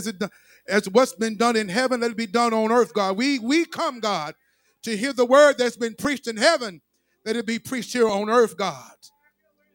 as 0.00 0.06
it 0.06 0.22
as 0.68 0.88
what's 0.88 1.14
been 1.14 1.36
done 1.36 1.56
in 1.56 1.68
heaven, 1.68 2.00
let 2.00 2.12
it 2.12 2.16
be 2.16 2.26
done 2.26 2.54
on 2.54 2.72
earth, 2.72 2.94
God. 2.94 3.16
We 3.16 3.38
we 3.38 3.64
come, 3.64 4.00
God, 4.00 4.34
to 4.82 4.96
hear 4.96 5.12
the 5.12 5.24
word 5.24 5.56
that's 5.58 5.76
been 5.76 5.94
preached 5.94 6.26
in 6.26 6.36
heaven, 6.36 6.80
let 7.24 7.36
it 7.36 7.46
be 7.46 7.58
preached 7.58 7.92
here 7.92 8.08
on 8.08 8.30
earth, 8.30 8.56
God. 8.56 8.94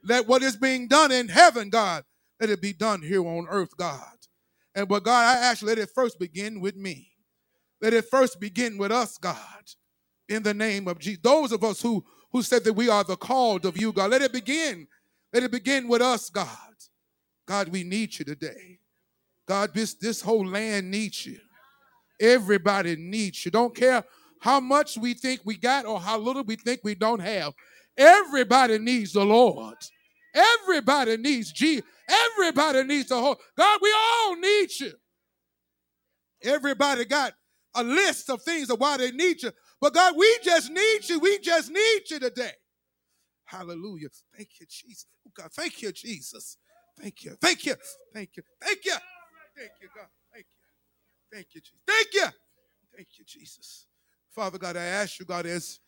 Let 0.03 0.27
what 0.27 0.43
is 0.43 0.55
being 0.55 0.87
done 0.87 1.11
in 1.11 1.27
heaven, 1.27 1.69
God, 1.69 2.03
let 2.39 2.49
it 2.49 2.61
be 2.61 2.73
done 2.73 3.01
here 3.01 3.25
on 3.25 3.47
earth, 3.49 3.75
God. 3.77 4.17
And 4.73 4.87
but 4.87 5.03
God, 5.03 5.37
I 5.37 5.49
actually 5.49 5.69
let 5.69 5.79
it 5.79 5.89
first 5.93 6.19
begin 6.19 6.59
with 6.59 6.75
me. 6.75 7.11
Let 7.81 7.93
it 7.93 8.05
first 8.09 8.39
begin 8.39 8.77
with 8.77 8.91
us, 8.91 9.17
God, 9.17 9.63
in 10.27 10.43
the 10.43 10.53
name 10.53 10.87
of 10.87 10.99
Jesus. 10.99 11.21
Those 11.23 11.51
of 11.51 11.63
us 11.63 11.81
who 11.81 12.03
who 12.31 12.41
said 12.41 12.63
that 12.63 12.73
we 12.73 12.89
are 12.89 13.03
the 13.03 13.15
called 13.15 13.65
of 13.65 13.79
you, 13.79 13.93
God, 13.93 14.11
let 14.11 14.21
it 14.21 14.33
begin. 14.33 14.87
Let 15.31 15.43
it 15.43 15.51
begin 15.51 15.87
with 15.87 16.01
us, 16.01 16.29
God. 16.29 16.49
God, 17.45 17.69
we 17.69 17.83
need 17.83 18.17
you 18.17 18.25
today. 18.25 18.79
God, 19.47 19.73
this, 19.73 19.93
this 19.95 20.21
whole 20.21 20.45
land 20.45 20.89
needs 20.89 21.25
you. 21.25 21.37
Everybody 22.19 22.95
needs 22.95 23.45
you. 23.45 23.51
Don't 23.51 23.75
care 23.75 24.03
how 24.39 24.59
much 24.59 24.97
we 24.97 25.13
think 25.13 25.41
we 25.43 25.55
got 25.57 25.85
or 25.85 25.99
how 25.99 26.17
little 26.17 26.43
we 26.43 26.55
think 26.55 26.81
we 26.83 26.95
don't 26.95 27.19
have. 27.19 27.53
Everybody 27.97 28.77
needs 28.77 29.13
the 29.13 29.23
Lord. 29.23 29.75
Everybody 30.33 31.17
needs 31.17 31.51
Jesus. 31.51 31.85
Everybody 32.09 32.83
needs 32.83 33.09
the 33.09 33.19
whole. 33.19 33.37
God, 33.57 33.79
we 33.81 33.93
all 33.97 34.35
need 34.35 34.69
you. 34.79 34.91
Everybody 36.43 37.05
got 37.05 37.33
a 37.73 37.83
list 37.83 38.29
of 38.29 38.41
things 38.41 38.69
of 38.69 38.79
why 38.79 38.97
they 38.97 39.11
need 39.11 39.41
you. 39.41 39.51
But 39.81 39.93
God, 39.93 40.15
we 40.17 40.37
just 40.43 40.71
need 40.71 41.07
you. 41.07 41.19
We 41.19 41.39
just 41.39 41.71
need 41.71 42.01
you 42.09 42.19
today. 42.19 42.51
Hallelujah. 43.45 44.09
Thank 44.35 44.49
you, 44.59 44.65
Jesus. 44.69 45.05
Oh 45.27 45.31
God, 45.35 45.51
thank 45.53 45.81
you, 45.81 45.91
Jesus. 45.91 46.57
Thank 46.99 47.23
you. 47.23 47.35
Thank 47.41 47.65
you. 47.65 47.75
Thank 48.13 48.37
you. 48.37 48.43
Thank 48.61 48.85
you. 48.85 48.95
Thank 49.57 49.71
you, 49.81 49.87
God. 49.95 50.07
Thank 50.33 50.45
you. 50.45 50.65
Thank 51.31 51.47
you, 51.53 51.61
Jesus. 51.61 51.79
Thank 51.87 52.13
you. 52.13 52.27
Thank 52.95 53.07
you, 53.17 53.25
Jesus. 53.25 53.85
Father 54.33 54.57
God, 54.57 54.75
I 54.75 54.83
ask 54.83 55.19
you, 55.19 55.25
God, 55.25 55.45
as 55.45 55.79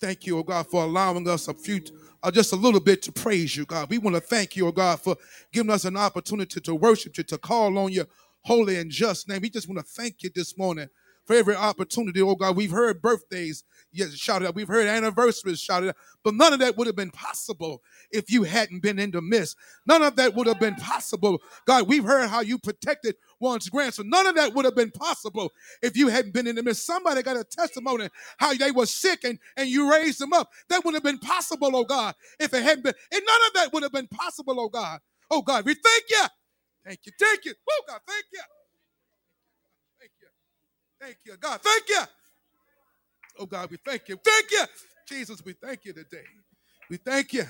thank 0.00 0.26
you, 0.26 0.38
oh 0.38 0.42
God, 0.42 0.66
for 0.66 0.84
allowing 0.84 1.28
us 1.28 1.48
a 1.48 1.54
few, 1.54 1.80
uh, 2.22 2.30
just 2.30 2.52
a 2.52 2.56
little 2.56 2.80
bit 2.80 3.02
to 3.02 3.12
praise 3.12 3.56
you, 3.56 3.64
God. 3.64 3.90
We 3.90 3.98
want 3.98 4.14
to 4.14 4.20
thank 4.20 4.56
you, 4.56 4.66
oh 4.68 4.72
God, 4.72 5.00
for 5.00 5.16
giving 5.52 5.70
us 5.70 5.84
an 5.84 5.96
opportunity 5.96 6.60
to 6.60 6.74
worship 6.74 7.18
you, 7.18 7.24
to 7.24 7.38
call 7.38 7.76
on 7.78 7.92
your 7.92 8.06
holy 8.42 8.76
and 8.76 8.90
just 8.90 9.28
name. 9.28 9.42
We 9.42 9.50
just 9.50 9.68
want 9.68 9.78
to 9.78 9.84
thank 9.84 10.22
you 10.22 10.30
this 10.34 10.56
morning 10.56 10.88
for 11.24 11.34
every 11.34 11.56
opportunity, 11.56 12.22
oh 12.22 12.36
God. 12.36 12.56
We've 12.56 12.70
heard 12.70 13.02
birthdays 13.02 13.64
yes, 13.96 14.14
shouted 14.14 14.46
out, 14.48 14.54
we've 14.54 14.68
heard 14.68 14.86
anniversaries 14.86 15.60
shouted 15.60 15.90
out, 15.90 15.96
but 16.22 16.34
none 16.34 16.52
of 16.52 16.60
that 16.60 16.76
would 16.76 16.86
have 16.86 16.96
been 16.96 17.10
possible 17.10 17.82
if 18.10 18.30
you 18.30 18.42
hadn't 18.42 18.80
been 18.80 18.98
in 18.98 19.10
the 19.10 19.22
midst. 19.22 19.56
None 19.86 20.02
of 20.02 20.16
that 20.16 20.34
would 20.34 20.46
have 20.46 20.60
been 20.60 20.74
possible. 20.74 21.40
God, 21.66 21.88
we've 21.88 22.04
heard 22.04 22.28
how 22.28 22.40
you 22.40 22.58
protected 22.58 23.16
one's 23.40 23.68
grandson. 23.68 24.08
None 24.10 24.26
of 24.26 24.34
that 24.36 24.54
would 24.54 24.64
have 24.64 24.74
been 24.74 24.90
possible 24.90 25.52
if 25.82 25.96
you 25.96 26.08
hadn't 26.08 26.34
been 26.34 26.46
in 26.46 26.56
the 26.56 26.62
midst. 26.62 26.86
Somebody 26.86 27.22
got 27.22 27.36
a 27.36 27.44
testimony 27.44 28.08
how 28.38 28.54
they 28.54 28.70
were 28.70 28.86
sick 28.86 29.24
and, 29.24 29.38
and 29.56 29.68
you 29.68 29.90
raised 29.90 30.20
them 30.20 30.32
up. 30.32 30.50
That 30.68 30.84
would 30.84 30.94
have 30.94 31.02
been 31.02 31.18
possible, 31.18 31.74
oh 31.74 31.84
God, 31.84 32.14
if 32.38 32.52
it 32.54 32.62
hadn't 32.62 32.84
been. 32.84 32.94
And 33.12 33.22
none 33.26 33.40
of 33.46 33.54
that 33.54 33.72
would 33.72 33.82
have 33.82 33.92
been 33.92 34.08
possible, 34.08 34.60
oh 34.60 34.68
God. 34.68 35.00
Oh 35.30 35.42
God, 35.42 35.64
we 35.64 35.74
thank 35.74 36.04
you. 36.10 36.24
Thank 36.84 37.00
you. 37.04 37.12
Thank 37.18 37.44
you. 37.44 37.54
Oh 37.68 37.82
God, 37.88 38.00
thank 38.06 38.24
you. 38.32 38.40
Thank 40.00 40.12
you. 40.20 40.28
Thank 41.00 41.16
you, 41.24 41.36
God. 41.36 41.60
Thank 41.62 41.88
you. 41.88 42.15
Oh 43.38 43.46
God, 43.46 43.70
we 43.70 43.76
thank 43.84 44.08
you. 44.08 44.18
Thank 44.24 44.50
you. 44.50 44.64
Jesus, 45.08 45.44
we 45.44 45.52
thank 45.52 45.84
you 45.84 45.92
today. 45.92 46.24
We 46.90 46.96
thank 46.96 47.32
you. 47.32 47.44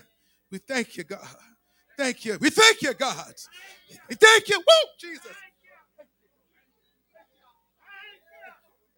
We 0.50 0.58
thank 0.58 0.96
you, 0.96 1.04
God. 1.04 1.26
Thank 1.96 2.24
you. 2.24 2.36
We 2.40 2.50
thank 2.50 2.82
you, 2.82 2.92
God. 2.94 3.32
We 4.08 4.16
thank 4.16 4.48
you. 4.48 4.58
Woo, 4.58 4.88
Jesus. 5.00 5.22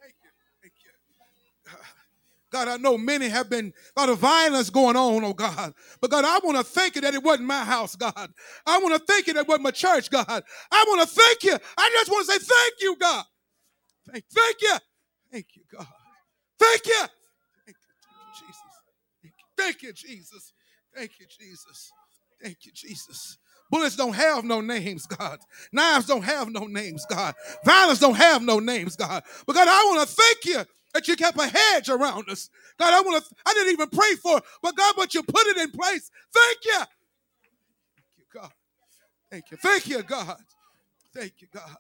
Thank 0.01 0.15
you. 0.23 0.31
Thank 0.63 0.73
you. 0.85 0.91
God, 2.51 2.69
I 2.69 2.77
know 2.79 2.97
many 2.97 3.29
have 3.29 3.51
been 3.51 3.75
a 3.97 4.01
lot 4.01 4.09
of 4.09 4.19
violence 4.19 4.71
going 4.71 4.97
on, 4.97 5.23
oh 5.23 5.35
God. 5.35 5.75
But 6.01 6.11
God, 6.11 6.25
I 6.25 6.39
want 6.43 6.57
to 6.57 6.65
thank 6.65 6.95
you 6.95 7.03
that 7.03 7.15
it 7.15 7.23
wasn't 7.23 7.47
my 7.47 7.63
house, 7.63 7.95
God. 7.95 8.31
I 8.67 8.79
want 8.79 8.95
to 8.95 9.13
thank 9.13 9.27
you 9.27 9.35
that 9.35 9.41
it 9.41 9.49
wasn't 9.49 9.65
my 9.65 9.71
church, 9.71 10.11
God. 10.11 10.27
I 10.73 10.85
want 10.89 11.03
to 11.03 11.07
thank 11.07 11.45
you. 11.45 11.59
I 11.77 11.91
just 11.93 12.11
want 12.11 12.27
to 12.27 12.33
say 12.33 12.39
thank 12.39 12.75
you, 12.81 12.97
God. 12.97 13.25
Thank, 14.11 14.25
thank 14.33 14.63
you. 14.63 14.77
Thank 15.31 15.47
you, 15.55 15.63
God. 15.71 15.87
Thank 16.59 16.87
you. 16.87 17.05
Thank 17.67 17.77
you, 17.83 18.33
Jesus. 18.47 18.73
Thank 19.57 19.83
you, 19.83 19.93
Jesus. 19.93 20.53
Thank 20.95 21.13
you, 21.21 21.27
Jesus. 21.27 21.93
Thank 22.43 22.65
you, 22.65 22.73
Jesus. 22.73 23.39
Bullets 23.71 23.97
don't 23.97 24.15
have 24.15 24.45
no 24.45 24.61
names, 24.61 25.07
God. 25.07 25.39
Knives 25.73 26.07
don't 26.07 26.23
have 26.23 26.49
no 26.49 26.67
names, 26.67 27.05
God. 27.11 27.35
Violence 27.65 27.99
don't 27.99 28.17
have 28.17 28.43
no 28.43 28.61
names, 28.61 28.97
God. 28.97 29.23
But 29.47 29.55
God, 29.55 29.69
I 29.69 29.85
want 29.93 30.09
to 30.09 30.15
thank 30.15 30.45
you 30.45 30.65
that 30.95 31.07
you 31.07 31.17
kept 31.17 31.39
a 31.39 31.47
hedge 31.47 31.89
around 31.89 32.31
us. 32.31 32.49
God, 32.79 32.95
I 32.95 33.01
want 33.03 33.23
to, 33.23 33.35
I 33.47 33.53
didn't 33.53 33.73
even 33.73 33.89
pray 33.91 34.15
for 34.23 34.39
it, 34.39 34.45
but 34.63 34.77
God, 34.77 34.95
but 34.97 35.15
you 35.15 35.23
put 35.23 35.47
it 35.49 35.57
in 35.59 35.71
place. 35.71 36.11
Thank 36.33 36.65
you. 36.65 36.79
Thank 37.95 38.09
you, 38.17 38.25
God. 38.33 38.53
Thank 39.31 39.51
you. 39.51 39.57
Thank 39.59 39.87
you, 39.89 40.03
God. 40.03 40.37
Thank 41.15 41.33
you, 41.41 41.49
God. 41.53 41.77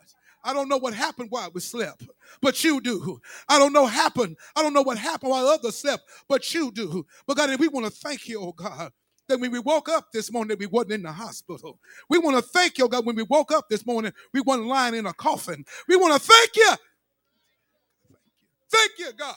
I 0.48 0.54
don't 0.54 0.70
know 0.70 0.78
what 0.78 0.94
happened 0.94 1.30
while 1.30 1.50
we 1.52 1.60
slept, 1.60 2.08
but 2.40 2.64
you 2.64 2.80
do. 2.80 3.20
I 3.50 3.58
don't 3.58 3.74
know 3.74 3.84
happened. 3.84 4.38
I 4.56 4.62
don't 4.62 4.72
know 4.72 4.80
what 4.80 4.96
happened 4.96 5.30
while 5.30 5.46
others 5.46 5.76
slept, 5.76 6.04
but 6.26 6.54
you 6.54 6.72
do. 6.72 7.04
But 7.26 7.36
God, 7.36 7.60
we 7.60 7.68
want 7.68 7.84
to 7.84 7.92
thank 7.92 8.26
you, 8.26 8.40
oh 8.40 8.52
God. 8.52 8.90
That 9.28 9.38
when 9.38 9.52
we 9.52 9.58
woke 9.58 9.90
up 9.90 10.10
this 10.10 10.32
morning, 10.32 10.56
we 10.58 10.64
wasn't 10.64 10.92
in 10.92 11.02
the 11.02 11.12
hospital. 11.12 11.78
We 12.08 12.16
want 12.16 12.38
to 12.38 12.42
thank 12.42 12.78
you, 12.78 12.86
oh 12.86 12.88
God. 12.88 13.04
When 13.04 13.14
we 13.14 13.24
woke 13.24 13.52
up 13.52 13.68
this 13.68 13.84
morning, 13.84 14.10
we 14.32 14.40
wasn't 14.40 14.68
lying 14.68 14.94
in 14.94 15.04
a 15.04 15.12
coffin. 15.12 15.66
We 15.86 15.96
want 15.96 16.14
to 16.14 16.26
thank 16.26 16.56
you. 16.56 16.72
Thank 18.70 18.92
you, 18.98 19.12
God. 19.18 19.36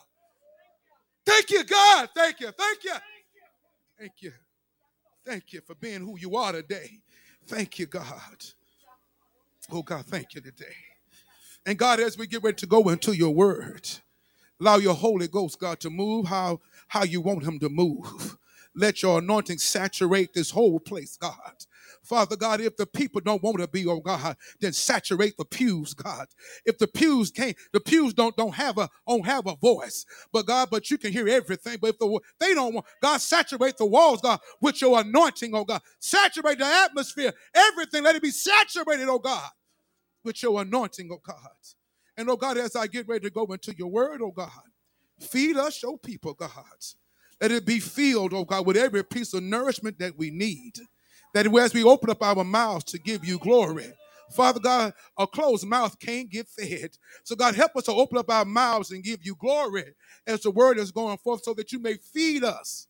Thank 1.25 1.49
you, 1.49 1.63
God. 1.65 2.09
Thank 2.15 2.39
you. 2.39 2.51
Thank 2.57 2.83
you. 2.85 2.93
Thank 3.99 4.13
you. 4.21 4.31
Thank 5.25 5.51
you 5.51 5.59
for 5.59 5.75
being 5.75 5.99
who 5.99 6.17
you 6.17 6.37
are 6.37 6.53
today. 6.53 7.01
Thank 7.47 7.79
you, 7.79 7.87
God. 7.87 8.45
Oh, 9.69 9.83
God, 9.83 10.05
thank 10.05 10.35
you 10.35 10.39
today. 10.39 10.90
And 11.65 11.77
God, 11.77 11.99
as 11.99 12.17
we 12.17 12.27
get 12.27 12.43
ready 12.43 12.57
to 12.57 12.65
go 12.67 12.89
into 12.89 13.15
your 13.15 13.33
word, 13.33 13.89
allow 14.59 14.77
your 14.77 14.95
Holy 14.95 15.27
Ghost, 15.27 15.59
God, 15.59 15.79
to 15.81 15.89
move 15.89 16.27
how, 16.27 16.59
how 16.87 17.03
you 17.03 17.21
want 17.21 17.43
him 17.43 17.59
to 17.59 17.69
move. 17.69 18.37
Let 18.75 19.03
your 19.03 19.19
anointing 19.19 19.57
saturate 19.59 20.33
this 20.33 20.51
whole 20.51 20.79
place, 20.79 21.17
God. 21.17 21.55
Father 22.03 22.35
God, 22.35 22.61
if 22.61 22.77
the 22.77 22.85
people 22.85 23.21
don't 23.21 23.43
want 23.43 23.59
to 23.59 23.67
be, 23.67 23.85
oh 23.87 23.99
God, 23.99 24.35
then 24.59 24.73
saturate 24.73 25.37
the 25.37 25.45
pews, 25.45 25.93
God. 25.93 26.27
If 26.65 26.77
the 26.77 26.87
pews 26.87 27.31
can't, 27.31 27.55
the 27.73 27.79
pews 27.79 28.13
don't 28.13 28.35
don't 28.35 28.55
have 28.55 28.77
a 28.77 28.89
don't 29.07 29.25
have 29.25 29.45
a 29.47 29.55
voice, 29.55 30.05
but 30.33 30.45
God, 30.47 30.69
but 30.71 30.89
you 30.89 30.97
can 30.97 31.11
hear 31.11 31.27
everything. 31.27 31.77
But 31.81 31.91
if 31.91 31.99
the, 31.99 32.19
they 32.39 32.53
don't 32.53 32.73
want, 32.73 32.87
God, 33.01 33.21
saturate 33.21 33.77
the 33.77 33.85
walls, 33.85 34.21
God, 34.21 34.39
with 34.61 34.81
your 34.81 34.99
anointing, 34.99 35.53
oh 35.53 35.65
God. 35.65 35.81
Saturate 35.99 36.59
the 36.59 36.65
atmosphere, 36.65 37.33
everything. 37.53 38.03
Let 38.03 38.15
it 38.15 38.23
be 38.23 38.31
saturated, 38.31 39.07
oh 39.09 39.19
God, 39.19 39.49
with 40.23 40.41
your 40.43 40.61
anointing, 40.61 41.09
oh 41.11 41.21
God. 41.23 41.37
And 42.17 42.29
oh 42.29 42.35
God, 42.35 42.57
as 42.57 42.75
I 42.75 42.87
get 42.87 43.07
ready 43.07 43.27
to 43.27 43.29
go 43.29 43.45
into 43.45 43.75
your 43.77 43.89
word, 43.89 44.21
oh 44.21 44.31
God, 44.31 44.49
feed 45.19 45.57
us, 45.57 45.81
your 45.81 45.97
people, 45.97 46.33
God. 46.33 46.51
Let 47.39 47.51
it 47.51 47.65
be 47.65 47.79
filled, 47.79 48.33
oh 48.33 48.45
God, 48.45 48.65
with 48.65 48.77
every 48.77 49.03
piece 49.03 49.33
of 49.33 49.43
nourishment 49.43 49.97
that 49.99 50.17
we 50.17 50.29
need. 50.29 50.73
That 51.33 51.47
as 51.57 51.73
we 51.73 51.83
open 51.83 52.09
up 52.09 52.21
our 52.21 52.43
mouths 52.43 52.83
to 52.85 52.99
give 52.99 53.25
you 53.25 53.39
glory, 53.39 53.91
Father 54.31 54.59
God, 54.59 54.93
a 55.17 55.25
closed 55.27 55.65
mouth 55.65 55.97
can't 55.99 56.29
get 56.29 56.47
fed. 56.47 56.97
So, 57.23 57.35
God, 57.35 57.55
help 57.55 57.75
us 57.75 57.85
to 57.85 57.91
open 57.91 58.17
up 58.17 58.29
our 58.29 58.45
mouths 58.45 58.91
and 58.91 59.03
give 59.03 59.25
you 59.25 59.35
glory 59.35 59.93
as 60.27 60.41
the 60.41 60.51
word 60.51 60.77
is 60.77 60.91
going 60.91 61.17
forth 61.17 61.43
so 61.43 61.53
that 61.55 61.71
you 61.71 61.79
may 61.79 61.95
feed 61.95 62.43
us 62.43 62.87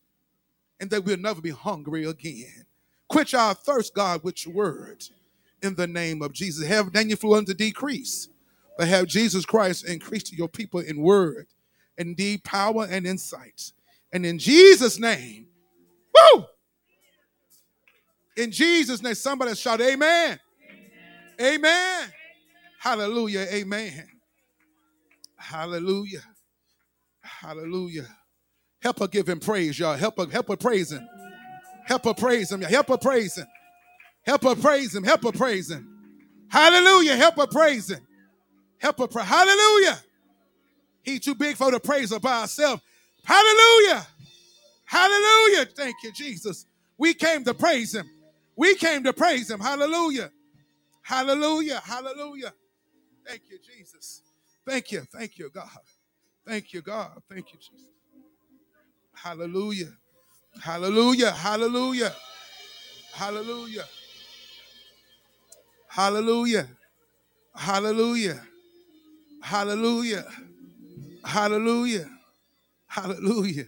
and 0.79 0.89
that 0.89 1.03
we'll 1.03 1.17
never 1.17 1.41
be 1.41 1.51
hungry 1.51 2.05
again. 2.05 2.65
Quench 3.07 3.33
our 3.33 3.53
thirst, 3.53 3.93
God, 3.93 4.23
with 4.23 4.45
your 4.45 4.55
word 4.55 5.03
in 5.61 5.75
the 5.75 5.87
name 5.87 6.21
of 6.21 6.33
Jesus. 6.33 6.67
Have 6.67 6.91
Daniel 6.91 7.17
flew 7.17 7.43
to 7.43 7.53
decrease, 7.53 8.29
but 8.77 8.87
have 8.87 9.07
Jesus 9.07 9.45
Christ 9.45 9.85
increase 9.87 10.23
to 10.23 10.35
your 10.35 10.49
people 10.49 10.79
in 10.79 11.01
word, 11.01 11.47
in 11.97 12.13
deed, 12.15 12.43
power, 12.43 12.87
and 12.89 13.05
insight. 13.05 13.71
And 14.13 14.25
in 14.25 14.37
Jesus' 14.37 14.99
name, 14.99 15.47
woo! 16.13 16.45
In 18.37 18.51
Jesus' 18.51 19.01
name, 19.01 19.15
somebody 19.15 19.55
shout, 19.55 19.81
Amen. 19.81 20.39
Amen. 21.39 21.55
amen. 21.55 22.11
Hallelujah. 22.79 23.45
Amen. 23.51 24.07
Hallelujah. 25.35 26.23
Hallelujah. 27.21 28.07
Help 28.81 28.99
her 28.99 29.07
give 29.07 29.29
him 29.29 29.39
praise, 29.39 29.77
y'all. 29.77 29.95
Help 29.95 30.17
her, 30.17 30.27
help 30.27 30.47
her 30.47 30.57
praise 30.57 30.91
him. 30.91 31.07
Help 31.85 32.05
her 32.05 32.13
praise 32.13 32.51
him. 32.51 32.61
Help 32.61 32.87
her 32.87 32.97
praise 32.97 33.35
him. 33.35 33.45
Help 34.25 34.43
her 34.43 34.55
praise 34.55 34.93
him. 34.95 35.03
Help 35.03 35.23
her 35.23 35.31
praise 35.31 35.69
him. 35.69 35.87
Hallelujah. 36.49 37.15
Help 37.15 37.37
her 37.37 37.47
praise 37.47 37.89
him. 37.89 38.05
Help 38.77 38.99
her 38.99 39.07
praise. 39.07 39.27
Hallelujah. 39.27 39.99
He 41.03 41.19
too 41.19 41.35
big 41.35 41.55
for 41.55 41.71
the 41.71 41.79
praise 41.79 42.11
of 42.11 42.21
by 42.21 42.41
herself. 42.41 42.81
Hallelujah. 43.23 44.05
Hallelujah. 44.85 45.65
Thank 45.75 45.95
you, 46.03 46.11
Jesus. 46.11 46.65
We 46.97 47.13
came 47.13 47.43
to 47.45 47.53
praise 47.53 47.95
him. 47.95 48.09
We 48.55 48.75
came 48.75 49.03
to 49.05 49.13
praise 49.13 49.49
him. 49.49 49.59
Hallelujah. 49.59 50.31
Hallelujah. 51.01 51.81
Hallelujah. 51.83 52.53
Thank 53.25 53.43
you, 53.49 53.57
Jesus. 53.59 54.21
Thank 54.67 54.91
you. 54.91 55.01
Thank 55.01 55.37
you, 55.39 55.49
God. 55.49 55.69
Thank 56.45 56.73
you, 56.73 56.81
God. 56.81 57.21
Thank 57.29 57.53
you, 57.53 57.59
Jesus. 57.59 57.87
Hallelujah. 59.13 59.93
Hallelujah. 60.61 61.31
Hallelujah. 61.31 62.13
Hallelujah. 63.13 63.85
Hallelujah. 65.91 66.69
Hallelujah. 67.53 68.41
Hallelujah. 69.41 70.25
Hallelujah. 71.25 72.09
Hallelujah. 72.87 73.65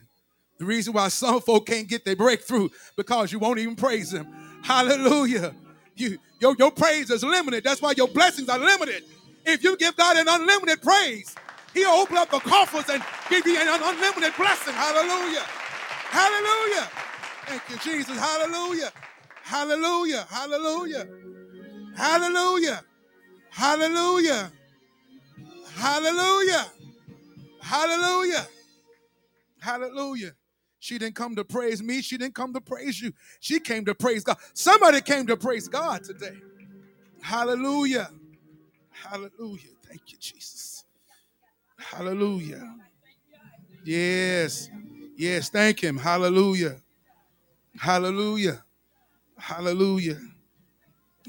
The 0.58 0.66
reason 0.66 0.94
why 0.94 1.10
some 1.10 1.42
folk 1.42 1.66
can't 1.66 1.86
get 1.86 2.06
their 2.06 2.16
breakthrough 2.16 2.70
because 2.96 3.34
you 3.34 3.40
won't 3.40 3.60
even 3.60 3.76
praise 3.76 4.12
them. 4.12 4.26
Hallelujah. 4.62 5.54
You, 5.98 6.18
your, 6.40 6.56
your 6.58 6.72
praise 6.72 7.10
is 7.10 7.26
limited. 7.26 7.66
That's 7.66 7.82
why 7.82 7.94
your 7.98 8.08
blessings 8.08 8.48
are 8.48 8.58
limited. 8.60 9.04
If 9.46 9.62
you 9.62 9.76
give 9.76 9.98
God 9.98 10.16
an 10.16 10.28
unlimited 10.30 10.82
praise, 10.82 11.36
he'll 11.74 11.90
open 11.90 12.16
up 12.16 12.32
the 12.32 12.40
coffers 12.40 12.90
and 12.90 13.04
give 13.30 13.46
you 13.46 13.58
an 13.60 13.68
unlimited 13.68 14.34
blessing. 14.38 14.74
Hallelujah. 14.74 15.44
Hallelujah. 16.08 16.90
Thank 17.48 17.64
you, 17.70 17.78
Jesus. 17.80 18.18
Hallelujah. 18.18 18.92
Hallelujah. 19.42 20.26
Hallelujah. 20.30 21.06
Hallelujah. 21.96 22.82
Hallelujah. 23.50 24.52
Hallelujah. 25.76 26.72
Hallelujah. 27.62 28.48
Hallelujah. 29.60 30.34
She 30.80 30.98
didn't 30.98 31.16
come 31.16 31.36
to 31.36 31.46
praise 31.46 31.82
me. 31.82 32.02
She 32.02 32.18
didn't 32.18 32.36
come 32.36 32.54
to 32.54 32.62
praise 32.62 33.02
you. 33.02 33.14
She 33.40 33.60
came 33.60 33.86
to 33.86 33.96
praise 33.96 34.24
God. 34.24 34.38
Somebody 34.54 35.02
came 35.02 35.26
to 35.28 35.38
praise 35.38 35.68
God 35.68 36.04
today. 36.04 36.38
Hallelujah. 37.22 38.10
Hallelujah. 38.92 39.72
Thank 39.88 40.12
you, 40.12 40.18
Jesus. 40.20 40.84
Hallelujah. 41.78 42.76
Yes. 43.86 44.70
Yes. 45.18 45.50
Thank 45.50 45.82
Him. 45.84 45.98
Hallelujah. 45.98 46.78
Hallelujah. 47.78 48.64
Hallelujah. 49.38 50.20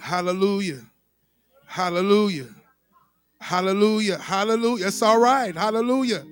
Hallelujah. 0.00 0.80
Hallelujah. 1.66 2.48
Hallelujah. 3.40 4.18
Hallelujah. 4.18 4.86
It's 4.86 5.02
all 5.02 5.20
right. 5.20 5.54
Hallelujah. 5.54 6.24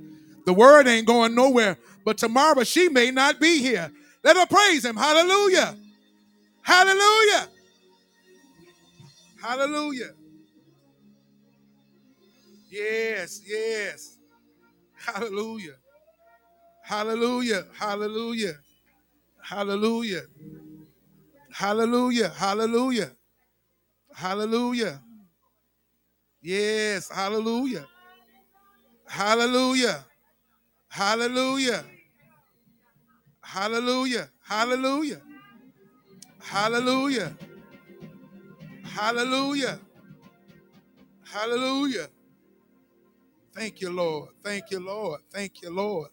The 0.46 0.52
word 0.52 0.88
ain't 0.88 1.06
going 1.06 1.34
nowhere, 1.34 1.78
but 2.04 2.18
tomorrow 2.18 2.64
she 2.64 2.88
may 2.88 3.10
not 3.10 3.40
be 3.40 3.58
here. 3.58 3.90
Let 4.24 4.36
her 4.36 4.46
praise 4.46 4.84
him. 4.84 4.96
Hallelujah. 4.96 5.76
Hallelujah. 6.62 7.48
Hallelujah. 9.42 10.10
Yes, 12.70 13.42
yes. 13.46 14.18
Hallelujah. 14.94 15.74
Hallelujah. 16.84 17.66
Hallelujah. 17.74 18.54
Hallelujah. 19.42 20.22
Hallelujah. 21.50 22.28
Hallelujah. 22.30 23.10
Hallelujah. 24.14 25.00
Yes, 26.42 27.10
hallelujah. 27.10 27.86
Hallelujah. 29.06 30.04
Hallelujah. 30.88 31.84
Hallelujah. 33.40 34.28
Hallelujah. 34.42 35.20
Hallelujah. 36.40 37.36
Hallelujah. 38.84 39.80
Hallelujah. 41.24 42.08
Thank 43.54 43.80
you, 43.80 43.90
Lord. 43.90 44.30
Thank 44.42 44.70
you, 44.70 44.80
Lord. 44.80 45.20
Thank 45.30 45.62
you, 45.62 45.70
Lord. 45.70 46.08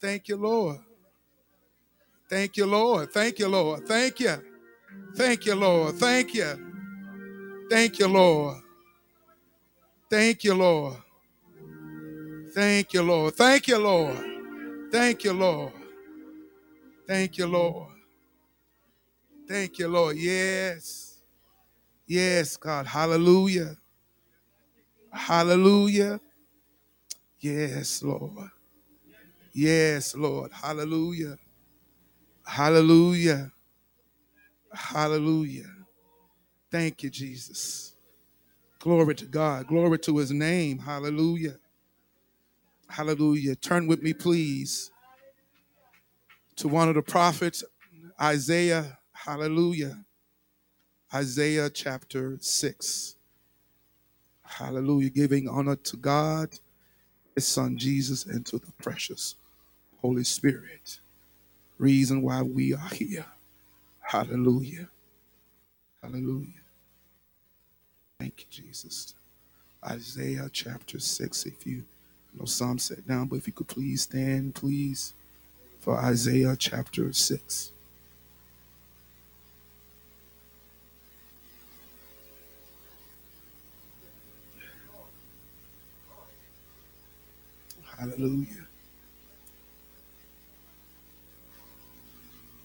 Thank 0.00 0.28
you, 0.28 0.36
Lord. 0.36 0.78
Thank 2.28 2.56
you, 2.56 2.66
Lord. 2.66 3.12
Thank 3.12 3.38
you, 3.38 3.48
Lord. 3.48 3.86
Thank 3.86 4.20
you. 4.20 4.36
Thank 5.14 5.46
you, 5.46 5.54
Lord. 5.54 5.94
Thank 5.96 6.34
you. 6.34 6.67
Thank 7.70 7.98
you, 7.98 8.08
Lord. 8.08 8.58
Thank 10.10 10.44
you, 10.44 10.54
Lord. 10.54 10.96
Thank 12.54 12.94
you, 12.94 13.02
Lord. 13.02 13.34
Thank 13.34 13.68
you, 13.68 13.78
Lord. 13.78 14.18
Thank 14.92 15.24
you, 15.24 15.32
Lord. 15.32 15.72
Thank 17.06 17.38
you, 17.38 17.46
Lord. 17.46 17.92
Thank 19.48 19.78
you, 19.78 19.88
Lord. 19.88 20.16
Yes. 20.16 21.18
Yes, 22.06 22.56
God. 22.56 22.86
Hallelujah. 22.86 23.76
Hallelujah. 25.12 26.20
Yes, 27.40 28.02
Lord. 28.02 28.50
Yes, 29.52 30.14
Lord. 30.14 30.52
Hallelujah. 30.52 31.36
Hallelujah. 32.46 33.52
Hallelujah. 34.72 35.77
Thank 36.70 37.02
you, 37.02 37.10
Jesus. 37.10 37.94
Glory 38.80 39.14
to 39.16 39.26
God. 39.26 39.66
Glory 39.68 39.98
to 40.00 40.18
his 40.18 40.30
name. 40.30 40.78
Hallelujah. 40.78 41.56
Hallelujah. 42.88 43.56
Turn 43.56 43.86
with 43.86 44.02
me, 44.02 44.12
please, 44.12 44.90
to 46.56 46.68
one 46.68 46.88
of 46.88 46.94
the 46.94 47.02
prophets, 47.02 47.64
Isaiah. 48.20 48.98
Hallelujah. 49.12 50.04
Isaiah 51.14 51.70
chapter 51.70 52.38
6. 52.40 53.16
Hallelujah. 54.44 55.10
Giving 55.10 55.48
honor 55.48 55.76
to 55.76 55.96
God, 55.96 56.50
his 57.34 57.48
son 57.48 57.78
Jesus, 57.78 58.26
and 58.26 58.44
to 58.46 58.58
the 58.58 58.72
precious 58.82 59.36
Holy 60.00 60.24
Spirit. 60.24 61.00
Reason 61.78 62.22
why 62.22 62.42
we 62.42 62.74
are 62.74 62.88
here. 62.92 63.26
Hallelujah. 64.00 64.88
Hallelujah. 66.02 66.57
Thank 68.18 68.40
you, 68.40 68.46
Jesus. 68.50 69.14
Isaiah 69.84 70.50
chapter 70.52 70.98
6. 70.98 71.46
If 71.46 71.64
you 71.64 71.84
know 72.36 72.46
some 72.46 72.80
set 72.80 73.06
down, 73.06 73.26
but 73.28 73.36
if 73.36 73.46
you 73.46 73.52
could 73.52 73.68
please 73.68 74.02
stand, 74.02 74.56
please, 74.56 75.14
for 75.78 75.96
Isaiah 75.96 76.56
chapter 76.58 77.12
6. 77.12 77.70
Hallelujah. 87.98 88.66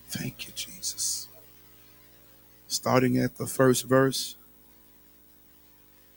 Thank 0.08 0.48
you, 0.48 0.54
Jesus. 0.56 1.28
Starting 2.68 3.18
at 3.18 3.38
the 3.38 3.46
first 3.46 3.86
verse, 3.86 4.36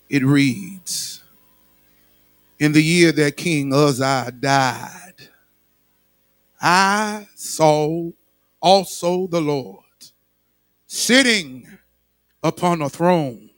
it 0.08 0.24
reads 0.24 1.22
In 2.58 2.72
the 2.72 2.82
year 2.82 3.12
that 3.12 3.36
King 3.36 3.72
Uzziah 3.72 4.32
died, 4.32 5.28
I 6.60 7.28
saw 7.34 8.10
also 8.60 9.26
the 9.26 9.40
Lord 9.40 9.84
sitting 10.86 11.66
upon 12.42 12.80
a 12.80 12.88
throne, 12.88 13.50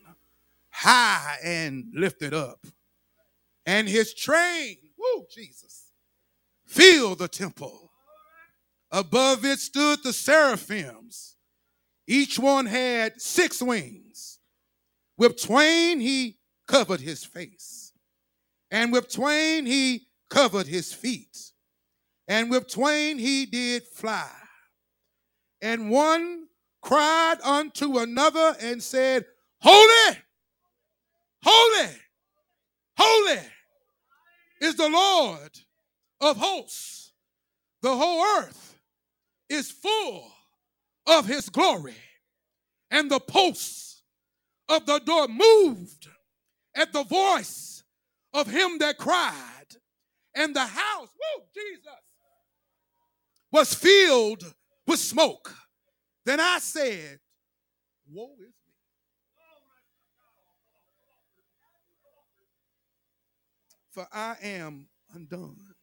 high 0.70 1.36
and 1.44 1.92
lifted 1.94 2.34
up, 2.34 2.66
and 3.66 3.88
his 3.88 4.14
train, 4.14 4.78
woo, 4.98 5.26
Jesus, 5.30 5.88
filled 6.64 7.18
the 7.18 7.28
temple. 7.28 7.90
Above 8.90 9.44
it 9.44 9.58
stood 9.58 10.02
the 10.02 10.12
seraphims. 10.12 11.36
Each 12.06 12.38
one 12.38 12.64
had 12.64 13.20
six 13.20 13.60
wings. 13.60 14.38
With 15.18 15.42
twain 15.42 16.00
he 16.00 16.37
covered 16.68 17.00
his 17.00 17.24
face, 17.24 17.92
and 18.70 18.92
with 18.92 19.12
twain 19.12 19.66
he 19.66 20.06
covered 20.30 20.66
his 20.66 20.92
feet, 20.92 21.52
and 22.28 22.50
with 22.50 22.68
twain 22.68 23.18
he 23.18 23.46
did 23.46 23.82
fly. 23.82 24.30
And 25.60 25.90
one 25.90 26.44
cried 26.82 27.40
unto 27.42 27.98
another 27.98 28.54
and 28.60 28.82
said, 28.82 29.24
Holy, 29.60 30.18
holy, 31.42 31.90
holy 32.96 33.40
is 34.60 34.76
the 34.76 34.88
Lord 34.88 35.50
of 36.20 36.36
hosts. 36.36 37.12
The 37.82 37.94
whole 37.94 38.24
earth 38.38 38.78
is 39.48 39.70
full 39.70 40.30
of 41.06 41.26
his 41.26 41.48
glory. 41.48 41.96
And 42.90 43.10
the 43.10 43.20
posts 43.20 44.02
of 44.68 44.86
the 44.86 44.98
door 45.00 45.28
moved 45.28 46.08
at 46.78 46.92
the 46.92 47.02
voice 47.02 47.82
of 48.32 48.46
him 48.46 48.78
that 48.78 48.96
cried. 48.96 49.34
And 50.34 50.54
the 50.54 50.64
house, 50.64 51.08
woo, 51.08 51.44
Jesus, 51.52 51.82
was 53.50 53.74
filled 53.74 54.44
with 54.86 55.00
smoke. 55.00 55.52
Then 56.24 56.38
I 56.38 56.58
said, 56.60 57.18
Woe 58.10 58.30
is 58.38 58.46
me. 58.46 58.72
For 63.90 64.06
I 64.12 64.36
am 64.42 64.86
undone, 65.12 65.74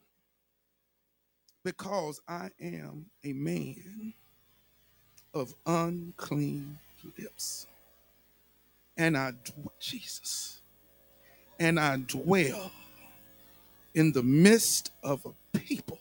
because 1.64 2.22
I 2.28 2.50
am 2.62 3.08
a 3.24 3.34
man 3.34 4.14
of 5.34 5.54
unclean 5.66 6.80
lips. 7.18 7.68
And 8.98 9.18
I, 9.18 9.34
Jesus, 9.80 10.62
and 11.60 11.80
I 11.80 11.98
dwell 11.98 12.72
in 13.94 14.12
the 14.12 14.24
midst 14.24 14.92
of 15.04 15.26
a 15.26 15.58
people 15.58 16.00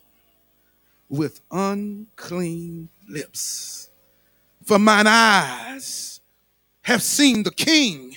with 1.08 1.40
unclean 1.50 2.88
lips. 3.08 3.88
For 4.64 4.78
mine 4.78 5.06
eyes 5.06 6.20
have 6.82 7.02
seen 7.02 7.42
the 7.42 7.50
King, 7.50 8.16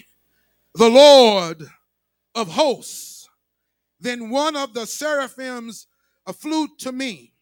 the 0.73 0.89
Lord 0.89 1.63
of 2.33 2.49
hosts. 2.49 3.29
Then 3.99 4.29
one 4.29 4.55
of 4.55 4.73
the 4.73 4.85
seraphims 4.85 5.87
flew 6.33 6.67
to 6.79 6.91
me, 6.91 7.33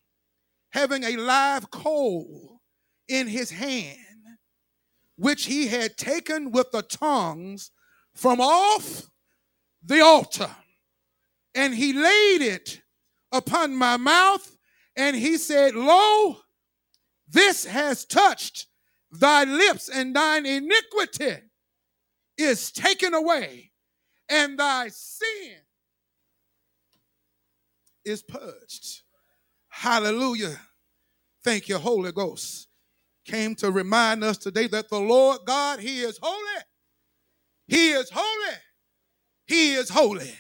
having 0.69 1.03
a 1.03 1.17
live 1.17 1.69
coal 1.71 2.61
in 3.07 3.27
his 3.27 3.51
hand, 3.51 3.97
which 5.17 5.45
he 5.45 5.67
had 5.67 5.97
taken 5.97 6.51
with 6.51 6.71
the 6.71 6.81
tongs 6.81 7.71
from 8.13 8.39
off 8.39 9.09
the 9.85 10.01
altar. 10.01 10.49
And 11.53 11.73
he 11.73 11.93
laid 11.93 12.41
it 12.41 12.81
upon 13.31 13.75
my 13.75 13.97
mouth, 13.97 14.57
and 14.95 15.15
he 15.15 15.37
said, 15.37 15.75
Lo, 15.75 16.37
this 17.27 17.65
has 17.65 18.05
touched 18.05 18.67
thy 19.11 19.43
lips, 19.45 19.89
and 19.89 20.15
thine 20.15 20.45
iniquity 20.45 21.37
is 22.37 22.71
taken 22.71 23.13
away, 23.13 23.71
and 24.29 24.59
thy 24.59 24.89
sin 24.89 25.55
is 28.03 28.21
purged. 28.21 29.01
Hallelujah. 29.69 30.59
Thank 31.43 31.69
you, 31.69 31.77
Holy 31.77 32.11
Ghost. 32.11 32.67
Came 33.25 33.55
to 33.55 33.71
remind 33.71 34.23
us 34.23 34.37
today 34.37 34.67
that 34.67 34.89
the 34.89 34.99
Lord 34.99 35.39
God, 35.45 35.79
He 35.79 36.01
is 36.01 36.19
holy. 36.21 36.61
He 37.67 37.91
is 37.91 38.09
holy. 38.13 38.55
He 39.45 39.73
is 39.73 39.89
holy. 39.89 40.33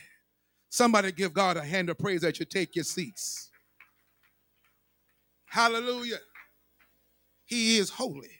Somebody 0.69 1.11
give 1.11 1.33
God 1.33 1.57
a 1.57 1.63
hand 1.63 1.89
of 1.89 1.97
praise 1.97 2.23
as 2.23 2.39
you 2.39 2.45
take 2.45 2.75
your 2.75 2.83
seats. 2.83 3.49
Hallelujah. 5.45 6.19
He 7.45 7.77
is 7.77 7.89
holy. 7.91 8.31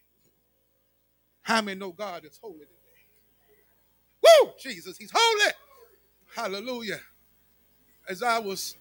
How 1.43 1.61
many 1.61 1.79
know 1.79 1.91
God 1.91 2.25
is 2.25 2.39
holy 2.41 2.59
today? 2.59 2.69
Woo! 4.23 4.51
Jesus, 4.59 4.97
He's 4.97 5.11
holy. 5.13 5.51
Hallelujah. 6.35 6.99
As 8.09 8.23
I 8.23 8.39
was 8.39 8.75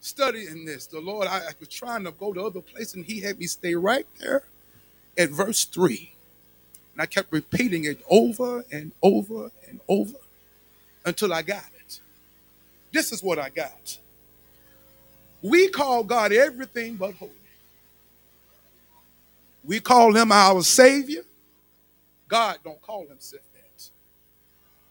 studying 0.00 0.64
this, 0.64 0.86
the 0.86 1.00
Lord, 1.00 1.28
I, 1.28 1.38
I 1.38 1.52
was 1.58 1.68
trying 1.68 2.04
to 2.04 2.12
go 2.12 2.32
to 2.32 2.42
other 2.42 2.60
place 2.60 2.94
and 2.94 3.04
He 3.04 3.20
had 3.20 3.38
me 3.38 3.46
stay 3.46 3.74
right 3.74 4.06
there 4.18 4.42
at 5.16 5.30
verse 5.30 5.64
3. 5.64 6.12
And 6.94 7.02
I 7.02 7.06
kept 7.06 7.32
repeating 7.32 7.84
it 7.84 8.02
over 8.10 8.64
and 8.72 8.92
over 9.02 9.50
and 9.68 9.80
over 9.88 10.18
until 11.04 11.32
I 11.32 11.42
got 11.42 11.64
it. 11.78 12.00
This 12.92 13.12
is 13.12 13.22
what 13.22 13.38
I 13.38 13.48
got. 13.50 13.98
We 15.42 15.68
call 15.68 16.04
God 16.04 16.32
everything 16.32 16.96
but 16.96 17.14
holy. 17.14 17.32
We 19.64 19.80
call 19.80 20.14
him 20.14 20.32
our 20.32 20.62
savior. 20.62 21.22
God 22.28 22.58
don't 22.64 22.80
call 22.82 23.06
himself 23.06 23.42
that. 23.54 23.60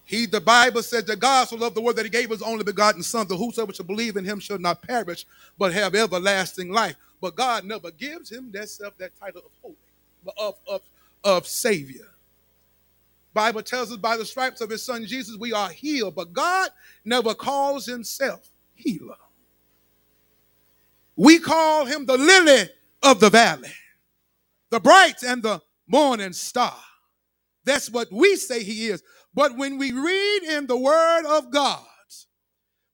He, 0.05 0.25
the 0.25 0.41
Bible 0.41 0.81
says 0.81 1.05
that 1.05 1.19
God 1.19 1.47
so 1.47 1.55
loved 1.55 1.75
the 1.75 1.81
world 1.81 1.95
that 1.97 2.05
he 2.05 2.09
gave 2.09 2.29
his 2.31 2.41
only 2.41 2.63
begotten 2.63 3.03
son, 3.03 3.27
that 3.27 3.35
whosoever 3.35 3.73
shall 3.73 3.85
believe 3.85 4.17
in 4.17 4.25
him 4.25 4.39
shall 4.39 4.57
not 4.57 4.81
perish, 4.81 5.25
but 5.57 5.71
have 5.73 5.93
everlasting 5.93 6.71
life. 6.71 6.95
But 7.21 7.35
God 7.35 7.63
never 7.65 7.91
gives 7.91 8.31
him 8.31 8.51
that 8.53 8.69
self, 8.69 8.97
that 8.97 9.11
title 9.19 9.41
of 9.45 9.51
holy, 9.61 9.75
of, 10.37 10.55
of, 10.67 10.81
of 11.23 11.47
savior. 11.47 12.07
Bible 13.33 13.61
tells 13.61 13.91
us 13.91 13.97
by 13.97 14.17
the 14.17 14.25
stripes 14.25 14.61
of 14.61 14.69
his 14.69 14.83
son 14.85 15.05
Jesus 15.05 15.37
we 15.37 15.53
are 15.53 15.69
healed, 15.69 16.15
but 16.15 16.33
God 16.33 16.69
never 17.05 17.33
calls 17.33 17.85
himself 17.85 18.49
healer. 18.73 19.15
We 21.15 21.39
call 21.39 21.85
him 21.85 22.05
the 22.05 22.17
lily 22.17 22.69
of 23.03 23.19
the 23.19 23.29
valley, 23.29 23.71
the 24.69 24.79
bright 24.79 25.23
and 25.23 25.43
the 25.43 25.61
morning 25.87 26.33
star. 26.33 26.77
That's 27.65 27.89
what 27.91 28.11
we 28.11 28.35
say 28.35 28.63
he 28.63 28.87
is. 28.87 29.03
But 29.33 29.57
when 29.57 29.77
we 29.77 29.91
read 29.91 30.43
in 30.43 30.67
the 30.67 30.77
word 30.77 31.25
of 31.25 31.51
God, 31.51 31.85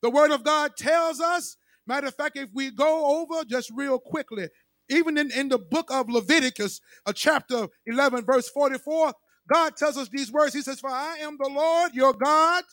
the 0.02 0.10
word 0.10 0.32
of 0.32 0.44
God 0.44 0.76
tells 0.78 1.20
us, 1.20 1.58
matter 1.88 2.08
of 2.08 2.16
fact, 2.16 2.38
if 2.38 2.50
we 2.54 2.72
go 2.72 3.22
over 3.22 3.44
just 3.46 3.72
real 3.76 4.00
quickly, 4.00 4.50
even 4.90 5.18
in, 5.18 5.32
in 5.32 5.50
the 5.50 5.58
book 5.58 5.88
of 5.90 6.10
Leviticus, 6.10 6.82
a 7.08 7.14
chapter 7.14 7.68
11, 7.88 8.24
verse 8.26 8.50
44, 8.50 9.14
God 9.52 9.76
tells 9.78 9.98
us 9.98 10.10
these 10.10 10.32
words. 10.32 10.54
He 10.54 10.62
says, 10.62 10.80
For 10.80 10.90
I 10.90 11.18
am 11.22 11.38
the 11.40 11.50
Lord 11.50 11.94
your 11.94 12.14
God. 12.14 12.64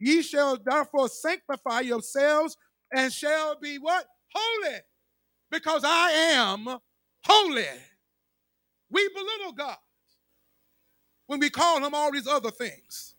Ye 0.00 0.22
shall 0.22 0.58
therefore 0.64 1.08
sanctify 1.08 1.80
yourselves 1.80 2.56
and 2.94 3.12
shall 3.12 3.58
be 3.60 3.78
what? 3.78 4.06
Holy. 4.34 4.78
Because 5.50 5.82
I 5.84 6.10
am 6.34 6.66
holy. 7.24 7.66
We 8.90 9.08
belittle 9.14 9.52
God 9.52 9.78
when 11.26 11.40
we 11.40 11.50
call 11.50 11.84
him 11.84 11.94
all 11.94 12.12
these 12.12 12.28
other 12.28 12.50
things. 12.50 13.14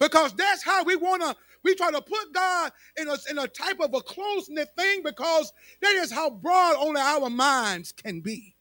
Because 0.00 0.34
that's 0.34 0.64
how 0.64 0.84
we 0.84 0.96
want 0.96 1.22
to, 1.22 1.36
we 1.64 1.74
try 1.74 1.90
to 1.90 2.02
put 2.02 2.32
God 2.34 2.72
in 2.98 3.08
a, 3.08 3.16
in 3.30 3.38
a 3.38 3.48
type 3.48 3.80
of 3.80 3.94
a 3.94 4.00
close-knit 4.02 4.68
thing 4.76 5.02
because 5.04 5.52
that 5.82 5.94
is 5.94 6.12
how 6.12 6.30
broad 6.30 6.76
only 6.78 7.00
our 7.00 7.30
minds 7.30 7.92
can 7.92 8.20
be. 8.20 8.56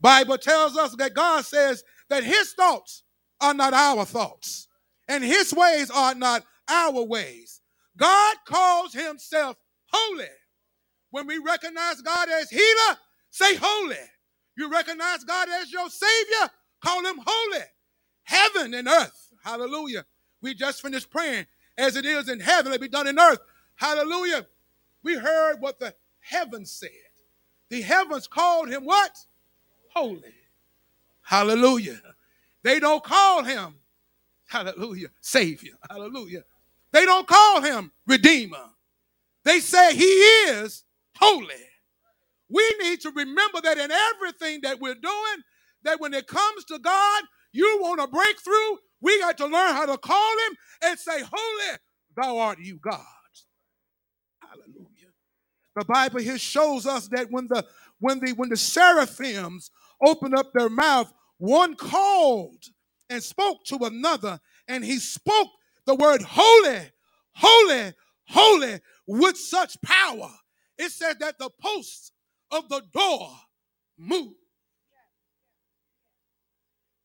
Bible 0.00 0.38
tells 0.38 0.76
us 0.76 0.96
that 0.96 1.14
God 1.14 1.44
says 1.44 1.84
that 2.10 2.24
his 2.24 2.52
thoughts 2.54 3.04
are 3.40 3.54
not 3.54 3.74
our 3.74 4.04
thoughts, 4.04 4.68
and 5.08 5.24
his 5.24 5.52
ways 5.52 5.90
are 5.90 6.14
not 6.14 6.44
our 6.68 7.02
ways. 7.02 7.60
God 7.96 8.36
calls 8.46 8.92
himself 8.92 9.56
holy. 9.92 10.26
When 11.10 11.26
we 11.26 11.38
recognize 11.38 12.02
God 12.02 12.28
as 12.28 12.50
healer, 12.50 12.96
say 13.30 13.56
holy. 13.60 13.96
You 14.56 14.70
recognize 14.70 15.24
God 15.24 15.48
as 15.60 15.72
your 15.72 15.88
savior, 15.88 16.50
call 16.84 17.04
him 17.04 17.20
holy. 17.24 17.64
Heaven 18.24 18.74
and 18.74 18.88
earth, 18.88 19.30
hallelujah. 19.42 20.04
We 20.42 20.54
just 20.54 20.82
finished 20.82 21.10
praying, 21.10 21.46
as 21.76 21.96
it 21.96 22.04
is 22.04 22.28
in 22.28 22.40
heaven, 22.40 22.72
it 22.72 22.80
be 22.80 22.88
done 22.88 23.06
in 23.06 23.18
earth. 23.18 23.38
Hallelujah. 23.76 24.46
We 25.02 25.16
heard 25.16 25.56
what 25.60 25.78
the 25.78 25.94
heavens 26.20 26.70
said. 26.72 26.90
The 27.70 27.82
heavens 27.82 28.26
called 28.26 28.68
him 28.68 28.84
what? 28.84 29.16
Holy. 29.94 30.34
Hallelujah. 31.22 32.00
They 32.68 32.80
don't 32.80 33.02
call 33.02 33.44
him, 33.44 33.76
hallelujah, 34.46 35.08
Savior. 35.22 35.72
Hallelujah. 35.88 36.42
They 36.92 37.06
don't 37.06 37.26
call 37.26 37.62
him 37.62 37.90
Redeemer. 38.06 38.66
They 39.42 39.60
say 39.60 39.96
he 39.96 40.04
is 40.04 40.84
holy. 41.16 41.64
We 42.50 42.70
need 42.82 43.00
to 43.00 43.10
remember 43.10 43.62
that 43.62 43.78
in 43.78 43.90
everything 43.90 44.60
that 44.64 44.80
we're 44.80 44.96
doing, 44.96 45.42
that 45.84 45.98
when 45.98 46.12
it 46.12 46.26
comes 46.26 46.66
to 46.66 46.78
God, 46.78 47.22
you 47.52 47.78
want 47.80 48.02
a 48.02 48.06
breakthrough, 48.06 48.76
we 49.00 49.18
got 49.18 49.38
to 49.38 49.46
learn 49.46 49.72
how 49.72 49.86
to 49.86 49.96
call 49.96 50.32
him 50.46 50.56
and 50.82 50.98
say, 50.98 51.22
Holy, 51.22 51.78
thou 52.20 52.36
art 52.36 52.58
you, 52.60 52.78
God. 52.82 53.00
Hallelujah. 54.42 55.14
The 55.74 55.86
Bible 55.86 56.20
here 56.20 56.36
shows 56.36 56.84
us 56.84 57.08
that 57.12 57.28
when 57.30 57.48
the 57.48 57.64
when 57.98 58.20
the 58.20 58.32
when 58.32 58.50
the 58.50 58.58
seraphims 58.58 59.70
opened 60.04 60.34
up 60.34 60.52
their 60.52 60.68
mouth, 60.68 61.10
one 61.38 61.74
called 61.74 62.64
and 63.08 63.22
spoke 63.22 63.64
to 63.64 63.78
another, 63.84 64.40
and 64.66 64.84
he 64.84 64.98
spoke 64.98 65.48
the 65.86 65.94
word 65.94 66.22
holy, 66.22 66.80
holy, 67.32 67.92
holy 68.26 68.80
with 69.06 69.36
such 69.36 69.80
power. 69.82 70.30
It 70.76 70.90
said 70.90 71.18
that 71.20 71.38
the 71.38 71.50
posts 71.60 72.12
of 72.50 72.68
the 72.68 72.82
door 72.92 73.30
moved. 73.96 74.34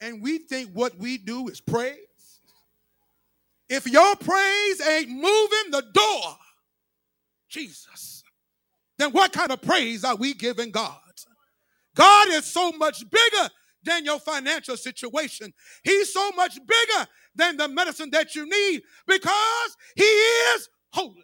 And 0.02 0.22
we 0.22 0.40
think 0.40 0.72
what 0.74 0.98
we 0.98 1.18
do 1.18 1.48
is 1.48 1.62
praise. 1.62 1.98
If 3.70 3.88
your 3.88 4.16
praise 4.18 4.86
ain't 4.86 5.10
moving 5.10 5.72
the 5.72 5.84
door, 5.94 6.38
Jesus, 7.50 8.24
then 8.98 9.12
what 9.12 9.32
kind 9.32 9.52
of 9.52 9.62
praise 9.62 10.04
are 10.04 10.16
we 10.16 10.34
giving 10.34 10.72
God? 10.72 11.00
God 11.96 12.28
is 12.30 12.46
so 12.46 12.72
much 12.74 13.10
bigger 13.10 13.50
than 13.86 14.06
your 14.06 14.20
financial 14.20 14.78
situation. 14.78 15.54
He's 15.84 16.14
so 16.14 16.32
much 16.32 16.56
bigger 16.56 17.08
than 17.36 17.58
the 17.58 17.68
medicine 17.70 18.10
that 18.12 18.36
you 18.36 18.46
need 18.50 18.82
because 19.08 19.78
He 19.96 20.04
is 20.04 20.70
holy. 20.94 21.24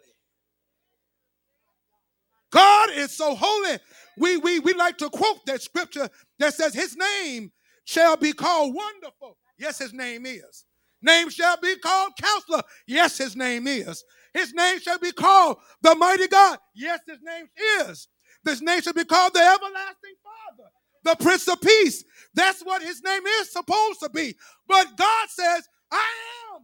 God 2.52 2.90
is 2.92 3.16
so 3.16 3.34
holy. 3.36 3.78
We, 4.18 4.38
we, 4.38 4.60
we 4.60 4.74
like 4.74 4.98
to 4.98 5.10
quote 5.10 5.46
that 5.46 5.62
scripture 5.62 6.08
that 6.38 6.54
says, 6.54 6.74
His 6.74 6.96
name 6.96 7.52
shall 7.84 8.16
be 8.16 8.32
called 8.32 8.74
wonderful. 8.74 9.36
Yes, 9.58 9.78
His 9.78 9.92
name 9.92 10.26
is. 10.26 10.64
name 11.02 11.30
shall 11.30 11.56
be 11.60 11.76
called 11.78 12.12
Counselor. 12.20 12.62
Yes, 12.86 13.18
his 13.18 13.36
name 13.36 13.66
is. 13.66 14.04
His 14.34 14.52
name 14.54 14.80
shall 14.80 14.98
be 14.98 15.12
called 15.12 15.58
the 15.82 15.94
Mighty 15.94 16.28
God. 16.28 16.58
Yes, 16.74 17.00
his 17.08 17.18
name 17.22 17.46
is. 17.88 18.08
This 18.44 18.60
name 18.62 18.80
shall 18.82 18.92
be 18.94 19.04
called 19.04 19.34
the 19.34 19.40
Everlasting 19.40 20.16
Father, 20.24 20.70
the 21.04 21.16
Prince 21.16 21.48
of 21.48 21.60
Peace. 21.60 22.04
That's 22.34 22.62
what 22.62 22.82
his 22.82 23.02
name 23.02 23.26
is 23.26 23.52
supposed 23.52 24.00
to 24.00 24.10
be. 24.10 24.34
But 24.68 24.96
God 24.96 25.28
says, 25.28 25.68
I 25.90 26.08
am. 26.54 26.62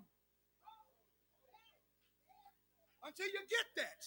Until 3.05 3.27
you 3.27 3.41
get 3.49 3.67
that 3.77 4.05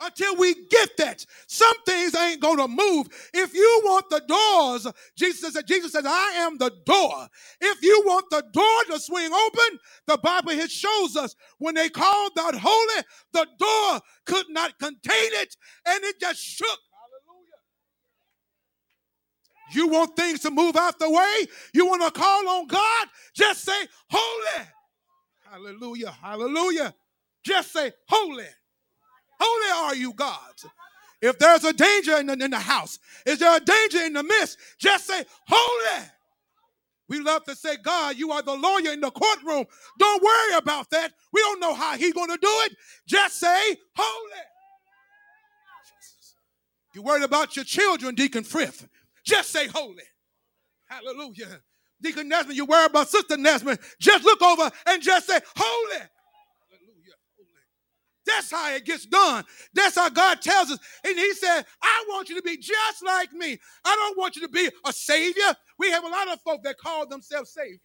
until 0.00 0.36
we 0.36 0.54
get 0.68 0.96
that. 0.98 1.24
Some 1.46 1.74
things 1.86 2.14
ain't 2.14 2.40
gonna 2.40 2.68
move. 2.68 3.08
If 3.34 3.54
you 3.54 3.80
want 3.84 4.08
the 4.10 4.20
doors, 4.26 4.86
Jesus 5.16 5.52
said, 5.54 5.66
Jesus 5.66 5.92
says, 5.92 6.04
I 6.06 6.32
am 6.38 6.58
the 6.58 6.72
door. 6.86 7.28
If 7.60 7.82
you 7.82 8.02
want 8.06 8.26
the 8.30 8.42
door 8.52 8.84
to 8.94 9.00
swing 9.00 9.32
open, 9.32 9.78
the 10.06 10.18
Bible 10.18 10.52
here 10.52 10.68
shows 10.68 11.16
us 11.16 11.34
when 11.58 11.74
they 11.74 11.88
called 11.88 12.32
that 12.36 12.54
holy, 12.54 13.04
the 13.32 13.46
door 13.58 14.00
could 14.26 14.46
not 14.48 14.78
contain 14.78 15.00
it, 15.34 15.56
and 15.86 16.02
it 16.04 16.20
just 16.20 16.40
shook. 16.40 16.78
You 19.72 19.88
want 19.88 20.16
things 20.16 20.40
to 20.40 20.50
move 20.50 20.76
out 20.76 20.98
the 20.98 21.10
way? 21.10 21.46
You 21.72 21.86
want 21.86 22.02
to 22.02 22.10
call 22.10 22.48
on 22.48 22.66
God? 22.66 23.06
Just 23.34 23.64
say, 23.64 23.86
Holy. 24.10 24.66
Hallelujah. 25.50 26.10
Hallelujah. 26.10 26.94
Just 27.44 27.72
say, 27.72 27.92
Holy. 28.08 28.46
Holy 29.40 29.86
are 29.86 29.94
you, 29.94 30.12
God. 30.12 30.54
If 31.22 31.38
there's 31.38 31.64
a 31.64 31.72
danger 31.72 32.16
in 32.18 32.26
the, 32.26 32.32
in 32.32 32.50
the 32.50 32.58
house, 32.58 32.98
is 33.26 33.38
there 33.38 33.56
a 33.56 33.60
danger 33.60 34.02
in 34.04 34.14
the 34.14 34.22
midst? 34.22 34.58
Just 34.78 35.06
say, 35.06 35.24
Holy. 35.46 36.06
We 37.08 37.18
love 37.18 37.42
to 37.44 37.56
say, 37.56 37.76
God, 37.82 38.16
you 38.16 38.30
are 38.30 38.40
the 38.40 38.54
lawyer 38.54 38.92
in 38.92 39.00
the 39.00 39.10
courtroom. 39.10 39.64
Don't 39.98 40.22
worry 40.22 40.58
about 40.58 40.90
that. 40.90 41.12
We 41.32 41.40
don't 41.40 41.58
know 41.58 41.74
how 41.74 41.96
he's 41.96 42.14
going 42.14 42.30
to 42.30 42.38
do 42.40 42.48
it. 42.48 42.76
Just 43.06 43.40
say, 43.40 43.76
Holy. 43.96 44.42
You 46.94 47.02
worried 47.02 47.24
about 47.24 47.56
your 47.56 47.64
children, 47.64 48.14
Deacon 48.14 48.44
Frith. 48.44 48.88
Just 49.24 49.50
say, 49.50 49.68
Holy. 49.68 50.02
Hallelujah. 50.86 51.60
Deacon 52.02 52.30
Nesman, 52.30 52.54
you 52.54 52.64
worry 52.64 52.86
about 52.86 53.08
Sister 53.08 53.36
Nesman. 53.36 53.78
Just 54.00 54.24
look 54.24 54.42
over 54.42 54.70
and 54.86 55.02
just 55.02 55.26
say, 55.26 55.38
Holy. 55.56 56.00
Hallelujah. 56.70 57.14
That's 58.26 58.50
how 58.50 58.74
it 58.74 58.84
gets 58.84 59.06
done. 59.06 59.44
That's 59.74 59.96
how 59.96 60.08
God 60.08 60.40
tells 60.40 60.70
us. 60.70 60.78
And 61.04 61.16
He 61.16 61.34
said, 61.34 61.64
I 61.82 62.04
want 62.08 62.28
you 62.28 62.36
to 62.36 62.42
be 62.42 62.56
just 62.56 63.04
like 63.04 63.32
me. 63.32 63.58
I 63.84 63.96
don't 63.96 64.18
want 64.18 64.36
you 64.36 64.42
to 64.42 64.48
be 64.48 64.70
a 64.86 64.92
savior. 64.92 65.54
We 65.78 65.90
have 65.90 66.04
a 66.04 66.08
lot 66.08 66.28
of 66.28 66.40
folk 66.40 66.62
that 66.64 66.78
call 66.78 67.06
themselves 67.06 67.50
saviors. 67.50 67.80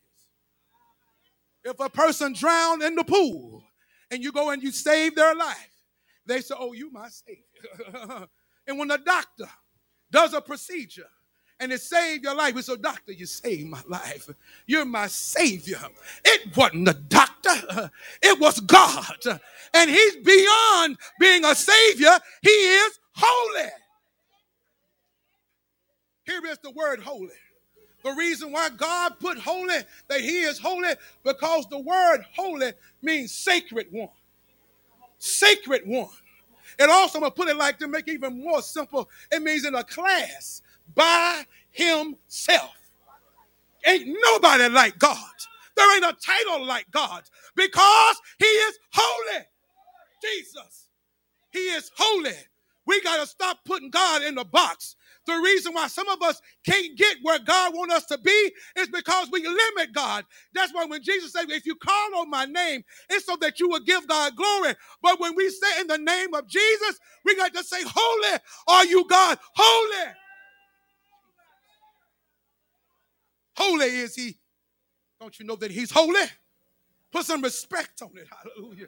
If 1.63 1.79
a 1.79 1.89
person 1.89 2.33
drowned 2.33 2.83
in 2.83 2.95
the 2.95 3.03
pool 3.03 3.63
and 4.11 4.23
you 4.23 4.31
go 4.31 4.51
and 4.51 4.61
you 4.61 4.71
save 4.71 5.15
their 5.15 5.35
life, 5.35 5.71
they 6.25 6.41
say, 6.41 6.55
Oh, 6.57 6.73
you 6.73 6.91
my 6.91 7.09
savior. 7.09 8.27
and 8.67 8.79
when 8.79 8.87
the 8.87 8.99
doctor 8.99 9.49
does 10.11 10.33
a 10.33 10.41
procedure 10.41 11.07
and 11.65 11.73
it 11.73 11.81
saved 11.81 12.23
your 12.23 12.35
life. 12.35 12.55
It's 12.55 12.69
a 12.69 12.77
doctor, 12.77 13.11
you 13.11 13.25
saved 13.25 13.67
my 13.67 13.81
life. 13.87 14.29
You're 14.67 14.85
my 14.85 15.07
savior. 15.07 15.79
It 16.23 16.55
wasn't 16.55 16.85
the 16.85 16.93
doctor, 16.93 17.89
it 18.21 18.39
was 18.39 18.59
God. 18.59 19.17
And 19.73 19.89
he's 19.89 20.17
beyond 20.17 20.97
being 21.19 21.43
a 21.43 21.55
savior, 21.55 22.19
he 22.43 22.51
is 22.51 22.99
holy. 23.15 23.69
Here 26.27 26.45
is 26.45 26.59
the 26.59 26.69
word 26.69 26.99
holy. 26.99 27.29
The 28.03 28.11
reason 28.11 28.51
why 28.51 28.69
God 28.69 29.13
put 29.19 29.39
holy, 29.39 29.79
that 30.07 30.21
he 30.21 30.41
is 30.41 30.59
holy, 30.59 30.93
because 31.23 31.67
the 31.69 31.79
word 31.79 32.19
holy 32.35 32.73
means 33.01 33.31
sacred 33.31 33.87
one. 33.89 34.09
Sacred 35.17 35.81
one. 35.87 36.09
And 36.77 36.91
also, 36.91 37.17
I'm 37.17 37.21
going 37.21 37.31
to 37.31 37.35
put 37.35 37.47
it 37.47 37.57
like 37.57 37.79
to 37.79 37.87
make 37.87 38.07
it 38.07 38.13
even 38.13 38.43
more 38.43 38.61
simple, 38.61 39.09
it 39.31 39.41
means 39.41 39.65
in 39.65 39.73
a 39.73 39.83
class 39.83 40.61
by 40.95 41.43
himself. 41.71 42.71
Ain't 43.85 44.07
nobody 44.23 44.69
like 44.69 44.99
God. 44.99 45.17
There 45.77 45.95
ain't 45.95 46.05
a 46.05 46.17
title 46.25 46.65
like 46.65 46.87
God 46.91 47.23
because 47.55 48.15
he 48.39 48.45
is 48.45 48.79
holy. 48.93 49.45
Jesus. 50.21 50.87
He 51.51 51.59
is 51.59 51.91
holy. 51.97 52.33
We 52.85 53.01
got 53.01 53.19
to 53.21 53.27
stop 53.27 53.59
putting 53.65 53.89
God 53.89 54.23
in 54.23 54.35
the 54.35 54.45
box. 54.45 54.95
The 55.27 55.35
reason 55.35 55.73
why 55.73 55.87
some 55.87 56.07
of 56.09 56.21
us 56.23 56.41
can't 56.65 56.97
get 56.97 57.17
where 57.23 57.39
God 57.39 57.73
wants 57.75 57.95
us 57.95 58.05
to 58.07 58.17
be 58.17 58.51
is 58.77 58.89
because 58.89 59.29
we 59.31 59.41
limit 59.47 59.93
God. 59.93 60.25
That's 60.55 60.73
why 60.73 60.85
when 60.85 61.03
Jesus 61.03 61.33
said, 61.33 61.51
if 61.51 61.65
you 61.65 61.75
call 61.75 62.15
on 62.17 62.29
my 62.29 62.45
name, 62.45 62.83
it's 63.09 63.25
so 63.25 63.37
that 63.41 63.59
you 63.59 63.69
will 63.69 63.81
give 63.81 64.07
God 64.07 64.35
glory. 64.35 64.75
But 65.03 65.19
when 65.19 65.35
we 65.35 65.49
say 65.49 65.81
in 65.81 65.87
the 65.87 65.97
name 65.99 66.33
of 66.33 66.47
Jesus, 66.47 66.99
we 67.25 67.35
got 67.35 67.53
to 67.53 67.63
say, 67.63 67.79
Holy 67.85 68.39
are 68.67 68.85
you, 68.85 69.05
God. 69.09 69.39
Holy. 69.55 70.13
Holy 73.55 73.85
is 73.85 74.15
he. 74.15 74.37
Don't 75.19 75.39
you 75.39 75.45
know 75.45 75.55
that 75.55 75.71
he's 75.71 75.91
holy? 75.91 76.25
Put 77.11 77.25
some 77.25 77.41
respect 77.41 78.01
on 78.01 78.11
it. 78.15 78.27
Hallelujah. 78.29 78.87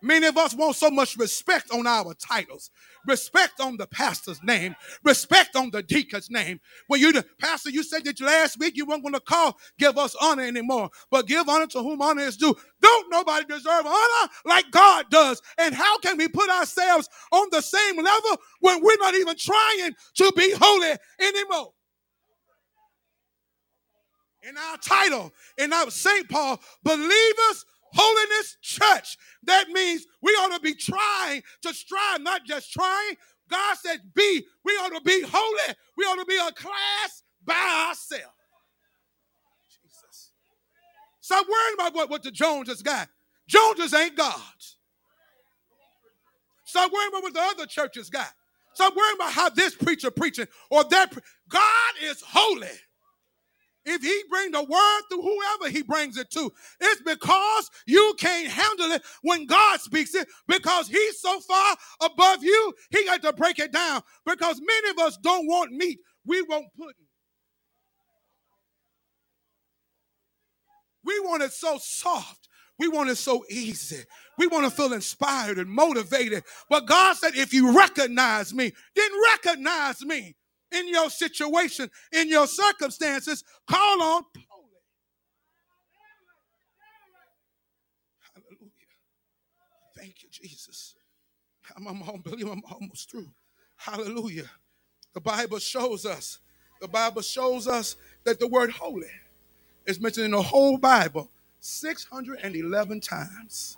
Many 0.00 0.26
of 0.26 0.36
us 0.36 0.54
want 0.54 0.76
so 0.76 0.90
much 0.90 1.16
respect 1.16 1.72
on 1.72 1.86
our 1.86 2.14
titles, 2.14 2.70
respect 3.04 3.60
on 3.60 3.76
the 3.76 3.86
pastor's 3.86 4.40
name, 4.44 4.76
respect 5.02 5.56
on 5.56 5.70
the 5.70 5.82
deacon's 5.82 6.30
name. 6.30 6.60
When 6.86 7.00
you, 7.00 7.12
the 7.12 7.24
pastor, 7.40 7.70
you 7.70 7.82
said 7.82 8.04
that 8.04 8.20
last 8.20 8.60
week 8.60 8.76
you 8.76 8.86
weren't 8.86 9.02
going 9.02 9.14
to 9.14 9.20
call, 9.20 9.58
give 9.76 9.98
us 9.98 10.14
honor 10.20 10.44
anymore, 10.44 10.90
but 11.10 11.26
give 11.26 11.48
honor 11.48 11.66
to 11.68 11.82
whom 11.82 12.00
honor 12.00 12.22
is 12.22 12.36
due. 12.36 12.54
Don't 12.80 13.10
nobody 13.10 13.44
deserve 13.46 13.86
honor 13.86 14.30
like 14.44 14.70
God 14.70 15.06
does. 15.10 15.42
And 15.58 15.74
how 15.74 15.98
can 15.98 16.16
we 16.16 16.28
put 16.28 16.48
ourselves 16.48 17.08
on 17.32 17.48
the 17.50 17.60
same 17.60 17.96
level 17.96 18.36
when 18.60 18.80
we're 18.80 18.98
not 18.98 19.14
even 19.16 19.34
trying 19.36 19.94
to 20.14 20.32
be 20.36 20.54
holy 20.60 20.92
anymore? 21.20 21.72
In 24.42 24.56
our 24.56 24.76
title, 24.78 25.32
in 25.56 25.72
our 25.72 25.90
St. 25.90 26.28
Paul, 26.28 26.60
Believers 26.82 27.64
Holiness 27.92 28.56
Church. 28.60 29.16
That 29.44 29.68
means 29.68 30.06
we 30.22 30.30
ought 30.32 30.54
to 30.54 30.60
be 30.60 30.74
trying 30.74 31.42
to 31.62 31.74
strive, 31.74 32.20
not 32.20 32.44
just 32.44 32.72
trying. 32.72 33.16
God 33.50 33.76
said, 33.78 34.00
be, 34.14 34.44
we 34.64 34.72
ought 34.72 34.94
to 34.94 35.00
be 35.02 35.22
holy. 35.26 35.74
We 35.96 36.04
ought 36.04 36.18
to 36.18 36.26
be 36.26 36.36
a 36.36 36.52
class 36.52 37.22
by 37.44 37.86
ourselves. 37.88 38.34
Jesus. 39.68 40.32
Stop 41.20 41.46
worrying 41.48 41.74
about 41.74 41.94
what, 41.94 42.10
what 42.10 42.22
the 42.22 42.30
Joneses 42.30 42.82
got. 42.82 43.08
Joneses 43.46 43.94
ain't 43.94 44.16
God. 44.16 44.40
Stop 46.64 46.92
worrying 46.92 47.08
about 47.08 47.22
what 47.22 47.34
the 47.34 47.40
other 47.40 47.66
churches 47.66 48.10
got. 48.10 48.28
Stop 48.74 48.94
worrying 48.94 49.16
about 49.16 49.32
how 49.32 49.48
this 49.48 49.74
preacher 49.74 50.10
preaching 50.10 50.46
or 50.70 50.84
that. 50.84 51.10
Pre- 51.10 51.22
God 51.48 51.92
is 52.02 52.22
holy 52.24 52.68
if 53.84 54.02
he 54.02 54.22
bring 54.28 54.52
the 54.52 54.62
word 54.62 55.00
to 55.10 55.22
whoever 55.22 55.70
he 55.70 55.82
brings 55.82 56.16
it 56.16 56.30
to, 56.32 56.50
it's 56.80 57.02
because 57.02 57.70
you 57.86 58.14
can't 58.18 58.48
handle 58.48 58.92
it 58.92 59.02
when 59.22 59.46
God 59.46 59.80
speaks 59.80 60.14
it 60.14 60.28
because 60.46 60.88
he's 60.88 61.20
so 61.20 61.40
far 61.40 61.76
above 62.02 62.42
you, 62.42 62.74
he 62.90 63.04
got 63.04 63.22
to 63.22 63.32
break 63.32 63.58
it 63.58 63.72
down 63.72 64.02
because 64.26 64.60
many 64.60 64.90
of 64.90 64.98
us 64.98 65.16
don't 65.22 65.46
want 65.46 65.72
meat. 65.72 65.98
We 66.26 66.42
want 66.42 66.66
pudding. 66.76 66.94
We 71.04 71.20
want 71.20 71.42
it 71.42 71.52
so 71.52 71.78
soft. 71.80 72.48
We 72.78 72.88
want 72.88 73.10
it 73.10 73.16
so 73.16 73.44
easy. 73.50 74.04
We 74.36 74.46
want 74.46 74.64
to 74.64 74.70
feel 74.70 74.92
inspired 74.92 75.58
and 75.58 75.68
motivated. 75.68 76.44
But 76.70 76.86
God 76.86 77.16
said, 77.16 77.34
if 77.34 77.52
you 77.52 77.76
recognize 77.76 78.54
me, 78.54 78.72
then 78.94 79.10
recognize 79.32 80.04
me 80.04 80.36
in 80.72 80.88
your 80.88 81.10
situation, 81.10 81.90
in 82.12 82.28
your 82.28 82.46
circumstances, 82.46 83.44
call 83.68 84.02
on 84.02 84.22
holy. 84.48 84.68
Hallelujah. 88.34 88.70
Thank 89.96 90.22
you, 90.22 90.28
Jesus. 90.30 90.94
I'm, 91.76 91.86
I'm, 91.86 92.02
I'm 92.04 92.62
almost 92.70 93.10
through. 93.10 93.28
Hallelujah. 93.76 94.50
The 95.14 95.20
Bible 95.20 95.58
shows 95.58 96.04
us, 96.06 96.38
the 96.80 96.88
Bible 96.88 97.22
shows 97.22 97.68
us 97.68 97.96
that 98.24 98.38
the 98.40 98.48
word 98.48 98.70
holy 98.70 99.06
is 99.86 100.00
mentioned 100.00 100.26
in 100.26 100.30
the 100.32 100.42
whole 100.42 100.76
Bible 100.78 101.30
611 101.60 103.00
times. 103.00 103.76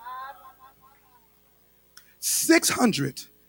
611 2.21 3.45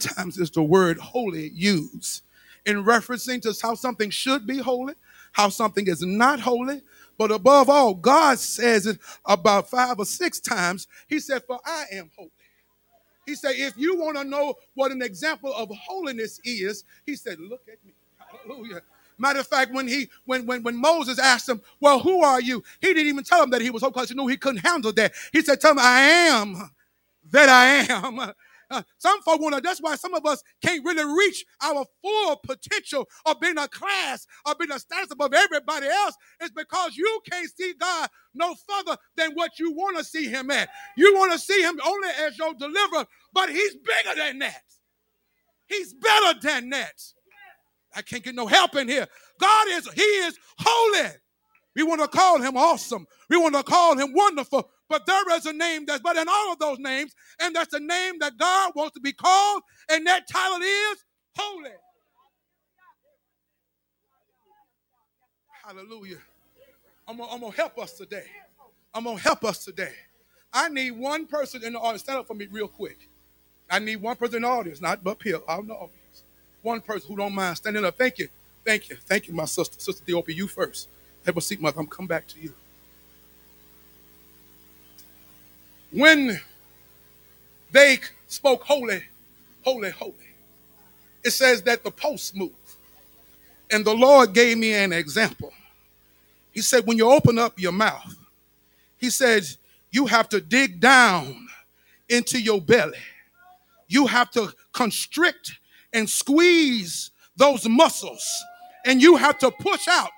times 0.00 0.38
is 0.38 0.50
the 0.50 0.62
word 0.62 0.98
holy 0.98 1.48
used 1.50 2.22
in 2.66 2.84
referencing 2.84 3.42
to 3.42 3.54
how 3.62 3.74
something 3.74 4.10
should 4.10 4.46
be 4.46 4.58
holy, 4.58 4.94
how 5.32 5.48
something 5.48 5.86
is 5.86 6.02
not 6.02 6.40
holy. 6.40 6.82
But 7.18 7.30
above 7.30 7.68
all, 7.68 7.94
God 7.94 8.38
says 8.38 8.86
it 8.86 8.98
about 9.26 9.68
five 9.70 9.98
or 9.98 10.06
six 10.06 10.40
times. 10.40 10.88
He 11.08 11.20
said, 11.20 11.42
For 11.46 11.60
I 11.64 11.84
am 11.92 12.10
holy. 12.16 12.30
He 13.26 13.34
said, 13.34 13.52
If 13.56 13.76
you 13.76 13.98
want 13.98 14.16
to 14.18 14.24
know 14.24 14.54
what 14.74 14.92
an 14.92 15.02
example 15.02 15.52
of 15.54 15.70
holiness 15.70 16.40
is, 16.44 16.84
he 17.06 17.16
said, 17.16 17.38
Look 17.38 17.62
at 17.68 17.84
me. 17.84 17.92
Hallelujah. 18.18 18.82
Matter 19.18 19.40
of 19.40 19.46
fact, 19.46 19.72
when 19.72 19.86
he 19.86 20.08
when 20.24 20.46
when 20.46 20.62
when 20.62 20.76
Moses 20.76 21.18
asked 21.18 21.48
him, 21.48 21.60
"Well, 21.78 22.00
who 22.00 22.24
are 22.24 22.40
you?" 22.40 22.64
He 22.80 22.88
didn't 22.88 23.08
even 23.08 23.22
tell 23.22 23.42
him 23.42 23.50
that 23.50 23.60
he 23.60 23.70
was 23.70 23.82
holy 23.82 23.92
because 23.92 24.08
he 24.08 24.14
knew 24.14 24.26
he 24.26 24.38
couldn't 24.38 24.66
handle 24.66 24.92
that. 24.94 25.12
He 25.32 25.42
said, 25.42 25.60
"Tell 25.60 25.72
him 25.72 25.78
I 25.78 26.00
am 26.00 26.70
that 27.30 27.48
I 27.50 27.92
am." 27.94 28.32
Uh, 28.70 28.82
some 28.98 29.20
folk 29.22 29.40
want 29.40 29.54
to, 29.54 29.60
that's 29.60 29.80
why 29.80 29.96
some 29.96 30.14
of 30.14 30.24
us 30.26 30.42
can't 30.62 30.84
really 30.84 31.04
reach 31.04 31.44
our 31.62 31.84
full 32.02 32.36
potential 32.36 33.08
of 33.26 33.40
being 33.40 33.58
a 33.58 33.68
class, 33.68 34.26
of 34.46 34.58
being 34.58 34.72
a 34.72 34.78
status 34.78 35.10
above 35.10 35.34
everybody 35.34 35.86
else. 35.86 36.14
It's 36.40 36.52
because 36.52 36.96
you 36.96 37.20
can't 37.30 37.50
see 37.56 37.74
God 37.78 38.08
no 38.34 38.54
further 38.68 38.96
than 39.16 39.32
what 39.34 39.58
you 39.58 39.72
want 39.72 39.98
to 39.98 40.04
see 40.04 40.28
him 40.28 40.50
at. 40.50 40.68
You 40.96 41.14
want 41.14 41.32
to 41.32 41.38
see 41.38 41.62
him 41.62 41.80
only 41.84 42.08
as 42.26 42.38
your 42.38 42.54
deliverer, 42.54 43.06
but 43.32 43.50
he's 43.50 43.74
bigger 43.76 44.16
than 44.16 44.38
that. 44.40 44.62
He's 45.68 45.94
better 45.94 46.38
than 46.40 46.70
that. 46.70 47.00
I 47.94 48.02
can't 48.02 48.22
get 48.22 48.34
no 48.34 48.46
help 48.46 48.76
in 48.76 48.88
here. 48.88 49.06
God 49.40 49.66
is, 49.70 49.88
He 49.92 50.02
is 50.02 50.38
holy. 50.58 51.10
We 51.74 51.82
want 51.82 52.00
to 52.00 52.08
call 52.08 52.40
Him 52.40 52.56
awesome. 52.56 53.06
We 53.28 53.36
want 53.36 53.54
to 53.54 53.62
call 53.62 53.96
Him 53.96 54.12
wonderful. 54.14 54.70
But 54.90 55.06
there 55.06 55.36
is 55.36 55.46
a 55.46 55.54
name 55.54 55.86
that's 55.86 56.02
better 56.02 56.20
than 56.20 56.28
all 56.30 56.52
of 56.54 56.60
those 56.60 56.80
names, 56.80 57.14
and 57.40 57.56
that's 57.56 57.72
the 57.72 57.80
name 57.80 58.16
that 58.20 58.38
God 58.38 58.72
wants 58.76 58.94
to 58.96 59.00
be 59.00 59.14
called, 59.14 59.62
and 59.90 60.06
that 60.08 60.28
title 60.28 60.62
is 60.62 61.04
holy. 61.36 61.70
Hallelujah. 65.64 66.18
I'm 67.08 67.18
gonna, 67.18 67.30
help 67.52 67.78
us 67.78 67.94
today. 67.94 68.24
I'm 68.94 69.04
gonna 69.04 69.18
help 69.20 69.44
us 69.44 69.64
today. 69.64 69.92
I 70.52 70.68
need 70.68 70.92
one 70.92 71.26
person 71.26 71.64
in 71.64 71.74
the 71.74 71.80
audience. 71.80 72.02
Stand 72.02 72.20
up 72.20 72.28
for 72.28 72.34
me 72.34 72.48
real 72.50 72.68
quick. 72.68 73.08
I 73.70 73.78
need 73.80 73.96
one 73.96 74.16
person 74.16 74.38
in 74.38 74.42
the 74.42 74.48
audience, 74.48 74.80
not 74.80 75.06
up 75.06 75.22
here, 75.22 75.40
out 75.48 75.62
in 75.62 75.68
the 75.68 75.74
audience. 75.74 76.24
One 76.62 76.80
person 76.80 77.08
who 77.10 77.16
don't 77.16 77.34
mind 77.34 77.56
standing 77.58 77.84
up. 77.84 77.98
Thank 77.98 78.18
you. 78.18 78.28
Thank 78.66 78.90
you. 78.90 78.96
Thank 78.96 79.28
you, 79.28 79.34
my 79.34 79.46
sister. 79.46 79.80
Sister 79.80 80.04
Theopia, 80.04 80.34
you 80.36 80.48
first. 80.48 80.88
Have 81.26 81.36
a 81.36 81.40
seat, 81.40 81.60
mother. 81.60 81.80
I'm 81.80 81.86
come 81.88 82.06
back 82.08 82.26
to 82.28 82.40
you. 82.40 82.54
When 85.92 86.40
they 87.72 87.98
spoke 88.26 88.62
holy, 88.62 89.02
holy, 89.62 89.90
holy, 89.90 90.14
it 91.24 91.30
says 91.30 91.62
that 91.62 91.84
the 91.84 91.90
posts 91.90 92.34
moved. 92.34 92.54
And 93.70 93.84
the 93.84 93.94
Lord 93.94 94.32
gave 94.32 94.58
me 94.58 94.72
an 94.74 94.92
example. 94.92 95.52
He 96.52 96.60
said, 96.60 96.86
when 96.86 96.96
you 96.96 97.10
open 97.10 97.38
up 97.38 97.58
your 97.58 97.72
mouth, 97.72 98.16
he 98.98 99.10
said, 99.10 99.44
you 99.90 100.06
have 100.06 100.28
to 100.30 100.40
dig 100.40 100.80
down 100.80 101.48
into 102.08 102.40
your 102.40 102.60
belly. 102.60 102.98
You 103.88 104.06
have 104.06 104.30
to 104.32 104.52
constrict 104.72 105.58
and 105.92 106.08
squeeze 106.08 107.10
those 107.36 107.68
muscles, 107.68 108.24
and 108.84 109.02
you 109.02 109.16
have 109.16 109.38
to 109.38 109.50
push 109.50 109.88
out 109.88 110.10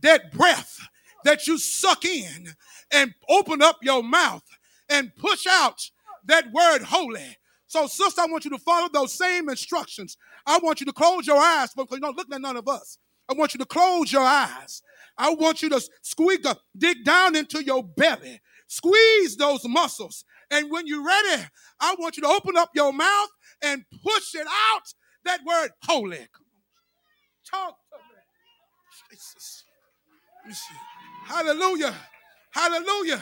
that 0.00 0.32
breath 0.32 0.78
that 1.24 1.46
you 1.46 1.58
suck 1.58 2.04
in 2.04 2.54
and 2.90 3.14
open 3.28 3.62
up 3.62 3.78
your 3.82 4.02
mouth 4.02 4.42
and 4.92 5.14
push 5.16 5.46
out 5.46 5.90
that 6.26 6.52
word 6.52 6.82
holy. 6.82 7.36
So, 7.66 7.86
sister, 7.86 8.20
I 8.20 8.26
want 8.26 8.44
you 8.44 8.50
to 8.50 8.58
follow 8.58 8.88
those 8.92 9.14
same 9.14 9.48
instructions. 9.48 10.18
I 10.46 10.58
want 10.58 10.80
you 10.80 10.86
to 10.86 10.92
close 10.92 11.26
your 11.26 11.38
eyes 11.38 11.70
because 11.74 11.92
you're 11.92 12.00
not 12.00 12.16
looking 12.16 12.34
at 12.34 12.40
none 12.42 12.56
of 12.56 12.68
us. 12.68 12.98
I 13.28 13.32
want 13.32 13.54
you 13.54 13.58
to 13.58 13.66
close 13.66 14.12
your 14.12 14.22
eyes. 14.22 14.82
I 15.16 15.34
want 15.34 15.62
you 15.62 15.70
to 15.70 15.80
squeeze, 16.02 16.46
dig 16.76 17.04
down 17.04 17.34
into 17.34 17.64
your 17.64 17.82
belly, 17.82 18.40
squeeze 18.66 19.36
those 19.36 19.66
muscles. 19.66 20.24
And 20.50 20.70
when 20.70 20.86
you're 20.86 21.04
ready, 21.04 21.44
I 21.80 21.94
want 21.98 22.16
you 22.16 22.22
to 22.24 22.28
open 22.28 22.56
up 22.58 22.70
your 22.74 22.92
mouth 22.92 23.28
and 23.62 23.84
push 24.04 24.34
it 24.34 24.46
out 24.46 24.92
that 25.24 25.40
word 25.46 25.70
holy. 25.84 26.26
Talk 27.50 27.76
to 27.90 27.96
me. 27.96 29.16
Jesus. 29.16 29.64
Hallelujah. 31.26 31.94
Hallelujah. 32.50 33.20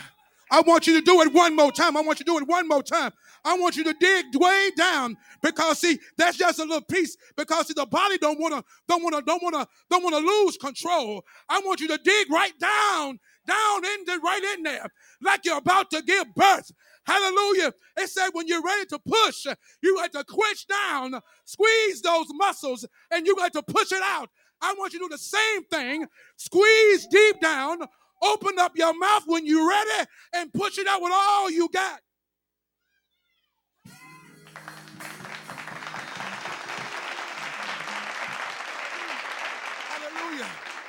I 0.50 0.60
want 0.62 0.86
you 0.86 0.98
to 0.98 1.04
do 1.04 1.20
it 1.22 1.32
one 1.32 1.54
more 1.54 1.72
time. 1.72 1.96
I 1.96 2.00
want 2.00 2.18
you 2.18 2.24
to 2.24 2.32
do 2.32 2.38
it 2.38 2.48
one 2.48 2.66
more 2.68 2.82
time. 2.82 3.12
I 3.44 3.56
want 3.58 3.76
you 3.76 3.84
to 3.84 3.94
dig 3.94 4.26
way 4.34 4.70
down 4.76 5.16
because 5.42 5.78
see 5.78 5.98
that's 6.16 6.36
just 6.36 6.58
a 6.58 6.62
little 6.62 6.82
piece 6.82 7.16
because 7.36 7.68
see 7.68 7.74
the 7.74 7.86
body 7.86 8.18
don't 8.18 8.40
want 8.40 8.54
to 8.54 8.64
don't 8.88 9.02
want 9.02 9.16
to 9.16 9.22
don't 9.22 9.42
want 9.42 9.54
to 9.54 9.66
don't 9.90 10.02
want 10.02 10.16
to 10.16 10.20
lose 10.20 10.56
control. 10.56 11.24
I 11.48 11.60
want 11.64 11.80
you 11.80 11.88
to 11.88 11.98
dig 11.98 12.30
right 12.30 12.58
down 12.58 13.18
down 13.46 13.84
in 13.84 14.04
the 14.06 14.20
right 14.22 14.56
in 14.56 14.62
there 14.62 14.86
like 15.22 15.44
you're 15.44 15.58
about 15.58 15.90
to 15.90 16.02
give 16.02 16.34
birth. 16.34 16.72
Hallelujah. 17.04 17.72
It 17.96 18.08
said 18.08 18.30
when 18.32 18.46
you're 18.46 18.62
ready 18.62 18.86
to 18.86 18.98
push, 18.98 19.46
you 19.82 19.96
got 19.96 20.12
to 20.12 20.24
quench 20.24 20.66
down, 20.66 21.20
squeeze 21.44 22.02
those 22.02 22.26
muscles, 22.34 22.86
and 23.10 23.26
you 23.26 23.34
got 23.36 23.52
to 23.54 23.62
push 23.62 23.92
it 23.92 24.02
out. 24.02 24.30
I 24.62 24.74
want 24.78 24.92
you 24.92 24.98
to 25.00 25.06
do 25.06 25.08
the 25.08 25.18
same 25.18 25.64
thing. 25.64 26.06
Squeeze 26.36 27.06
deep 27.06 27.40
down, 27.40 27.78
open 28.22 28.59
up 28.59 28.72
your 28.76 28.98
mouth 28.98 29.24
when 29.26 29.46
you're 29.46 29.68
ready, 29.68 30.09
and 30.35 30.52
push 30.52 30.78
it 30.78 30.87
out 30.87 31.02
with 31.02 31.12
all 31.14 31.50
you 31.50 31.68
got. 31.72 32.00
Hallelujah. 39.88 40.46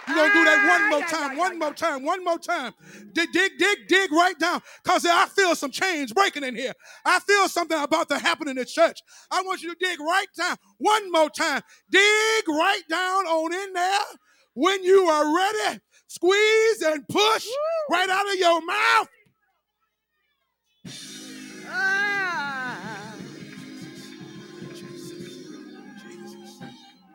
You're 0.08 0.18
gonna 0.18 0.34
do 0.34 0.44
that 0.46 0.60
ah, 0.62 0.80
one 0.80 0.90
more 0.90 1.08
time, 1.08 1.38
one 1.38 1.60
more 1.60 1.74
time, 1.74 2.04
one 2.04 2.24
more 2.24 2.40
time. 2.40 2.74
Dig, 3.14 3.32
dig, 3.32 3.52
dig, 3.58 3.88
dig 3.88 4.12
right 4.12 4.38
down. 4.40 4.62
Cause 4.84 5.06
I 5.06 5.28
feel 5.28 5.56
some 5.56 5.72
change 5.72 6.14
breaking 6.14 6.44
in 6.44 6.56
here. 6.56 6.74
I 7.06 7.20
feel 7.20 7.48
something 7.48 7.82
about 7.82 8.10
to 8.10 8.20
happen 8.20 8.48
in 8.48 8.58
the 8.58 8.66
church. 8.66 9.00
I 9.32 9.42
want 9.44 9.62
you 9.62 9.70
to 9.74 9.78
dig 9.80 10.00
right 10.00 10.28
down. 10.38 10.58
One 10.80 11.12
more 11.12 11.30
time. 11.30 11.62
Dig 11.90 12.48
right 12.48 12.82
down 12.90 13.26
on 13.28 13.54
in 13.54 13.74
there. 13.74 14.00
When 14.54 14.84
you 14.84 15.04
are 15.04 15.36
ready, 15.36 15.80
squeeze 16.12 16.82
and 16.82 17.08
push 17.08 17.46
Woo. 17.46 17.96
right 17.96 18.10
out 18.10 18.28
of 18.28 18.36
your 18.36 18.66
mouth. 18.66 19.08
Ah. 21.68 23.16
Jesus. 24.74 25.12
Jesus. 26.04 26.60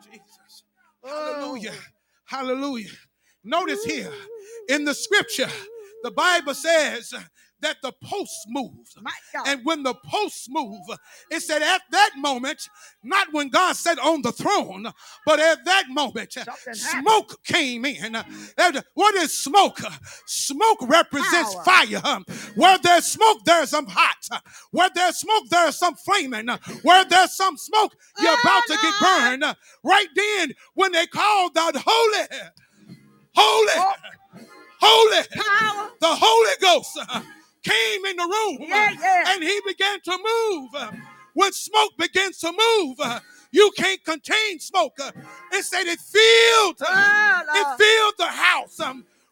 Jesus. 0.03 0.63
Hallelujah. 1.03 1.73
Hallelujah. 2.25 2.89
Notice 3.43 3.83
here 3.83 4.11
in 4.67 4.83
the 4.83 4.95
scripture, 4.95 5.49
the 6.01 6.11
Bible 6.11 6.55
says 6.55 7.13
that 7.61 7.77
the 7.81 7.91
posts 8.03 8.45
moved. 8.47 8.95
And 9.45 9.61
when 9.65 9.83
the 9.83 9.93
posts 9.93 10.47
move, 10.49 10.81
it 11.31 11.41
said 11.41 11.61
at 11.61 11.81
that 11.91 12.11
moment, 12.17 12.69
not 13.03 13.27
when 13.31 13.49
God 13.49 13.75
sat 13.75 13.99
on 13.99 14.21
the 14.21 14.31
throne, 14.31 14.87
but 15.25 15.39
at 15.39 15.65
that 15.65 15.85
moment, 15.89 16.33
Something 16.33 16.73
smoke 16.73 17.31
happened. 17.31 17.43
came 17.45 17.85
in. 17.85 18.17
What 18.93 19.15
is 19.15 19.37
smoke? 19.37 19.79
Smoke 20.25 20.79
represents 20.87 21.55
Power. 21.55 21.63
fire. 21.63 22.19
Where 22.55 22.77
there's 22.77 23.05
smoke, 23.05 23.39
there's 23.45 23.69
some 23.69 23.87
hot. 23.87 24.41
Where 24.71 24.89
there's 24.93 25.17
smoke, 25.17 25.45
there's 25.49 25.77
some 25.77 25.95
flaming. 25.95 26.47
Where 26.83 27.05
there's 27.05 27.35
some 27.35 27.57
smoke, 27.57 27.95
you're 28.19 28.31
oh, 28.31 28.39
about 28.41 28.63
to 28.67 28.77
get 28.81 28.93
burned. 29.01 29.55
Right 29.83 30.07
then, 30.15 30.53
when 30.73 30.91
they 30.91 31.07
called 31.07 31.57
out 31.57 31.75
holy, 31.75 32.27
holy, 33.35 33.71
oh. 33.75 33.93
holy, 34.79 35.27
Power. 35.31 35.91
the 35.99 36.07
Holy 36.07 36.51
Ghost 36.61 36.99
came 37.63 38.05
in 38.05 38.15
the 38.15 38.23
room 38.23 38.57
yeah, 38.69 38.91
yeah. 38.99 39.23
and 39.33 39.43
he 39.43 39.59
began 39.65 39.99
to 40.01 40.17
move. 40.17 40.69
When 41.33 41.51
smoke 41.51 41.91
begins 41.97 42.39
to 42.39 42.51
move, 42.51 42.99
you 43.51 43.71
can't 43.77 44.03
contain 44.03 44.59
smoke. 44.59 44.97
It 45.51 45.63
said 45.63 45.85
it 45.85 45.99
filled, 45.99 46.81
oh, 46.81 47.43
it 47.53 47.77
filled 47.77 48.13
the 48.17 48.27
house. 48.33 48.79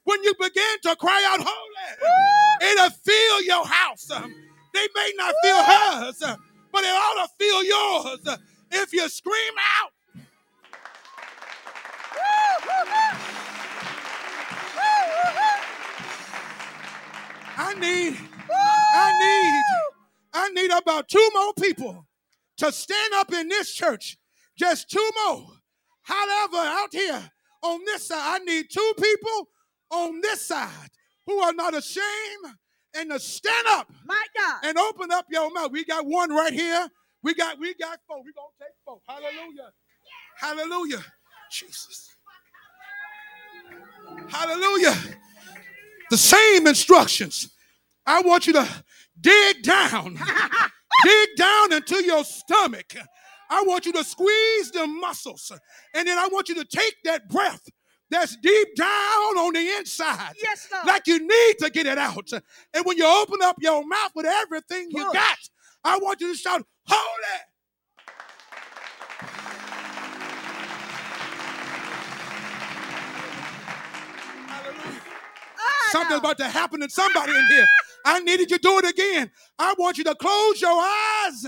When 0.04 0.24
you 0.24 0.34
begin 0.40 0.76
to 0.84 0.96
cry 0.98 1.24
out 1.34 1.44
holy, 1.44 2.72
it'll 2.72 2.92
fill 2.92 3.42
your 3.44 3.66
house. 3.66 4.08
They 4.08 4.88
may 4.94 5.14
not 5.16 5.34
feel 5.42 5.64
hers, 5.64 6.20
but 6.72 6.84
it 6.84 6.88
ought 6.88 7.26
to 7.28 7.34
feel 7.40 7.64
yours 7.64 8.38
if 8.72 8.94
you 8.94 9.10
scream 9.10 9.54
out. 9.82 9.92
I 17.58 17.74
need, 17.76 18.18
I 18.52 19.12
need, 19.20 19.64
I 20.34 20.50
need 20.50 20.72
about 20.72 21.08
two 21.08 21.30
more 21.34 21.54
people 21.54 22.06
to 22.58 22.72
stand 22.72 23.14
up 23.16 23.32
in 23.34 23.48
this 23.48 23.74
church. 23.74 24.18
Just 24.58 24.90
two 24.90 25.10
more. 25.26 25.48
However, 26.04 26.58
out 26.58 26.90
here 26.92 27.30
on 27.62 27.82
this 27.86 28.08
side, 28.08 28.42
I 28.42 28.44
need 28.44 28.66
two 28.72 28.94
people 29.02 29.50
on 29.92 30.22
this 30.22 30.46
side 30.46 30.90
who 31.26 31.40
are 31.40 31.54
not 31.54 31.76
ashamed 31.76 32.56
and 32.96 33.12
to 33.12 33.20
stand 33.20 33.68
up 33.70 33.92
My 34.06 34.22
God. 34.38 34.60
and 34.64 34.78
open 34.78 35.12
up 35.12 35.26
your 35.30 35.52
mouth. 35.52 35.72
We 35.72 35.84
got 35.86 36.06
one 36.06 36.32
right 36.32 36.54
here. 36.54 36.88
We 37.24 37.34
got 37.34 37.60
we 37.60 37.74
got 37.74 38.00
four. 38.08 38.18
We're 38.18 38.32
gonna 38.34 38.48
take 38.60 38.76
four. 38.86 39.00
Hallelujah. 39.08 39.72
Hallelujah. 40.38 41.06
Jesus. 41.52 42.16
Hallelujah 44.30 44.94
the 46.10 46.18
same 46.18 46.68
instructions. 46.68 47.50
I 48.06 48.22
want 48.22 48.48
you 48.48 48.54
to 48.54 48.68
dig 49.20 49.64
down, 49.64 50.18
dig 51.04 51.30
down 51.38 51.74
into 51.74 52.04
your 52.04 52.24
stomach. 52.24 52.94
I 53.50 53.64
want 53.64 53.86
you 53.86 53.94
to 53.94 54.04
squeeze 54.04 54.72
the 54.72 54.88
muscles, 54.88 55.52
and 55.94 56.08
then 56.08 56.18
I 56.18 56.28
want 56.28 56.50
you 56.50 56.56
to 56.56 56.66
take 56.66 56.96
that 57.04 57.30
breath 57.30 57.68
that's 58.10 58.36
deep 58.38 58.76
down 58.76 59.38
on 59.38 59.54
the 59.54 59.68
inside. 59.78 60.34
Yes, 60.42 60.68
Lord. 60.72 60.88
Like 60.88 61.08
you 61.08 61.20
need 61.20 61.56
to 61.60 61.70
get 61.70 61.88
it 61.88 61.98
out. 61.98 62.32
And 62.74 62.86
when 62.86 62.98
you 62.98 63.06
open 63.06 63.40
up 63.42 63.58
your 63.60 63.86
mouth 63.86 64.12
with 64.16 64.26
everything 64.26 64.90
you 64.92 65.12
got, 65.12 65.38
I 65.84 65.98
want 65.98 66.22
you 66.22 66.32
to 66.32 66.38
shout, 66.38 66.64
Holy! 66.88 67.42
Something's 75.96 76.20
about 76.20 76.38
to 76.40 76.46
happen 76.50 76.82
to 76.82 76.90
somebody 76.90 77.32
in 77.34 77.46
here. 77.48 77.66
I 78.06 78.20
needed 78.20 78.52
you 78.52 78.58
to 78.58 78.62
do 78.62 78.78
it 78.80 78.86
again. 78.90 79.32
I 79.58 79.74
want 79.78 79.98
you 79.98 80.04
to 80.04 80.16
close 80.16 80.62
your 80.62 80.78
eyes, 80.78 81.46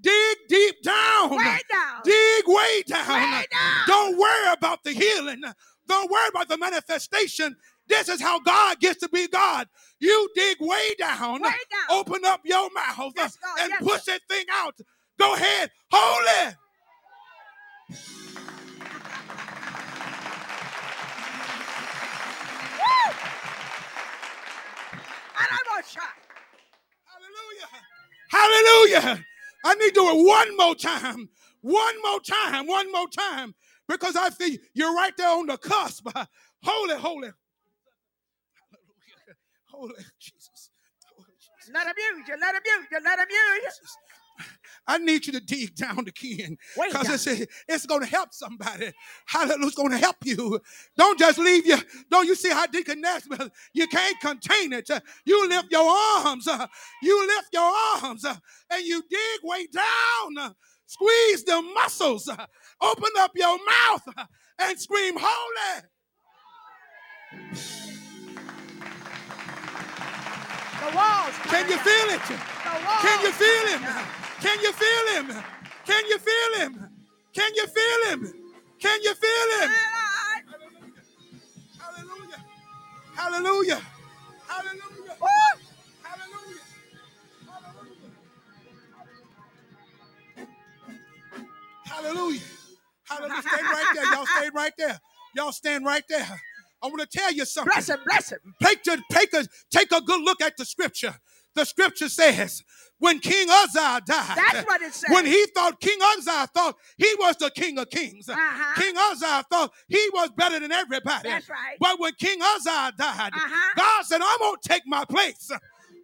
dig 0.00 0.36
deep 0.48 0.76
down, 0.84 1.30
Way 1.30 1.36
down. 1.68 2.02
dig 2.04 2.44
way 2.46 2.82
down. 2.86 3.08
Way 3.08 3.44
down. 3.50 3.80
Don't 3.88 4.16
worry 4.16 4.52
about 4.52 4.84
the 4.84 4.92
healing. 4.92 5.42
Don't 5.88 6.10
worry 6.10 6.28
about 6.28 6.48
the 6.48 6.56
manifestation. 6.58 7.56
This 7.88 8.08
is 8.08 8.20
how 8.20 8.38
God 8.40 8.78
gets 8.78 9.00
to 9.00 9.08
be 9.08 9.26
God. 9.26 9.66
You 9.98 10.28
dig 10.34 10.58
way 10.60 10.94
down, 10.98 11.42
Way 11.42 11.48
down. 11.48 11.98
open 11.98 12.24
up 12.24 12.40
your 12.44 12.70
mouth, 12.70 13.12
Yes, 13.16 13.36
and 13.58 13.70
Yes, 13.70 13.82
push 13.82 14.02
that 14.04 14.20
thing 14.28 14.44
out. 14.52 14.78
Go 15.18 15.34
ahead, 15.34 15.70
holy. 15.90 16.54
Woo! 22.78 23.37
Hallelujah. 25.38 26.08
Hallelujah. 28.30 29.24
I 29.64 29.74
need 29.74 29.88
to 29.88 29.94
do 29.94 30.08
it 30.10 30.26
one 30.26 30.56
more 30.56 30.74
time. 30.74 31.28
One 31.62 32.02
more 32.02 32.20
time. 32.20 32.66
One 32.66 32.90
more 32.92 33.08
time. 33.08 33.54
Because 33.88 34.16
I 34.16 34.30
feel 34.30 34.56
you're 34.74 34.94
right 34.94 35.12
there 35.16 35.28
on 35.30 35.46
the 35.46 35.56
cusp. 35.58 36.06
Holy, 36.62 36.94
holy. 36.96 37.30
Hallelujah. 38.70 39.36
Holy 39.70 39.94
Jesus. 40.20 40.70
Holy 41.14 41.26
Jesus. 41.38 41.70
Let 41.72 41.86
him 41.86 41.94
use 41.96 42.28
you. 42.28 42.36
Let 42.40 42.54
him 42.54 42.62
use 42.66 42.86
you. 42.90 42.98
Let 43.04 43.18
him 43.20 43.26
use 43.30 43.62
you. 43.64 43.70
I 44.86 44.98
need 44.98 45.26
you 45.26 45.32
to 45.34 45.40
dig 45.40 45.74
down 45.74 45.98
again 46.00 46.56
because 46.74 47.26
it's, 47.26 47.46
it's 47.68 47.86
going 47.86 48.00
to 48.00 48.06
help 48.06 48.32
somebody. 48.32 48.92
Hallelujah. 49.26 49.66
It's 49.66 49.76
going 49.76 49.90
to 49.90 49.98
help 49.98 50.16
you. 50.24 50.58
Don't 50.96 51.18
just 51.18 51.38
leave 51.38 51.66
you. 51.66 51.76
Don't 52.10 52.26
you 52.26 52.34
see 52.34 52.50
how 52.50 52.66
Deacon 52.66 53.02
you 53.74 53.86
can't 53.88 54.20
contain 54.20 54.72
it. 54.72 54.88
You 55.26 55.48
lift 55.48 55.70
your 55.70 55.88
arms. 55.90 56.48
uh, 56.48 56.66
You 57.02 57.26
lift 57.26 57.48
your 57.52 57.70
arms 58.02 58.24
uh, 58.24 58.36
and 58.70 58.84
you 58.84 59.02
dig 59.10 59.40
way 59.42 59.66
down. 59.72 60.54
Squeeze 60.86 61.44
the 61.44 61.60
muscles. 61.74 62.28
uh, 62.28 62.46
Open 62.80 63.10
up 63.18 63.32
your 63.34 63.58
mouth 63.58 64.02
and 64.58 64.78
scream, 64.80 65.14
Holy. 65.18 65.82
The 70.80 70.96
walls. 70.96 71.34
Can 71.44 71.68
you 71.68 71.76
feel 71.78 72.08
it? 72.14 72.20
Can 72.22 73.20
you 73.22 73.32
feel 73.32 73.78
him? 73.78 74.27
Can 74.40 74.60
you 74.60 74.72
feel 74.72 75.14
him? 75.16 75.44
Can 75.86 76.06
you 76.06 76.18
feel 76.18 76.60
him? 76.60 76.90
Can 77.34 77.54
you 77.54 77.66
feel 77.66 78.10
him? 78.10 78.34
Can 78.80 79.02
you 79.02 79.14
feel 79.14 79.60
him? 79.62 79.70
Hallelujah. 81.78 82.44
Hallelujah. 83.16 83.82
Hallelujah. 84.46 85.16
Hallelujah. 86.02 86.60
Hallelujah. 91.84 92.40
Hallelujah. 93.04 93.42
Stay 93.42 93.62
right 93.62 93.92
there. 93.94 94.04
Y'all 94.12 94.26
stay 94.26 94.50
right 94.54 94.72
there. 94.78 95.00
Y'all 95.36 95.52
stand 95.52 95.84
right 95.84 96.04
there. 96.08 96.40
I 96.82 96.86
want 96.86 97.00
to 97.00 97.06
tell 97.18 97.32
you 97.32 97.44
something. 97.44 97.72
Bless 97.72 97.88
him. 97.88 97.98
Bless 98.06 98.32
him. 98.32 98.38
Take, 98.62 98.86
a, 98.86 98.98
take, 99.12 99.32
a, 99.34 99.46
take 99.70 99.92
a 99.92 100.00
good 100.00 100.20
look 100.22 100.40
at 100.40 100.56
the 100.56 100.64
scripture. 100.64 101.14
The 101.54 101.64
scripture 101.64 102.08
says, 102.08 102.62
when 102.98 103.20
King 103.20 103.48
Uzziah 103.50 104.00
died, 104.04 104.36
That's 104.36 104.66
what 104.66 104.82
it 104.82 104.92
says. 104.92 105.10
when 105.12 105.24
he 105.26 105.46
thought 105.54 105.80
King 105.80 105.98
Uzziah 106.16 106.48
thought 106.52 106.76
he 106.96 107.14
was 107.18 107.36
the 107.36 107.50
King 107.50 107.78
of 107.78 107.88
Kings, 107.90 108.28
Uh-huh. 108.28 108.80
King 108.80 108.94
Uzziah 108.96 109.44
thought 109.50 109.72
he 109.88 110.08
was 110.12 110.30
better 110.36 110.58
than 110.60 110.72
everybody. 110.72 111.28
That's 111.28 111.48
right. 111.48 111.76
But 111.80 111.98
when 112.00 112.12
King 112.14 112.40
Uzziah 112.42 112.92
died, 112.96 113.32
Uh-huh. 113.34 113.72
God 113.76 114.04
said, 114.04 114.20
"I'm 114.22 114.38
gonna 114.40 114.56
take 114.62 114.82
my 114.86 115.04
place. 115.04 115.50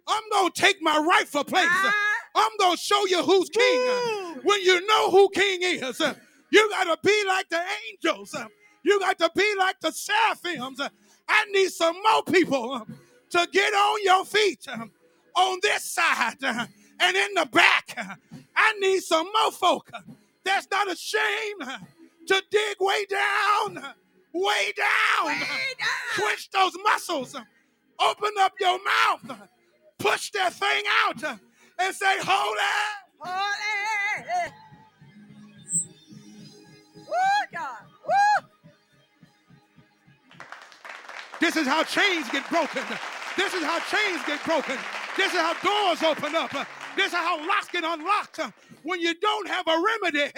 I'm 0.07 0.23
gonna 0.31 0.51
take 0.53 0.81
my 0.81 0.97
rightful 0.97 1.43
place. 1.43 1.65
Uh-huh. 1.65 1.91
I'm 2.35 2.51
gonna 2.59 2.77
show 2.77 3.05
you 3.07 3.23
who's 3.23 3.49
king. 3.49 3.79
Woo. 3.79 4.33
When 4.43 4.61
you 4.61 4.85
know 4.87 5.09
who 5.11 5.29
king 5.29 5.63
is, 5.63 5.99
you 6.49 6.69
gotta 6.69 6.97
be 7.03 7.23
like 7.25 7.49
the 7.49 7.61
angels. 7.89 8.35
You 8.83 8.99
got 8.99 9.17
to 9.17 9.31
be 9.35 9.55
like 9.57 9.79
the 9.79 9.91
seraphims. 9.91 10.79
I 11.27 11.45
need 11.51 11.69
some 11.71 11.95
more 12.03 12.23
people 12.23 12.85
to 13.31 13.47
get 13.51 13.73
on 13.73 14.03
your 14.03 14.23
feet 14.25 14.65
on 15.35 15.59
this 15.61 15.83
side 15.83 16.43
uh, 16.43 16.65
and 16.99 17.15
in 17.15 17.33
the 17.35 17.45
back. 17.51 17.97
I 18.55 18.73
need 18.79 19.01
some 19.01 19.27
more 19.41 19.51
folk 19.51 19.91
that's 20.43 20.67
not 20.71 20.91
ashamed 20.91 21.61
to 22.27 22.43
dig 22.51 22.77
way 22.79 23.05
down, 23.09 23.75
way 24.33 24.73
down. 24.75 25.27
Way 25.27 25.39
down. 25.39 26.15
Twitch 26.15 26.49
those 26.51 26.73
muscles. 26.83 27.35
Open 27.99 28.31
up 28.39 28.53
your 28.59 28.79
mouth. 28.83 29.39
Push 29.97 30.31
that 30.31 30.53
thing 30.53 30.83
out 31.05 31.39
and 31.79 31.95
say, 31.95 32.17
Holy. 32.19 32.59
Holy. 33.19 34.51
Woo, 36.95 37.13
God. 37.53 37.77
Woo. 38.05 38.47
This 41.39 41.55
is 41.55 41.67
how 41.67 41.83
chains 41.83 42.29
get 42.29 42.47
broken. 42.49 42.83
This 43.37 43.53
is 43.53 43.63
how 43.63 43.79
chains 43.79 44.21
get 44.25 44.43
broken. 44.45 44.77
This 45.17 45.33
is 45.33 45.39
how 45.39 45.53
doors 45.63 46.03
open 46.03 46.35
up. 46.35 46.51
This 46.95 47.07
is 47.07 47.13
how 47.13 47.37
locks 47.47 47.69
get 47.69 47.83
unlocked. 47.83 48.39
When 48.83 48.99
you 49.01 49.13
don't 49.19 49.47
have 49.47 49.67
a 49.67 49.83
remedy, 50.01 50.31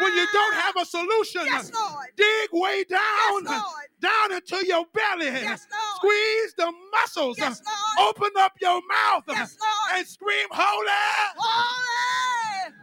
when 0.00 0.14
you 0.14 0.26
don't 0.32 0.54
have 0.54 0.76
a 0.76 0.84
solution, 0.84 1.42
Yes, 1.46 1.70
dig 2.16 2.48
way 2.52 2.84
down, 2.84 3.44
Yes, 3.44 3.64
down 4.00 4.32
into 4.32 4.66
your 4.66 4.84
belly. 4.92 5.26
Yes, 5.26 5.66
Lord. 5.70 5.96
Squeeze 5.96 6.54
the 6.56 6.72
muscles. 6.92 7.38
Yes, 7.38 7.62
Lord. 7.66 8.08
Open 8.16 8.30
up 8.38 8.52
your 8.60 8.80
mouth 8.88 9.24
and 9.28 10.06
scream, 10.06 10.48
Holy. 10.50 10.88
Holy. 11.36 12.74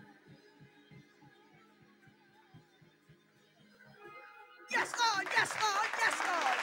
Yes, 4.71 4.93
Lord. 4.97 5.27
Yes, 5.35 5.51
Lord. 5.62 5.89
Yes, 5.99 6.15
Lord. 6.25 6.57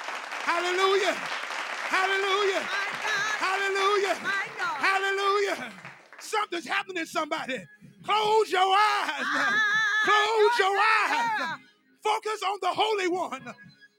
Hallelujah. 0.46 1.14
Hallelujah. 1.14 2.60
My 2.62 2.88
God. 3.02 3.36
Hallelujah. 3.46 4.16
My 4.22 4.46
God. 4.58 4.78
Hallelujah. 4.78 5.72
Something's 6.46 6.68
happening 6.72 7.04
to 7.04 7.10
somebody. 7.10 7.58
Close 8.04 8.52
your 8.52 8.60
eyes. 8.62 9.26
Ah, 9.26 10.04
Close 10.04 10.58
your 10.60 10.78
eyes. 10.78 11.58
Focus 12.04 12.40
on 12.46 12.58
the 12.62 12.68
Holy 12.68 13.08
One. 13.08 13.42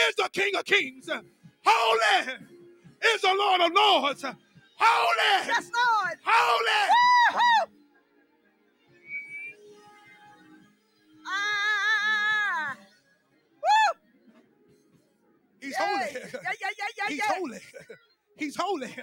Is 0.09 0.15
the 0.15 0.29
King 0.31 0.55
of 0.55 0.65
Kings. 0.65 1.07
Holy 1.65 2.33
is 3.13 3.21
the 3.21 3.33
Lord 3.33 3.61
of 3.61 3.71
Lords. 3.73 4.23
Holy. 4.77 5.47
Yes, 5.47 5.69
Lord. 5.75 6.17
Holy. 6.25 6.89
Woo-hoo. 7.33 7.71
Ah. 11.27 12.75
Woo. 13.55 13.99
He's 15.61 15.75
holy. 15.77 15.99
Yeah, 15.99 16.29
yeah, 16.33 16.51
yeah, 16.61 16.69
yeah, 16.97 17.07
He's 17.07 17.17
yeah. 17.17 17.33
holy. 17.35 17.59
He's 18.37 18.55
holy. 18.55 18.95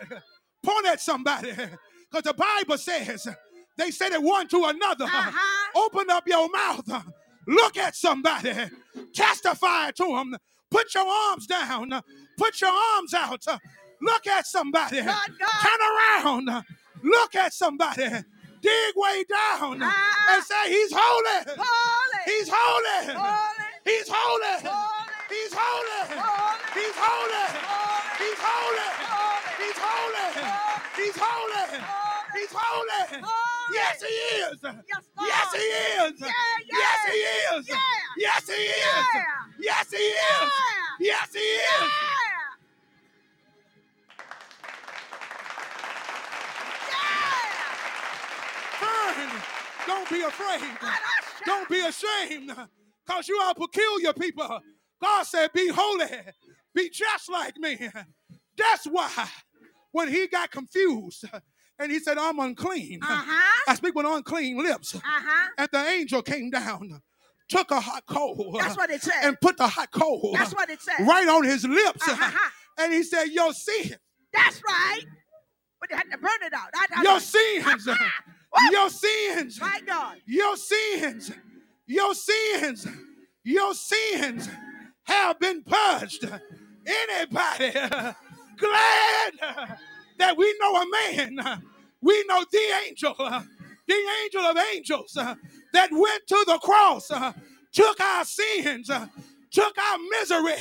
Point 0.62 0.86
at 0.86 1.00
somebody. 1.00 1.52
Because 1.52 2.22
the 2.24 2.34
Bible 2.34 2.78
says 2.78 3.28
they 3.76 3.90
said 3.90 4.12
it 4.12 4.22
one 4.22 4.48
to 4.48 4.64
another. 4.64 5.04
Uh-huh. 5.04 5.84
Open 5.84 6.10
up 6.10 6.26
your 6.26 6.48
mouth. 6.50 7.04
Look 7.46 7.76
at 7.76 7.94
somebody. 7.94 8.54
Testify 9.12 9.90
to 9.92 10.04
them. 10.04 10.36
Put 10.70 10.94
your 10.94 11.06
arms 11.06 11.46
down. 11.46 11.90
Put 12.36 12.60
your 12.60 12.70
arms 12.70 13.14
out. 13.14 13.44
Look 14.02 14.26
at 14.26 14.46
somebody. 14.46 15.02
God, 15.02 15.30
God. 15.38 15.48
Turn 15.62 15.80
around. 16.50 16.64
Look 17.02 17.34
at 17.34 17.52
somebody. 17.54 18.08
Dig 18.62 18.94
way 18.96 19.24
down 19.28 19.80
Ah. 19.82 20.34
and 20.34 20.42
say, 20.44 20.68
He's 20.68 20.92
holy. 20.94 21.54
Holy. 21.56 22.22
He's 22.24 22.48
holy. 22.52 23.14
Holy. 23.14 23.66
He's 23.84 24.08
holy. 24.10 24.66
Holy. 24.66 25.06
He's 25.28 25.52
holy. 25.54 26.02
He's 26.74 26.94
holy. 26.94 27.36
He's 27.36 27.36
holy. 27.46 28.96
He's 29.56 29.78
holy. 29.78 30.26
He's 30.96 31.16
holy. 31.16 31.80
He's 32.34 32.52
holy. 32.52 33.22
Yes, 33.72 34.02
he 34.02 34.06
is. 34.06 34.58
Yes, 34.62 35.52
he 35.52 35.58
is. 35.58 36.20
Yeah, 36.20 36.30
Yes, 36.72 36.98
he 37.06 37.18
is. 37.18 37.68
Yeah. 37.68 37.76
Yes, 38.16 38.48
he 38.48 38.54
is. 38.54 39.06
Yes, 39.66 39.90
he 39.90 39.96
is. 39.96 40.14
Yeah. 40.20 40.48
Yes, 41.00 41.32
he 41.32 41.38
is. 41.40 41.66
Yeah. 41.80 41.88
Yeah. 49.18 49.42
Don't 49.88 50.08
be 50.08 50.22
afraid. 50.22 50.62
Don't 51.44 51.68
be 51.68 51.80
ashamed. 51.80 52.52
Because 53.04 53.28
you 53.28 53.36
are 53.38 53.54
peculiar 53.54 54.12
people. 54.12 54.60
God 55.02 55.22
said, 55.24 55.52
Be 55.52 55.68
holy. 55.68 56.06
Be 56.72 56.88
just 56.90 57.28
like 57.28 57.56
me. 57.56 57.76
That's 58.56 58.84
why 58.86 59.28
when 59.90 60.06
he 60.08 60.28
got 60.28 60.52
confused 60.52 61.24
and 61.80 61.90
he 61.90 61.98
said, 61.98 62.18
I'm 62.18 62.38
unclean. 62.38 63.00
Uh-huh. 63.02 63.62
I 63.66 63.74
speak 63.74 63.96
with 63.96 64.06
unclean 64.06 64.58
lips. 64.58 64.94
Uh-huh. 64.94 65.48
And 65.58 65.68
the 65.72 65.86
angel 65.88 66.22
came 66.22 66.50
down, 66.50 67.00
took 67.48 67.70
a 67.70 67.80
hot 67.80 68.04
coal, 68.06 68.56
That's 68.60 68.76
what 68.76 68.90
it 68.90 69.02
said. 69.02 69.14
and 69.22 69.40
put 69.40 69.56
the 69.56 69.66
hot 69.68 69.90
coal 69.92 70.32
That's 70.36 70.54
what 70.54 70.68
it 70.70 70.80
said. 70.82 71.06
right 71.06 71.28
on 71.28 71.44
his 71.44 71.64
lips. 71.64 72.06
Uh-huh. 72.08 72.50
And 72.78 72.92
he 72.92 73.02
said, 73.04 73.28
Your 73.28 73.54
sin, 73.54 73.96
That's 74.34 74.60
right. 74.68 75.00
But 75.80 75.90
you 75.90 75.96
had 75.96 76.10
to 76.12 76.18
burn 76.18 76.42
it 76.42 76.52
out. 76.52 76.68
I, 76.74 76.86
I, 76.94 77.02
your 77.02 77.20
sins, 77.20 77.88
your 78.70 78.90
sins, 78.90 79.58
My 79.60 79.80
God. 79.86 80.16
your 80.26 80.56
sins, 80.58 81.32
your 81.86 82.14
sins, 82.14 82.86
your 83.44 83.72
sins 83.72 84.50
have 85.04 85.38
been 85.40 85.62
purged. 85.62 86.22
Anybody 86.86 87.72
glad 88.58 89.32
that 90.18 90.36
we 90.36 90.54
know 90.60 90.76
a 90.82 90.84
man, 91.14 91.62
we 92.02 92.24
know 92.28 92.44
the 92.52 92.58
angel, 92.86 93.14
the 93.86 93.96
angel 94.24 94.42
of 94.42 94.56
angels 94.74 95.16
uh, 95.16 95.34
that 95.72 95.90
went 95.92 96.26
to 96.28 96.44
the 96.46 96.58
cross, 96.62 97.10
uh, 97.10 97.32
took 97.72 98.00
our 98.00 98.24
sins, 98.24 98.90
uh, 98.90 99.06
took 99.50 99.76
our 99.78 99.98
misery, 100.20 100.54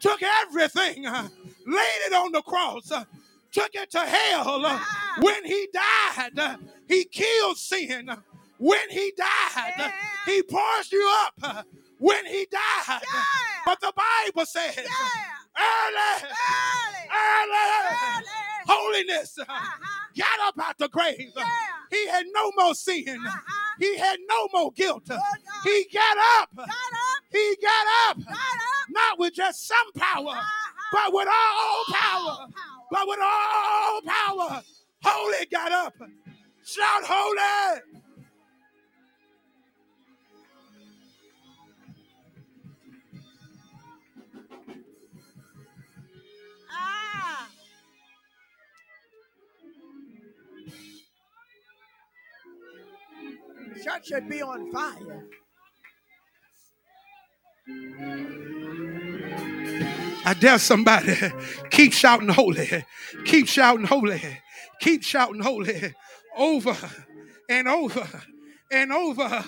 took 0.00 0.20
everything, 0.22 1.04
laid 1.04 2.00
it 2.06 2.12
on 2.12 2.32
the 2.32 2.42
cross, 2.42 2.88
took 3.52 3.70
it 3.74 3.90
to 3.92 4.00
hell. 4.00 4.80
When 5.20 5.44
he 5.44 5.68
died, 5.72 6.58
he 6.88 7.04
killed 7.04 7.58
sin. 7.58 8.10
When 8.58 8.90
he 8.90 9.12
died, 9.16 9.74
Yeah. 9.78 9.92
he 10.26 10.42
pours 10.42 10.90
you 10.92 11.14
up. 11.26 11.66
When 11.98 12.26
he 12.26 12.46
died, 12.50 13.02
Yeah. 13.12 13.22
but 13.66 13.80
the 13.80 13.92
Bible 13.94 14.46
says, 14.46 14.76
Yeah. 14.76 14.86
Early, 15.56 16.28
Early. 17.10 18.26
holiness 18.66 19.38
Uh-huh. 19.38 19.78
got 20.16 20.40
up 20.48 20.58
out 20.68 20.78
the 20.78 20.88
grave. 20.88 21.32
He 21.90 22.06
had 22.08 22.26
no 22.32 22.50
more 22.56 22.74
sin. 22.74 23.04
Uh-huh. 23.08 23.74
He 23.78 23.96
had 23.98 24.18
no 24.28 24.48
more 24.52 24.72
guilt. 24.72 25.04
God. 25.08 25.20
He 25.64 25.86
got 25.92 26.16
up. 26.40 26.50
Got 26.56 26.68
up. 26.68 27.22
He 27.32 27.56
got 27.62 27.86
up. 28.10 28.18
Got 28.24 28.34
up. 28.34 28.88
Not 28.90 29.18
with 29.18 29.34
just 29.34 29.66
some 29.66 29.92
power, 29.96 30.30
Uh-huh. 30.30 30.72
but 30.92 31.12
with. 31.12 31.28
All 31.28 31.84
power. 31.94 32.46
But 32.90 33.08
with 33.08 33.18
all 33.22 34.00
power. 34.02 34.62
Holy 35.02 35.46
got 35.50 35.72
up. 35.72 35.94
Shout 36.64 37.02
holy. 37.04 37.80
Church 53.84 54.08
should 54.08 54.28
be 54.30 54.42
on 54.42 54.72
fire. 54.72 55.26
I 60.24 60.34
dare 60.34 60.58
somebody 60.58 61.16
keep 61.70 61.92
shouting 61.92 62.28
holy, 62.30 62.84
keep 63.26 63.48
shouting 63.48 63.86
holy, 63.86 64.22
keep 64.80 65.02
shouting 65.04 65.42
holy 65.42 65.94
over 66.36 66.76
and 67.50 67.68
over 67.68 68.08
and 68.72 68.92
over. 68.92 69.44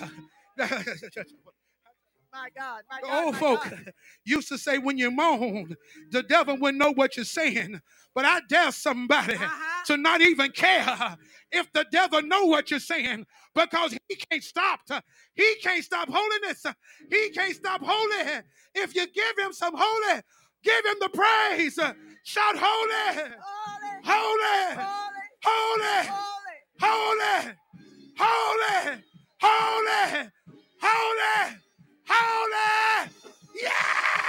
My 2.33 2.49
God. 2.57 2.83
My 2.91 2.99
The 3.01 3.07
old 3.23 3.33
my 3.33 3.39
folk 3.39 3.63
God. 3.69 3.93
used 4.25 4.49
to 4.49 4.57
say, 4.57 4.77
when 4.77 4.97
you 4.97 5.11
moan, 5.11 5.75
the 6.11 6.23
devil 6.23 6.57
wouldn't 6.59 6.77
know 6.79 6.93
what 6.93 7.15
you're 7.17 7.25
saying. 7.25 7.81
But 8.15 8.25
I 8.25 8.41
dare 8.49 8.71
somebody 8.71 9.35
Uh-huh. 9.35 9.76
To 9.87 9.97
not 9.97 10.21
even 10.21 10.51
care 10.51 11.17
if 11.51 11.71
the 11.73 11.85
devil 11.91 12.23
know 12.23 12.45
what 12.45 12.71
you're 12.71 12.79
saying 12.81 13.25
because 13.55 13.97
he 14.09 14.15
can't 14.15 14.43
stop. 14.43 14.81
He 15.35 15.55
can't 15.63 15.83
stop 15.83 16.09
holiness. 16.11 16.65
He 17.11 17.31
can't 17.31 17.55
stop 17.55 17.81
holy. 17.83 18.41
If 18.75 18.95
you 18.95 19.07
give 19.07 19.37
him 19.45 19.53
some 19.53 19.75
holy, 19.77 20.21
give 20.63 20.85
him 20.85 20.97
the 21.01 21.09
praise. 21.09 21.79
Shout 22.23 22.57
holy, 22.57 23.31
Holy. 24.05 24.75
holy, 24.75 24.83
Holy. 25.43 26.07
holy, 26.81 27.53
Holy. 28.19 29.03
holy, 29.39 30.29
holy, 30.81 31.55
holy. 32.07 33.11
Yeah! 33.61 34.26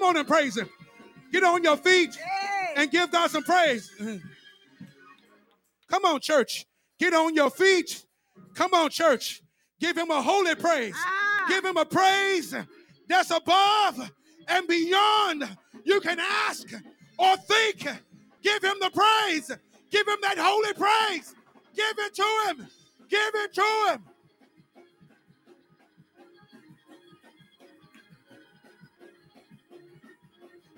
Come 0.00 0.08
on 0.08 0.16
and 0.16 0.26
praise 0.26 0.56
him. 0.56 0.66
Get 1.30 1.44
on 1.44 1.62
your 1.62 1.76
feet 1.76 2.16
and 2.74 2.90
give 2.90 3.12
God 3.12 3.30
some 3.30 3.42
praise. 3.42 3.92
Come 5.90 6.06
on, 6.06 6.20
church. 6.20 6.64
Get 6.98 7.12
on 7.12 7.34
your 7.34 7.50
feet. 7.50 8.06
Come 8.54 8.72
on, 8.72 8.88
church. 8.88 9.42
Give 9.78 9.94
him 9.94 10.10
a 10.10 10.22
holy 10.22 10.54
praise. 10.54 10.94
Ah. 10.96 11.44
Give 11.50 11.62
him 11.62 11.76
a 11.76 11.84
praise 11.84 12.54
that's 13.10 13.30
above 13.30 14.10
and 14.48 14.66
beyond 14.66 15.46
you 15.84 16.00
can 16.00 16.18
ask 16.18 16.66
or 17.18 17.36
think. 17.36 17.86
Give 18.42 18.64
him 18.64 18.76
the 18.80 18.90
praise. 18.90 19.50
Give 19.90 20.08
him 20.08 20.18
that 20.22 20.38
holy 20.38 20.72
praise. 20.72 21.34
Give 21.76 21.98
it 21.98 22.14
to 22.14 22.44
him. 22.46 22.68
Give 23.10 23.34
it 23.34 23.52
to 23.52 23.92
him. 23.92 24.04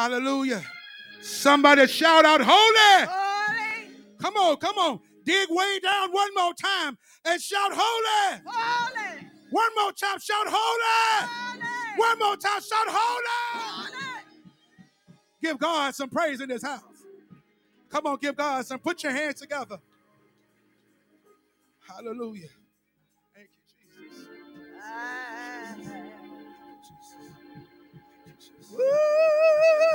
Hallelujah. 0.00 0.62
Somebody 1.20 1.86
shout 1.86 2.24
out 2.24 2.40
holy. 2.42 3.06
Holy. 3.06 3.90
Come 4.18 4.34
on, 4.34 4.56
come 4.56 4.78
on. 4.78 5.00
Dig 5.26 5.46
way 5.50 5.78
down 5.80 6.10
one 6.10 6.30
more 6.34 6.54
time 6.54 6.96
and 7.26 7.38
shout 7.38 7.70
holy. 7.74 8.40
Holy. 8.46 9.26
One 9.50 9.70
more 9.76 9.92
time, 9.92 10.18
shout 10.18 10.46
holy. 10.46 11.28
Holy. 11.28 11.98
One 11.98 12.18
more 12.18 12.36
time, 12.38 12.62
shout 12.62 12.86
holy. 12.88 13.26
Holy. 13.52 14.22
Give 15.42 15.58
God 15.58 15.94
some 15.94 16.08
praise 16.08 16.40
in 16.40 16.48
this 16.48 16.62
house. 16.62 16.80
Come 17.90 18.06
on, 18.06 18.16
give 18.22 18.34
God 18.34 18.64
some. 18.64 18.78
Put 18.78 19.02
your 19.02 19.12
hands 19.12 19.34
together. 19.34 19.76
Hallelujah. 21.86 22.48
Thank 23.34 23.50
you, 23.52 24.08
Jesus. 24.08 24.28
Ah. 24.82 25.50
Oh, 28.72 29.89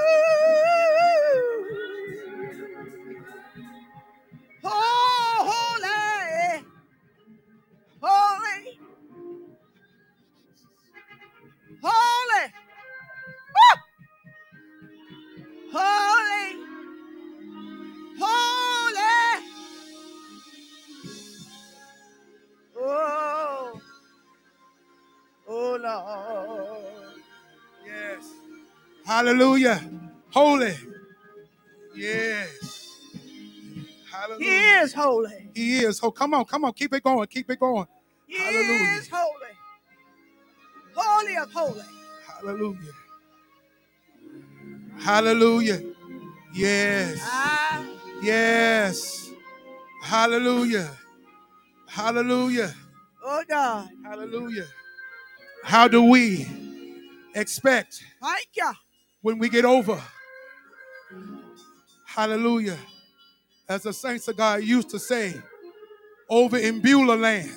Yes. 27.86 28.32
Hallelujah. 29.06 29.82
Holy. 30.32 30.76
Yes. 31.96 33.00
Hallelujah. 34.12 34.46
He 34.46 34.58
is 34.58 34.94
holy. 34.94 35.50
He 35.54 35.78
is. 35.80 36.00
Oh, 36.04 36.12
come 36.12 36.34
on, 36.34 36.46
come 36.46 36.66
on. 36.66 36.74
Keep 36.74 36.94
it 36.94 37.04
going. 37.04 37.28
Keep 37.28 37.50
it 37.52 37.60
going. 37.60 37.86
He 38.28 38.38
Hallelujah. 38.38 39.00
is 39.00 39.10
holy. 39.12 39.54
Holy 40.96 41.38
of 41.38 41.52
holy. 41.52 41.82
Hallelujah. 42.28 42.94
Hallelujah. 45.00 45.82
Yes. 46.54 47.20
Ah, 47.24 47.84
Yes. 48.22 49.30
Hallelujah. 50.04 50.92
Hallelujah. 51.88 52.74
oh 53.24 53.44
God. 53.48 53.90
Hallelujah. 54.04 54.68
How 55.66 55.88
do 55.88 56.04
we 56.04 56.46
expect 57.34 58.04
when 59.24 59.40
we 59.40 59.50
get 59.50 59.66
over? 59.66 60.00
Hallelujah. 62.06 62.78
As 63.68 63.82
the 63.82 63.92
saints 63.92 64.28
of 64.28 64.38
God 64.38 64.62
used 64.64 64.92
to 64.92 65.00
say 65.00 65.34
over 66.30 66.56
in 66.56 66.82
Beulah 66.82 67.16
land, 67.16 67.50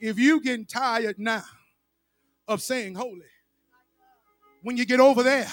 if 0.00 0.18
you 0.18 0.38
getting 0.42 0.66
tired 0.66 1.18
now 1.18 1.42
of 2.46 2.60
saying 2.60 2.94
holy, 2.94 3.22
when 4.62 4.76
you 4.76 4.84
get 4.84 5.00
over 5.00 5.22
there, 5.22 5.48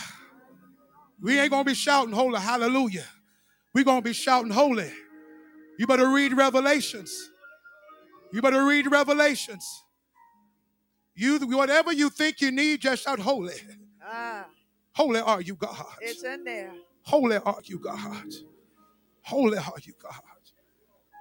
we 1.22 1.40
ain't 1.40 1.52
gonna 1.52 1.64
be 1.64 1.74
shouting 1.74 2.14
holy, 2.14 2.42
hallelujah. 2.42 3.06
We're 3.74 3.86
gonna 3.86 4.02
be 4.02 4.12
shouting 4.12 4.52
holy. 4.52 4.92
You 5.78 5.88
better 5.88 6.10
read 6.10 6.34
Revelations. 6.34 7.30
You 8.34 8.42
better 8.42 8.66
read 8.66 8.92
Revelations. 8.92 9.84
You 11.20 11.38
whatever 11.40 11.92
you 11.92 12.10
think 12.10 12.40
you 12.40 12.50
need, 12.50 12.80
just 12.80 13.04
shout 13.04 13.20
holy. 13.20 13.56
Ah, 14.02 14.46
Holy 14.94 15.20
are 15.20 15.42
you, 15.42 15.56
God. 15.56 15.86
it's 16.02 16.24
in 16.24 16.46
there. 16.46 16.72
Holy 17.04 17.36
are 17.36 17.60
you, 17.66 17.78
God. 17.78 18.26
Holy 19.24 19.58
are 19.58 19.74
you, 19.84 19.94
God. 20.02 20.14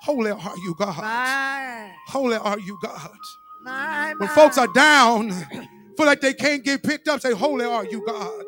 Holy 0.03 0.31
are 0.31 0.57
you, 0.59 0.77
God. 0.79 1.03
My, 1.03 1.91
Holy 2.07 2.37
are 2.37 2.61
you, 2.61 2.79
God. 2.81 3.11
my, 3.65 4.15
When 4.17 4.29
my. 4.29 4.35
folks 4.37 4.57
are 4.57 4.73
down, 4.73 5.33
feel 5.97 6.07
like 6.07 6.21
they 6.21 6.33
can't 6.33 6.63
get 6.63 6.85
picked 6.85 7.09
up, 7.09 7.21
say, 7.21 7.35
Holy 7.35 7.65
are 7.65 7.85
you, 7.85 8.07
God. 8.07 8.45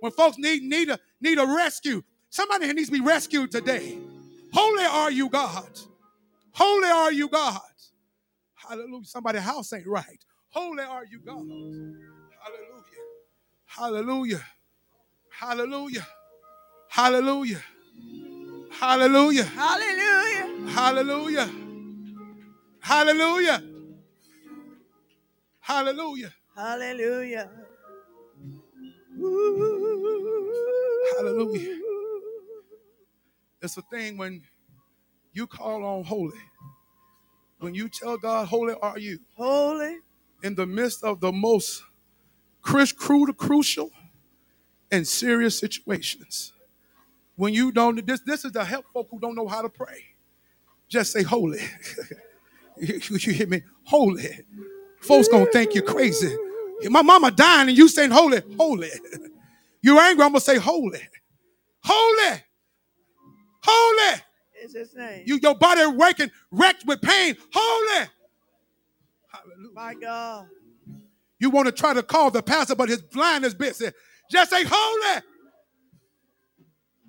When 0.00 0.12
folks 0.12 0.36
need 0.36 0.62
need 0.62 0.90
a 0.90 0.98
need 1.22 1.38
a 1.38 1.46
rescue, 1.46 2.02
somebody 2.28 2.70
needs 2.74 2.90
to 2.90 2.92
be 2.92 3.00
rescued 3.00 3.50
today. 3.50 3.96
Holy 4.52 4.84
are 4.84 5.10
you, 5.10 5.30
God. 5.30 5.70
Holy 6.52 6.88
are 6.90 7.12
you, 7.12 7.30
God. 7.30 7.60
Hallelujah. 8.54 9.04
Somebody's 9.06 9.40
house 9.40 9.72
ain't 9.72 9.86
right. 9.86 10.22
Holy 10.56 10.84
are 10.84 11.04
you, 11.04 11.18
God. 11.18 11.44
Hallelujah. 13.66 14.42
Hallelujah. 15.30 16.06
Hallelujah. 16.88 17.62
Hallelujah. 18.70 19.44
Hallelujah. 19.44 19.44
Hallelujah. 20.66 21.50
Hallelujah. 22.80 23.62
Hallelujah. 25.60 26.32
Hallelujah. 26.56 27.50
Hallelujah. 31.16 31.78
It's 33.60 33.76
a 33.76 33.82
thing 33.90 34.16
when 34.16 34.42
you 35.34 35.46
call 35.46 35.84
on 35.84 36.04
holy. 36.04 36.40
When 37.58 37.74
you 37.74 37.90
tell 37.90 38.16
God, 38.16 38.48
Holy 38.48 38.74
are 38.80 38.98
you, 38.98 39.18
Holy. 39.36 39.98
In 40.42 40.54
the 40.54 40.66
midst 40.66 41.02
of 41.04 41.20
the 41.20 41.32
most 41.32 41.82
cru- 42.62 42.86
cru- 42.86 43.32
crucial 43.32 43.90
and 44.90 45.06
serious 45.06 45.58
situations. 45.58 46.52
When 47.36 47.52
you 47.52 47.72
don't, 47.72 48.04
this, 48.06 48.20
this 48.20 48.44
is 48.44 48.52
to 48.52 48.64
help 48.64 48.86
folk 48.92 49.08
who 49.10 49.20
don't 49.20 49.34
know 49.34 49.48
how 49.48 49.62
to 49.62 49.68
pray. 49.68 50.04
Just 50.88 51.12
say 51.12 51.22
holy. 51.22 51.60
you, 52.78 53.00
you 53.10 53.32
hear 53.32 53.46
me? 53.46 53.62
Holy. 53.84 54.28
Folks 55.00 55.28
gonna 55.28 55.46
think 55.46 55.74
you're 55.74 55.84
crazy. 55.84 56.34
My 56.84 57.02
mama 57.02 57.30
dying 57.30 57.68
and 57.68 57.76
you 57.76 57.88
saying 57.88 58.10
holy, 58.10 58.40
holy. 58.58 58.90
You're 59.82 60.00
angry, 60.00 60.24
I'm 60.24 60.32
gonna 60.32 60.40
say 60.40 60.56
holy. 60.58 61.00
Holy. 61.84 62.42
Holy. 63.62 64.20
Is 64.62 64.74
his 64.74 64.94
name. 64.94 65.22
You 65.26 65.38
your 65.40 65.54
body 65.54 65.86
waking, 65.86 66.30
wrecked 66.50 66.84
with 66.86 67.00
pain. 67.00 67.36
Holy. 67.52 68.06
Hallelujah. 69.44 69.74
my 69.74 69.94
God. 69.94 70.46
You 71.38 71.50
want 71.50 71.66
to 71.66 71.72
try 71.72 71.92
to 71.92 72.02
call 72.02 72.30
the 72.30 72.42
pastor, 72.42 72.74
but 72.74 72.88
his 72.88 73.02
blind 73.02 73.44
is 73.44 73.54
busy. 73.54 73.90
Just 74.30 74.50
say 74.50 74.64
holy. 74.66 75.22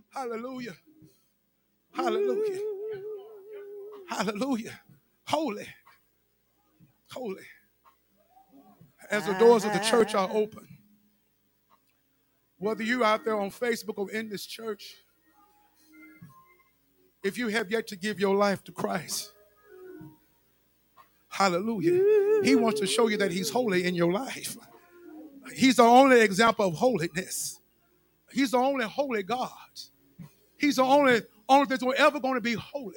Hallelujah. 0.09 0.75
Hallelujah. 1.93 2.59
Hallelujah. 4.09 4.79
Holy. 5.25 5.67
Holy. 7.11 7.43
As 9.09 9.25
the 9.25 9.33
doors 9.33 9.63
of 9.63 9.73
the 9.73 9.79
church 9.79 10.13
are 10.15 10.25
uh-huh. 10.25 10.37
open, 10.37 10.67
whether 12.57 12.83
you 12.83 13.03
out 13.03 13.23
there 13.23 13.39
on 13.39 13.49
Facebook 13.49 13.97
or 13.97 14.11
in 14.11 14.29
this 14.29 14.45
church, 14.45 14.95
if 17.23 17.37
you 17.37 17.47
have 17.47 17.71
yet 17.71 17.87
to 17.87 17.95
give 17.95 18.19
your 18.19 18.35
life 18.35 18.63
to 18.65 18.71
Christ, 18.71 19.31
hallelujah. 21.29 22.43
He 22.43 22.55
wants 22.55 22.79
to 22.79 22.87
show 22.87 23.07
you 23.07 23.17
that 23.17 23.31
He's 23.31 23.49
holy 23.49 23.85
in 23.85 23.95
your 23.95 24.11
life. 24.11 24.57
He's 25.55 25.77
the 25.77 25.83
only 25.83 26.21
example 26.21 26.67
of 26.67 26.75
holiness. 26.75 27.59
He's 28.31 28.51
the 28.51 28.57
only 28.57 28.85
holy 28.85 29.23
God. 29.23 29.49
He's 30.57 30.75
the 30.75 30.83
only 30.83 31.21
only 31.49 31.65
that's 31.67 31.83
ever 31.97 32.19
going 32.19 32.35
to 32.35 32.41
be 32.41 32.53
holy. 32.53 32.93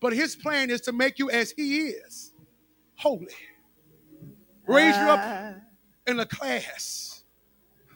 But 0.00 0.12
his 0.12 0.36
plan 0.36 0.70
is 0.70 0.80
to 0.82 0.92
make 0.92 1.18
you 1.18 1.30
as 1.30 1.52
he 1.52 1.88
is, 1.88 2.32
holy. 2.96 3.26
Raise 4.66 4.96
you 4.96 5.02
up 5.02 5.56
in 6.06 6.18
a 6.20 6.26
class 6.26 7.22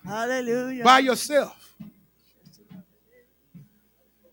Hallelujah. 0.04 0.84
by 0.84 0.98
yourself. 1.00 1.76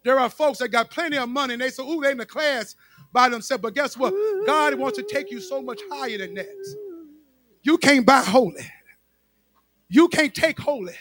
There 0.04 0.20
are 0.20 0.30
folks 0.30 0.60
that 0.60 0.70
got 0.70 0.92
plenty 0.92 1.18
of 1.18 1.28
money 1.30 1.54
and 1.54 1.62
they 1.62 1.70
say, 1.70 1.84
ooh, 1.84 2.02
they 2.02 2.12
in 2.12 2.18
the 2.18 2.26
class 2.26 2.76
by 3.16 3.30
themselves. 3.30 3.62
But 3.62 3.74
guess 3.74 3.98
what? 3.98 4.14
God 4.46 4.76
wants 4.76 4.98
to 5.00 5.04
take 5.04 5.32
you 5.32 5.40
so 5.40 5.62
much 5.62 5.80
higher 5.90 6.18
than 6.20 6.36
that. 6.36 6.76
You 7.64 7.78
can't 7.80 8.06
buy 8.06 8.20
holy. 8.20 8.70
You 9.88 10.10
can't 10.10 10.36
take 10.36 10.60
holy. 10.60 10.94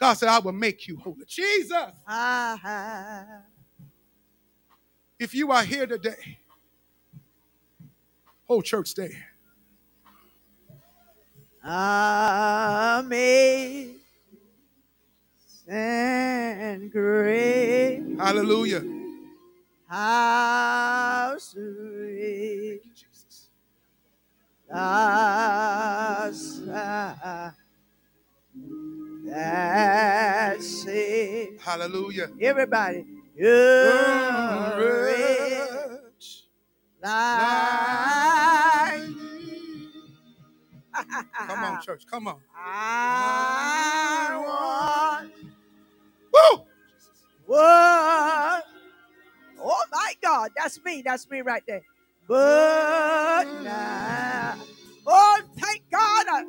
God 0.00 0.14
said, 0.14 0.30
I 0.30 0.38
will 0.38 0.52
make 0.52 0.88
you 0.88 0.96
holy. 0.96 1.24
Jesus, 1.26 1.92
ah. 2.08 3.24
if 5.18 5.34
you 5.34 5.52
are 5.52 5.62
here 5.62 5.86
today, 5.86 6.38
whole 8.46 8.62
church 8.62 8.88
stay. 8.88 9.10
Amazing 11.62 13.10
grace, 16.90 18.02
Hallelujah. 18.18 19.05
How 19.88 21.36
sweet 21.38 22.82
the 24.68 26.32
sound 26.32 27.54
that 29.26 30.62
saved. 30.62 31.60
Hallelujah. 31.62 32.28
Everybody, 32.40 33.04
you're 33.36 34.76
Rich. 34.78 36.44
like 37.02 37.12
Come 41.46 41.64
on, 41.64 41.82
church. 41.82 42.04
Come 42.10 42.28
on. 42.28 42.40
I 42.56 44.42
want 44.46 45.32
Woo! 46.32 46.64
What? 47.46 48.55
God, 50.26 50.50
that's 50.56 50.82
me. 50.84 51.02
That's 51.04 51.30
me 51.30 51.40
right 51.40 51.62
there. 51.68 51.82
But 52.26 53.44
now, 53.62 54.56
oh, 55.06 55.40
thank 55.56 55.88
God. 55.88 56.26
I, 56.28 56.44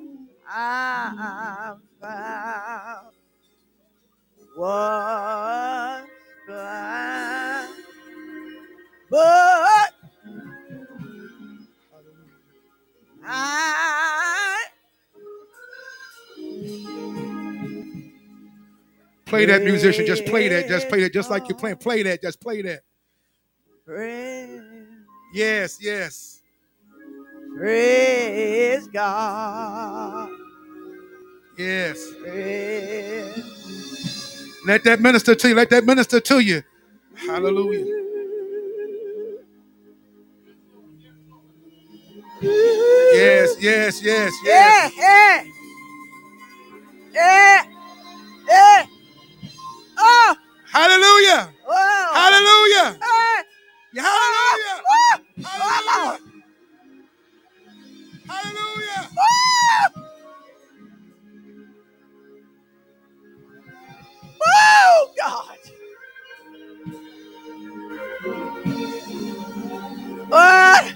I 0.50 1.76
found 2.02 3.14
was 4.58 6.08
blind, 6.48 7.70
but 9.12 9.94
I 13.24 14.68
Play 19.28 19.46
that 19.46 19.62
musician. 19.62 20.06
Just 20.08 20.26
play 20.26 20.48
that. 20.48 20.68
Just 20.68 20.90
play 20.90 21.02
that. 21.02 21.14
Just 21.14 21.30
like 21.30 21.48
you're 21.48 21.58
playing. 21.58 21.78
Play 21.78 22.02
that. 22.04 22.24
Just 22.24 22.42
play 22.42 22.64
that. 22.64 22.82
Praise, 23.88 24.62
Yes, 25.34 25.80
yes. 25.82 26.42
praise 27.58 28.88
God. 28.90 30.30
Yes. 31.58 32.08
Praise. 32.22 33.56
Let 34.66 34.84
that 34.86 35.02
minister 35.02 35.36
to 35.36 35.50
you. 35.50 35.56
Let 35.56 35.70
that 35.72 35.86
minister 35.86 36.20
to 36.22 36.40
you. 36.40 36.64
Hallelujah. 37.16 37.86
Yes, 43.14 43.56
yes, 43.62 44.04
yes, 44.04 44.34
Yeah, 44.46 44.90
yes. 44.90 44.94
yeah. 44.98 45.44
Yeah. 47.14 47.64
Yeah. 48.48 48.86
Oh. 49.98 50.36
Hallelujah. 50.72 51.54
Oh. 51.68 52.12
Hallelujah. 52.16 53.00
Hey. 53.02 53.57
Hallelujah. 53.96 54.84
Ah, 54.92 55.20
oh. 55.20 55.22
Oh, 55.46 55.82
Lord. 56.06 56.22
Hallelujah. 58.28 59.10
Oh. 59.20 60.04
Oh, 64.46 65.12
God. 65.18 65.58
What? 70.30 70.96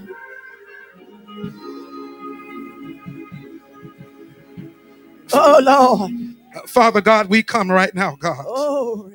Oh, 5.33 5.59
Lord. 5.63 6.11
Uh, 6.55 6.67
Father 6.67 7.01
God, 7.01 7.29
we 7.29 7.43
come 7.43 7.71
right 7.71 7.95
now, 7.95 8.17
God. 8.19 8.45
Oh, 8.47 9.11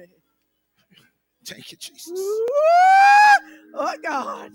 Thank 1.46 1.72
you, 1.72 1.78
Jesus. 1.78 2.12
Oh 3.76 3.96
God. 4.02 4.52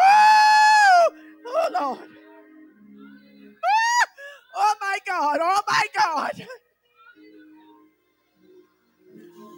Oh, 0.00 1.10
oh 1.46 1.68
Lord. 1.80 2.10
Ah! 3.50 4.06
Oh 4.56 4.74
my 4.80 4.98
God. 5.06 5.38
Oh 5.42 5.62
my 5.68 5.84
God. 5.96 6.46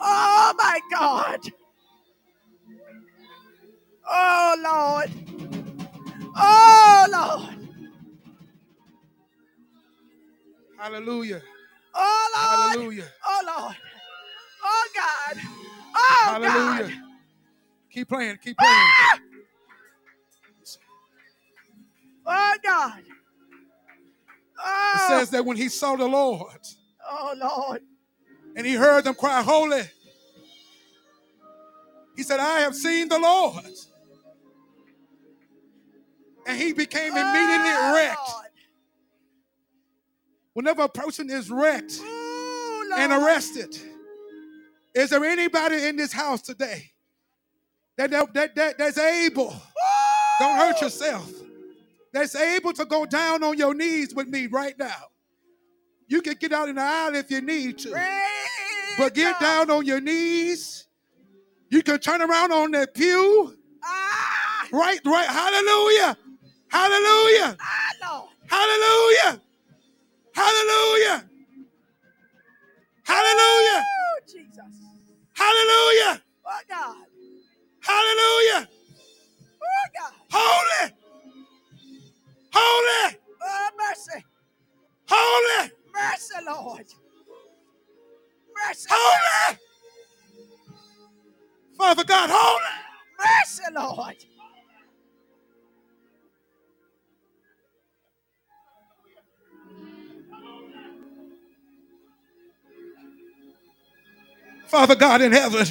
Oh 0.00 0.54
my 0.58 0.80
God. 0.92 1.40
Oh 4.08 4.56
Lord. 4.64 5.12
Oh 6.36 7.06
Lord. 7.12 7.68
Hallelujah. 10.78 11.42
Oh 11.94 12.30
Lord. 12.34 12.80
Hallelujah. 12.80 13.06
Oh 13.26 13.42
Lord. 13.46 13.76
Oh 14.64 14.88
God. 14.96 15.38
Oh 15.94 16.32
Hallelujah. 16.32 16.84
God. 16.88 17.07
Keep 17.98 18.08
playing. 18.10 18.38
Keep 18.44 18.56
playing. 18.58 18.74
Oh 22.30 22.54
God. 22.62 22.98
It 22.98 23.06
Oh, 24.62 25.06
says 25.08 25.30
that 25.30 25.46
when 25.46 25.56
he 25.56 25.70
saw 25.70 25.96
the 25.96 26.06
Lord 26.06 26.60
oh 27.10 27.34
Lord. 27.38 27.80
and 28.54 28.66
he 28.66 28.74
heard 28.74 29.04
them 29.04 29.14
cry, 29.14 29.40
Holy, 29.40 29.80
he 32.14 32.22
said, 32.22 32.38
I 32.38 32.60
have 32.60 32.74
seen 32.76 33.08
the 33.08 33.18
Lord. 33.18 33.64
And 36.46 36.60
he 36.60 36.74
became 36.74 37.14
oh, 37.14 37.16
immediately 37.16 37.72
Oh, 37.74 37.94
wrecked. 37.94 38.30
Lord. 38.30 38.46
Whenever 40.52 40.82
a 40.82 40.88
person 40.90 41.30
is 41.30 41.50
wrecked 41.50 41.98
Ooh, 42.02 42.92
and 42.94 43.10
arrested, 43.10 43.74
is 44.94 45.08
there 45.10 45.24
anybody 45.24 45.86
in 45.86 45.96
this 45.96 46.12
house 46.12 46.42
today 46.42 46.90
that, 47.98 48.10
that, 48.12 48.34
that, 48.34 48.54
that- 48.56 48.78
that's 48.78 48.98
able, 48.98 49.54
don't 50.40 50.56
hurt 50.56 50.80
yourself, 50.80 51.30
that's 52.12 52.34
able 52.34 52.72
to 52.74 52.84
go 52.86 53.04
down 53.06 53.44
on 53.44 53.58
your 53.58 53.74
knees 53.74 54.14
with 54.14 54.28
me 54.28 54.46
right 54.46 54.78
now? 54.78 54.96
You 56.08 56.22
can 56.22 56.34
get 56.40 56.52
out 56.52 56.68
in 56.70 56.76
the 56.76 56.82
aisle 56.82 57.14
if 57.16 57.30
you 57.30 57.42
need 57.42 57.78
to. 57.80 57.90
Praise 57.90 58.06
But 58.98 59.14
get 59.14 59.38
God. 59.40 59.68
down 59.68 59.70
on 59.78 59.84
your 59.86 60.00
knees. 60.00 60.86
You 61.70 61.82
can 61.82 61.98
turn 61.98 62.22
around 62.22 62.50
on 62.52 62.70
that 62.72 62.94
pew. 62.94 63.54
Ah, 63.84 64.66
Right, 64.72 65.00
right. 65.04 65.28
Hallelujah. 65.28 66.16
Hallelujah. 66.70 67.56
ah, 67.60 67.87
Father 104.78 104.94
God 104.96 105.22
in 105.22 105.32
heaven, 105.32 105.66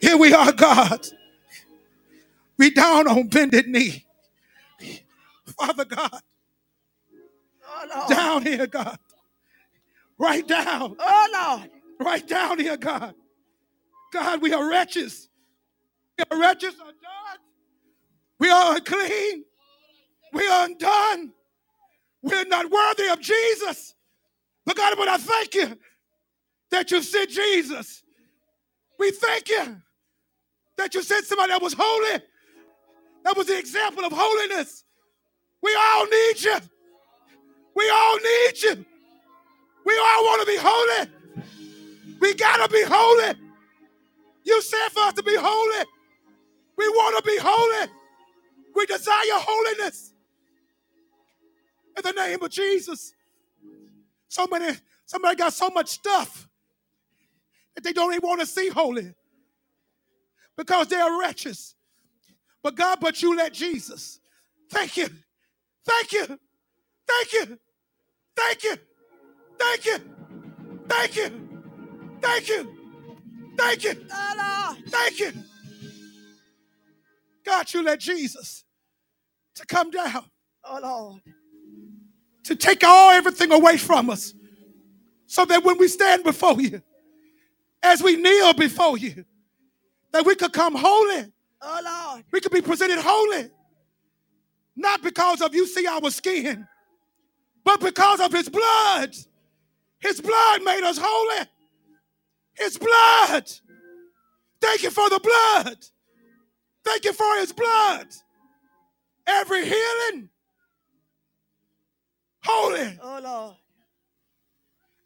here 0.00 0.16
we 0.16 0.32
are, 0.34 0.52
God. 0.52 1.06
We 2.58 2.70
down 2.70 3.08
on 3.08 3.28
bended 3.28 3.68
knee. 3.68 4.06
Father 5.58 5.84
God, 5.84 6.20
Oh, 7.66 7.86
Lord. 7.94 8.08
down 8.10 8.42
here, 8.42 8.66
God. 8.66 8.98
Right 10.18 10.46
down. 10.48 10.96
Oh, 10.98 11.28
Lord. 11.60 11.70
Right 12.00 12.26
down 12.28 12.58
here, 12.60 12.76
God. 12.78 13.14
God, 14.12 14.42
we 14.42 14.52
are 14.54 14.68
wretches. 14.70 15.28
We 16.18 16.24
are 16.30 16.40
wretches 16.40 16.74
undone. 16.74 17.40
We 18.40 18.50
are 18.50 18.76
unclean. 18.76 19.44
We 20.32 20.48
are 20.48 20.66
undone. 20.66 21.32
We're 22.22 22.46
not 22.46 22.70
worthy 22.70 23.08
of 23.08 23.20
Jesus. 23.20 23.94
But 24.66 24.76
God, 24.76 24.94
but 24.98 25.08
I 25.08 25.18
thank 25.18 25.54
you 25.54 25.76
that 26.70 26.90
you 26.90 27.02
sent 27.02 27.30
Jesus. 27.30 28.02
We 28.98 29.10
thank 29.12 29.48
you 29.48 29.76
that 30.76 30.94
you 30.94 31.02
sent 31.02 31.26
somebody 31.26 31.52
that 31.52 31.62
was 31.62 31.74
holy. 31.76 32.22
That 33.24 33.36
was 33.36 33.46
the 33.46 33.58
example 33.58 34.04
of 34.04 34.12
holiness. 34.14 34.84
We 35.62 35.76
all 35.78 36.06
need 36.06 36.42
you. 36.42 36.56
We 37.74 37.90
all 37.90 38.16
need 38.16 38.62
you. 38.62 38.84
We 39.84 39.98
all 39.98 40.24
want 40.24 40.40
to 40.40 40.46
be 40.46 40.58
holy. 40.60 41.10
We 42.20 42.34
got 42.34 42.66
to 42.66 42.72
be 42.72 42.82
holy. 42.86 43.34
You 44.44 44.62
said 44.62 44.88
for 44.88 45.00
us 45.00 45.14
to 45.14 45.22
be 45.22 45.36
holy. 45.36 45.84
We 46.76 46.88
want 46.88 47.22
to 47.22 47.30
be 47.30 47.38
holy. 47.40 47.92
We 48.74 48.86
desire 48.86 49.14
holiness. 49.32 50.12
In 51.96 52.02
the 52.02 52.12
name 52.12 52.42
of 52.42 52.50
Jesus. 52.50 53.12
So 54.28 54.46
many, 54.50 54.76
somebody 55.04 55.36
got 55.36 55.52
so 55.52 55.68
much 55.70 55.88
stuff 55.88 56.49
that 57.80 57.88
they 57.88 57.92
don't 57.92 58.12
even 58.12 58.28
want 58.28 58.40
to 58.40 58.46
see 58.46 58.68
holy 58.68 59.12
because 60.56 60.88
they 60.88 60.96
are 60.96 61.20
wretches. 61.20 61.74
But 62.62 62.76
God, 62.76 62.98
but 63.00 63.22
you 63.22 63.34
let 63.36 63.54
Jesus. 63.54 64.20
Thank 64.70 64.96
you. 64.98 65.08
Thank 65.86 66.12
you. 66.12 66.26
Thank 67.06 67.32
you. 67.32 67.58
Thank 68.36 68.64
you. 68.64 68.76
Thank 69.58 69.86
you. 69.86 69.98
Thank 70.88 71.16
you. 71.16 71.48
Thank 72.20 72.48
you. 72.48 72.76
Thank 73.56 73.84
you. 73.84 73.94
Thank 74.88 75.20
you. 75.20 75.32
God, 77.44 77.72
you 77.72 77.82
let 77.82 78.00
Jesus 78.00 78.64
to 79.54 79.66
come 79.66 79.90
down, 79.90 80.24
Oh, 80.64 80.78
Lord. 80.82 81.22
to 82.44 82.54
take 82.54 82.84
all 82.84 83.10
everything 83.10 83.50
away 83.52 83.76
from 83.78 84.10
us, 84.10 84.34
so 85.26 85.44
that 85.46 85.64
when 85.64 85.78
we 85.78 85.88
stand 85.88 86.22
before 86.22 86.60
you, 86.60 86.82
as 87.82 88.02
we 88.02 88.16
kneel 88.16 88.52
before 88.54 88.98
you, 88.98 89.24
that 90.12 90.24
we 90.26 90.34
could 90.34 90.52
come 90.52 90.74
holy. 90.74 91.32
Oh, 91.62 91.80
Lord. 92.12 92.24
We 92.32 92.40
could 92.40 92.52
be 92.52 92.62
presented 92.62 92.98
holy. 92.98 93.50
Not 94.76 95.02
because 95.02 95.40
of 95.42 95.54
you 95.54 95.66
see 95.66 95.86
our 95.86 96.10
skin, 96.10 96.66
but 97.64 97.80
because 97.80 98.20
of 98.20 98.32
his 98.32 98.48
blood. 98.48 99.14
His 100.00 100.20
blood 100.20 100.62
made 100.62 100.82
us 100.82 100.98
holy. 101.00 101.46
His 102.54 102.78
blood. 102.78 103.50
Thank 104.60 104.82
you 104.82 104.90
for 104.90 105.08
the 105.10 105.20
blood. 105.20 105.76
Thank 106.84 107.04
you 107.04 107.12
for 107.12 107.36
his 107.38 107.52
blood. 107.52 108.06
Every 109.26 109.64
healing, 109.64 110.30
holy. 112.42 112.98
Oh, 113.02 113.20
Lord. 113.22 113.56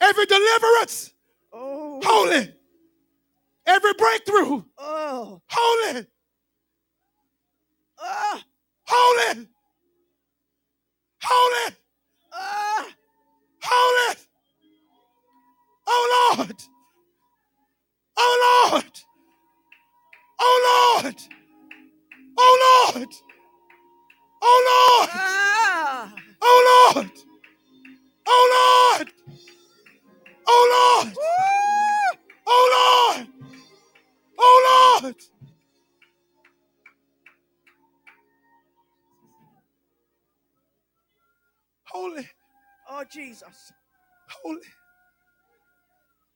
Every 0.00 0.26
deliverance, 0.26 1.12
Oh. 1.52 2.00
holy. 2.04 2.52
Every 3.66 3.94
breakthrough, 3.94 4.64
Oh. 4.78 5.40
holy, 5.50 6.06
Ah. 8.00 8.42
holy, 8.88 9.48
holy, 11.22 11.76
Ah. 12.32 12.88
holy. 13.62 14.16
Oh 15.88 16.34
Lord. 16.38 16.56
Oh 18.16 18.70
Lord. 18.72 18.92
Oh 20.38 21.00
Lord. 21.02 21.16
Oh 22.38 22.92
Lord. 22.94 23.12
Oh 24.42 24.98
Lord. 25.00 25.10
Ah. 25.12 26.14
Oh 26.42 26.92
Lord. 26.96 27.10
Oh 28.26 28.96
Lord. 28.98 29.12
Oh 30.46 31.00
Lord. 31.04 31.14
Woo. 31.16 32.20
Oh 32.46 33.14
Lord. 33.18 33.28
Oh 34.38 35.00
Lord. 35.02 35.16
Holy, 41.86 42.28
Oh, 42.90 43.04
Jesus. 43.12 43.72
holy, 44.28 44.60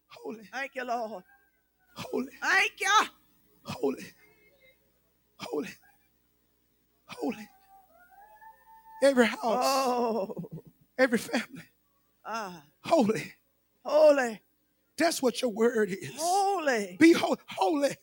holy, 0.08 0.50
Thank 0.52 0.72
you, 0.76 0.84
Lord. 0.84 1.24
holy, 1.96 2.28
Thank 2.42 2.72
you. 2.80 3.06
holy, 3.64 4.04
holy, 5.38 5.68
holy. 7.08 7.48
Every 9.02 9.26
house, 9.26 9.88
Oh. 9.88 10.34
every 10.98 11.18
family, 11.18 11.64
Ah. 12.26 12.62
holy. 12.84 13.34
Holy. 13.84 14.40
That's 14.98 15.22
what 15.22 15.40
your 15.40 15.50
word 15.52 15.90
is. 15.90 16.10
Holy. 16.16 16.96
Be 16.98 17.12
holy. 17.12 17.38
Holy. 17.46 17.96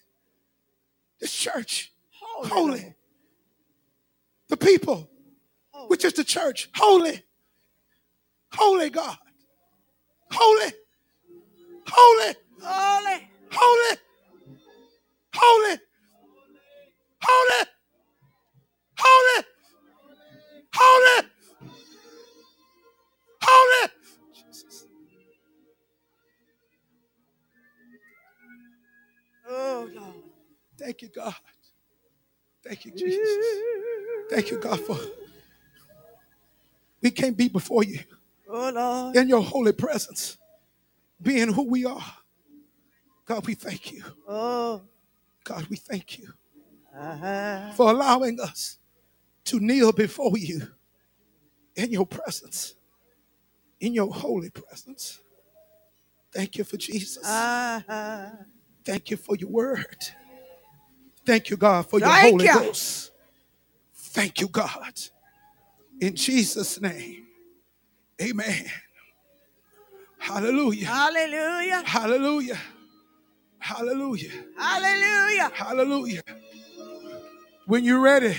The 1.20 1.28
church, 1.28 1.94
Holy. 2.22 2.50
holy. 2.50 2.96
The 4.50 4.58
people, 4.58 5.10
Holy. 5.72 5.88
which 5.88 6.06
is 6.06 6.14
the 6.14 6.24
church, 6.24 6.70
holy. 6.76 7.24
Holy 8.54 8.90
God. 8.90 9.18
Holy. 10.32 10.72
Holy. 11.88 12.36
Holy. 12.62 13.16
Holy. 13.52 13.98
Holy. 15.34 15.34
Holy. 15.34 15.78
Holy. 17.22 17.66
Holy. 18.98 19.44
Holy. 20.74 21.28
Oh, 29.48 29.90
Lord. 29.94 30.14
Thank 30.78 31.02
you, 31.02 31.10
God. 31.10 31.36
Thank 32.64 32.86
you, 32.86 32.92
Jesus. 32.92 33.46
Thank 34.30 34.52
you, 34.52 34.58
God, 34.60 34.80
for 34.82 34.98
we 37.02 37.12
can't 37.12 37.38
be 37.38 37.48
before 37.48 37.84
you 37.84 38.00
Oh, 38.50 38.72
Lord. 38.72 39.16
in 39.16 39.30
your 39.30 39.42
holy 39.44 39.72
presence, 39.74 40.38
being 41.22 41.54
who 41.54 41.64
we 41.70 41.86
are. 41.86 42.04
God, 43.26 43.46
we 43.46 43.54
thank 43.54 43.92
you. 43.92 44.04
Oh. 44.28 44.82
God, 45.44 45.68
we 45.68 45.76
thank 45.76 46.18
you 46.18 46.34
Ah. 46.96 47.72
for 47.76 47.92
allowing 47.92 48.40
us 48.40 48.78
to 49.46 49.60
kneel 49.60 49.92
before 49.92 50.36
you 50.38 50.62
in 51.76 51.92
your 51.92 52.06
presence, 52.08 52.74
in 53.80 53.94
your 53.94 54.12
holy 54.12 54.50
presence. 54.50 55.20
Thank 56.32 56.58
you 56.58 56.64
for 56.64 56.78
Jesus. 56.78 57.24
Ah. 57.26 58.32
Thank 58.86 59.10
you 59.10 59.18
for 59.18 59.36
your 59.36 59.50
word. 59.50 59.98
Thank 61.26 61.50
you, 61.50 61.58
God, 61.58 61.90
for 61.90 62.00
your 62.00 62.10
Thank 62.10 62.32
Holy 62.32 62.46
you. 62.46 62.54
Ghost. 62.54 63.12
Thank 63.96 64.42
you, 64.42 64.48
God. 64.48 64.94
In 66.00 66.16
Jesus' 66.16 66.80
name, 66.80 67.26
amen. 68.22 68.66
Hallelujah. 70.20 70.86
Hallelujah. 70.86 71.84
Hallelujah. 71.86 72.60
Hallelujah. 73.60 74.30
Hallelujah. 74.58 75.52
Hallelujah. 75.54 76.22
When 77.66 77.84
you're 77.84 78.00
ready, 78.00 78.36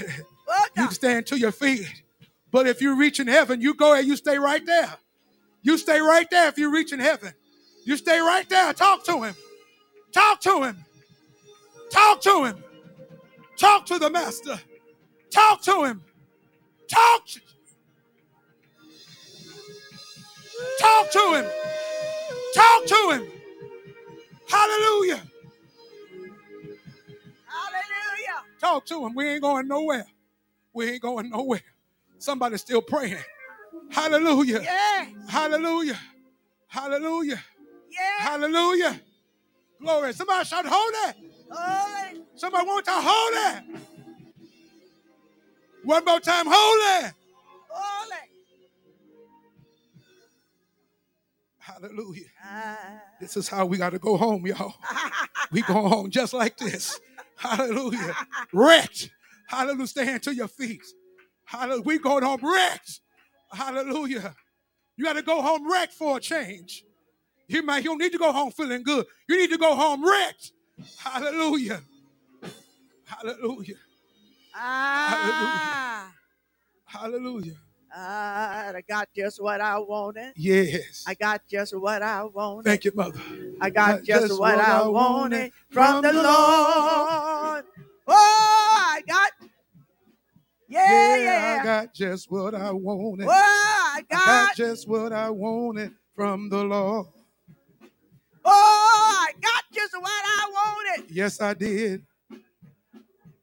you 0.76 0.90
stand 0.92 1.26
to 1.26 1.38
your 1.38 1.53
feet. 1.53 1.86
But 2.53 2.66
if 2.66 2.80
you 2.80 2.97
reach 2.97 3.18
in 3.18 3.26
heaven, 3.26 3.61
you 3.61 3.74
go 3.74 3.94
and 3.94 4.07
you 4.07 4.16
stay 4.16 4.38
right 4.38 4.64
there. 4.64 4.97
You 5.62 5.76
stay 5.78 6.01
right 6.01 6.28
there 6.30 6.49
if 6.49 6.59
you 6.59 6.72
reach 6.72 6.92
in 6.92 7.01
heaven. 7.01 7.32
You 7.84 7.97
stay 7.97 8.20
right 8.20 8.49
there. 8.49 8.72
Talk 8.72 9.05
to 9.05 9.22
him. 9.22 9.34
Talk 10.17 10.41
to 10.41 10.62
him. 10.62 10.79
Talk 11.91 12.23
to 12.23 12.45
him. 12.45 12.64
Talk 13.59 13.85
to 13.85 13.99
the 13.99 14.09
master. 14.09 14.59
Talk 15.31 15.61
to 15.64 15.85
him. 15.85 16.03
Talk. 16.89 17.27
Talk 20.81 21.11
to 21.12 21.35
him. 21.35 21.47
Talk 22.55 22.87
to 22.87 23.11
him. 23.12 23.29
Hallelujah. 24.49 25.21
Hallelujah. 27.47 28.43
Talk 28.59 28.87
to 28.87 29.05
him. 29.05 29.14
We 29.14 29.29
ain't 29.29 29.43
going 29.43 29.69
nowhere. 29.69 30.07
We 30.73 30.93
ain't 30.93 31.03
going 31.03 31.29
nowhere. 31.29 31.62
Somebody's 32.19 32.62
still 32.62 32.81
praying. 32.81 33.19
Hallelujah. 33.91 34.62
Yeah. 34.62 35.07
Hallelujah. 35.29 35.99
Hallelujah. 36.69 37.43
Yeah. 37.91 38.19
Hallelujah. 38.21 39.01
Glory. 39.81 40.12
Somebody 40.12 40.45
shout 40.47 40.66
holy. 40.68 41.31
Holy. 41.51 42.22
Somebody 42.37 42.66
want 42.66 42.85
to 42.87 42.93
holy. 42.95 43.81
One 45.85 46.05
more 46.05 46.20
time, 46.20 46.47
holy. 46.49 47.11
Holy. 47.68 48.18
Hallelujah. 51.59 52.27
Ah. 52.45 52.79
This 53.20 53.37
is 53.37 53.49
how 53.49 53.66
we 53.66 53.77
got 53.77 53.91
to 53.91 53.99
go 53.99 54.16
home, 54.16 54.47
y'all. 54.47 54.74
We 55.53 55.62
go 55.62 55.74
home 55.89 56.11
just 56.11 56.35
like 56.35 56.57
this. 56.57 56.99
Hallelujah. 57.37 58.16
Wrecked. 58.53 59.11
Hallelujah. 59.49 59.87
Stand 59.87 60.22
to 60.24 60.35
your 60.35 60.49
feet. 60.49 60.83
Hallelujah. 61.45 61.83
We 61.83 61.99
going 62.01 62.24
home 62.24 62.41
wrecked. 62.43 63.01
Hallelujah. 63.53 64.35
You 64.97 65.05
got 65.05 65.12
to 65.12 65.22
go 65.22 65.41
home 65.41 65.70
wrecked 65.70 65.93
for 65.93 66.16
a 66.16 66.20
change. 66.20 66.83
You 67.49 67.62
might 67.62 67.84
you 67.84 67.90
don't 67.90 67.99
need 67.99 68.12
to 68.12 68.18
go 68.18 68.32
home 68.32 68.51
feeling 68.51 68.82
good. 68.82 69.07
You 69.28 69.38
need 69.38 69.51
to 69.51 69.59
go 69.59 69.74
home 69.74 70.05
wrecked. 70.09 70.53
Hallelujah. 70.99 71.80
Hallelujah. 73.05 73.76
Ah. 74.55 76.12
Hallelujah. 76.84 77.55
Ah, 77.94 78.72
I 78.74 78.82
got 78.88 79.09
just 79.14 79.40
what 79.42 79.61
I 79.61 79.78
wanted. 79.78 80.32
Yes. 80.36 81.05
I 81.07 81.14
got 81.14 81.42
just 81.49 81.76
what 81.78 82.03
I 82.03 82.24
wanted. 82.24 82.64
Thank 82.64 82.84
you, 82.84 82.92
mother. 82.94 83.20
I 83.61 83.70
got 83.70 83.99
Got 83.99 84.05
just, 84.05 84.38
what, 84.38 84.59
I 84.59 84.86
wanted 84.86 85.53
from 85.70 86.03
the 86.03 86.12
Lord. 86.12 87.64
Oh, 88.09 88.84
I 88.88 89.03
got. 89.07 89.30
Yeah, 90.68 91.16
yeah. 91.16 91.59
I 91.61 91.64
got 91.64 91.94
just 91.94 92.30
what 92.30 92.55
I 92.55 92.72
wanted. 92.72 93.28
oh, 93.28 93.32
I 93.32 93.99
I 93.99 94.03
got. 94.03 94.24
got 94.26 94.57
just 94.57 94.88
what 94.88 95.12
I 95.12 95.30
wanted 95.30 95.92
from 96.14 96.49
the 96.51 96.64
Lord. 96.64 97.07
Oh, 98.47 99.28
I 99.28 99.32
got 99.42 99.64
just 99.74 99.94
what 99.94 100.11
I 100.11 100.51
wanted. 100.53 101.11
Yes, 101.11 101.40
I 101.42 101.55
did. 101.55 102.05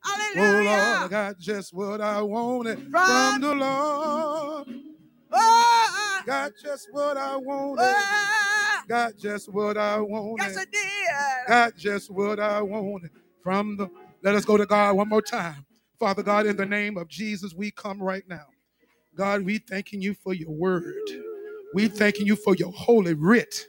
Oh 0.01 0.11
Hallelujah. 0.33 0.69
Lord, 0.71 1.03
I 1.03 1.07
got 1.09 1.39
just 1.39 1.73
what 1.73 2.01
I 2.01 2.21
wanted 2.21 2.79
from, 2.79 2.91
From- 2.91 3.41
the 3.41 3.55
Lord. 3.55 4.67
Oh, 5.31 6.19
uh, 6.21 6.25
Got 6.25 6.53
just 6.63 6.89
what 6.91 7.17
I 7.17 7.37
wanted. 7.37 7.79
oh, 7.83 8.81
Got 8.89 9.17
just 9.17 9.53
what 9.53 9.77
I 9.77 9.99
wanted. 9.99 10.43
yes, 10.43 10.57
I 10.57 10.65
did. 10.65 11.47
Got 11.49 11.77
just 11.77 12.11
what 12.11 12.39
I 12.39 12.61
wanted 12.61 13.11
from 13.43 13.77
the. 13.77 13.89
Let 14.23 14.35
us 14.35 14.45
go 14.45 14.57
to 14.57 14.65
God 14.65 14.95
one 14.97 15.09
more 15.09 15.21
time. 15.23 15.65
Father 15.99 16.23
God, 16.23 16.47
in 16.47 16.57
the 16.57 16.65
name 16.65 16.97
of 16.97 17.07
Jesus, 17.09 17.53
we 17.55 17.71
come 17.71 18.01
right 18.01 18.23
now. 18.27 18.47
God, 19.15 19.43
we 19.43 19.59
thanking 19.59 20.01
you 20.01 20.15
for 20.15 20.33
your 20.33 20.51
word. 20.51 20.95
We 21.73 21.87
thanking 21.89 22.27
you 22.27 22.35
for 22.37 22.55
your 22.55 22.71
holy 22.73 23.13
writ. 23.15 23.67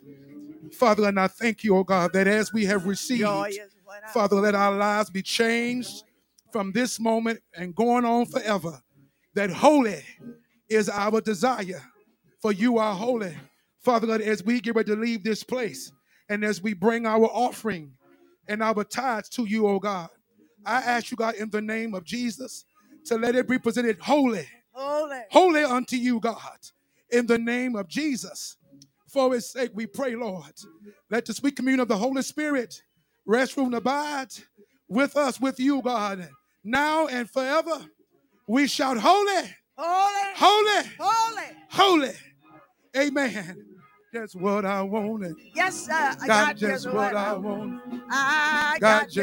Father, 0.75 1.09
and 1.09 1.19
I 1.19 1.29
thank 1.29 1.65
you, 1.65 1.77
oh 1.77 1.85
God, 1.85 2.13
that 2.13 2.27
as 2.27 2.53
we 2.53 2.65
have 2.67 2.87
received, 2.87 3.21
Joy 3.21 3.51
is 3.51 3.75
what 3.85 4.03
I 4.05 4.11
Father, 4.13 4.37
let 4.37 4.55
our 4.55 4.77
lives 4.77 5.11
be 5.11 5.23
changed 5.23 6.05
from 6.53 6.73
this 6.73 7.01
moment 7.01 7.41
and 7.57 7.75
going 7.75 8.05
on 8.05 8.27
forever. 8.27 8.81
that 9.35 9.51
holy 9.51 10.03
is 10.69 10.89
our 10.89 11.21
desire, 11.21 11.83
for 12.41 12.53
you 12.53 12.79
are 12.79 12.95
holy. 12.95 13.35
Father 13.81 14.07
God, 14.07 14.21
as 14.21 14.45
we 14.45 14.61
get 14.61 14.75
ready 14.75 14.95
to 14.95 15.01
leave 15.01 15.23
this 15.25 15.43
place 15.45 15.93
and 16.29 16.45
as 16.45 16.63
we 16.63 16.73
bring 16.73 17.07
our 17.07 17.27
offering 17.27 17.93
and 18.49 18.63
our 18.63 18.85
tithes 18.85 19.29
to 19.31 19.45
you, 19.45 19.67
oh 19.67 19.79
God, 19.79 20.09
I 20.65 20.77
ask 20.77 21.11
you, 21.11 21.17
God, 21.17 21.35
in 21.35 21.51
the 21.51 21.61
name 21.61 21.95
of 21.95 22.05
Jesus, 22.05 22.65
to 23.07 23.17
let 23.17 23.35
it 23.35 23.49
be 23.49 23.59
presented 23.59 23.99
holy, 23.99 24.47
Holy. 24.73 25.21
holy 25.31 25.65
unto 25.65 25.97
you, 25.97 26.21
God, 26.21 26.59
in 27.11 27.27
the 27.27 27.39
name 27.39 27.77
of 27.77 27.89
Jesus. 27.89 28.57
For 29.15 29.33
his 29.33 29.49
sake, 29.49 29.71
we 29.75 29.87
pray, 29.87 30.17
Lord. 30.17 30.53
Let 31.09 31.25
the 31.27 31.35
sweet 31.35 31.55
communion 31.55 31.81
of 31.81 31.89
the 31.89 31.97
Holy 31.97 32.23
Spirit 32.23 32.83
rest, 33.25 33.57
rule, 33.57 33.67
and 33.67 33.77
abide 33.77 34.31
with 34.89 35.17
us, 35.17 35.41
with 35.41 35.61
you, 35.61 35.81
God, 35.83 36.29
now 36.65 37.07
and 37.07 37.31
forever. 37.31 37.87
We 38.49 38.67
shout, 38.67 38.99
Holy, 38.99 39.45
Holy. 39.79 40.35
holy, 40.37 40.91
Holy. 40.99 41.43
holy. 41.71 42.13
Amen. 42.97 43.57
That's 44.13 44.35
what 44.35 44.65
I 44.65 44.83
wanted. 44.83 45.37
Yes, 45.55 45.87
sir. 45.87 45.93
I 46.21 46.27
Got 46.27 46.27
got 46.27 46.57
just 46.57 46.87
what 46.87 46.95
what 46.97 47.17
I 47.17 47.31
I 47.31 47.33
wanted. 47.35 47.81
I 48.11 48.79
Got 48.81 49.03
got 49.03 49.09
just 49.09 49.17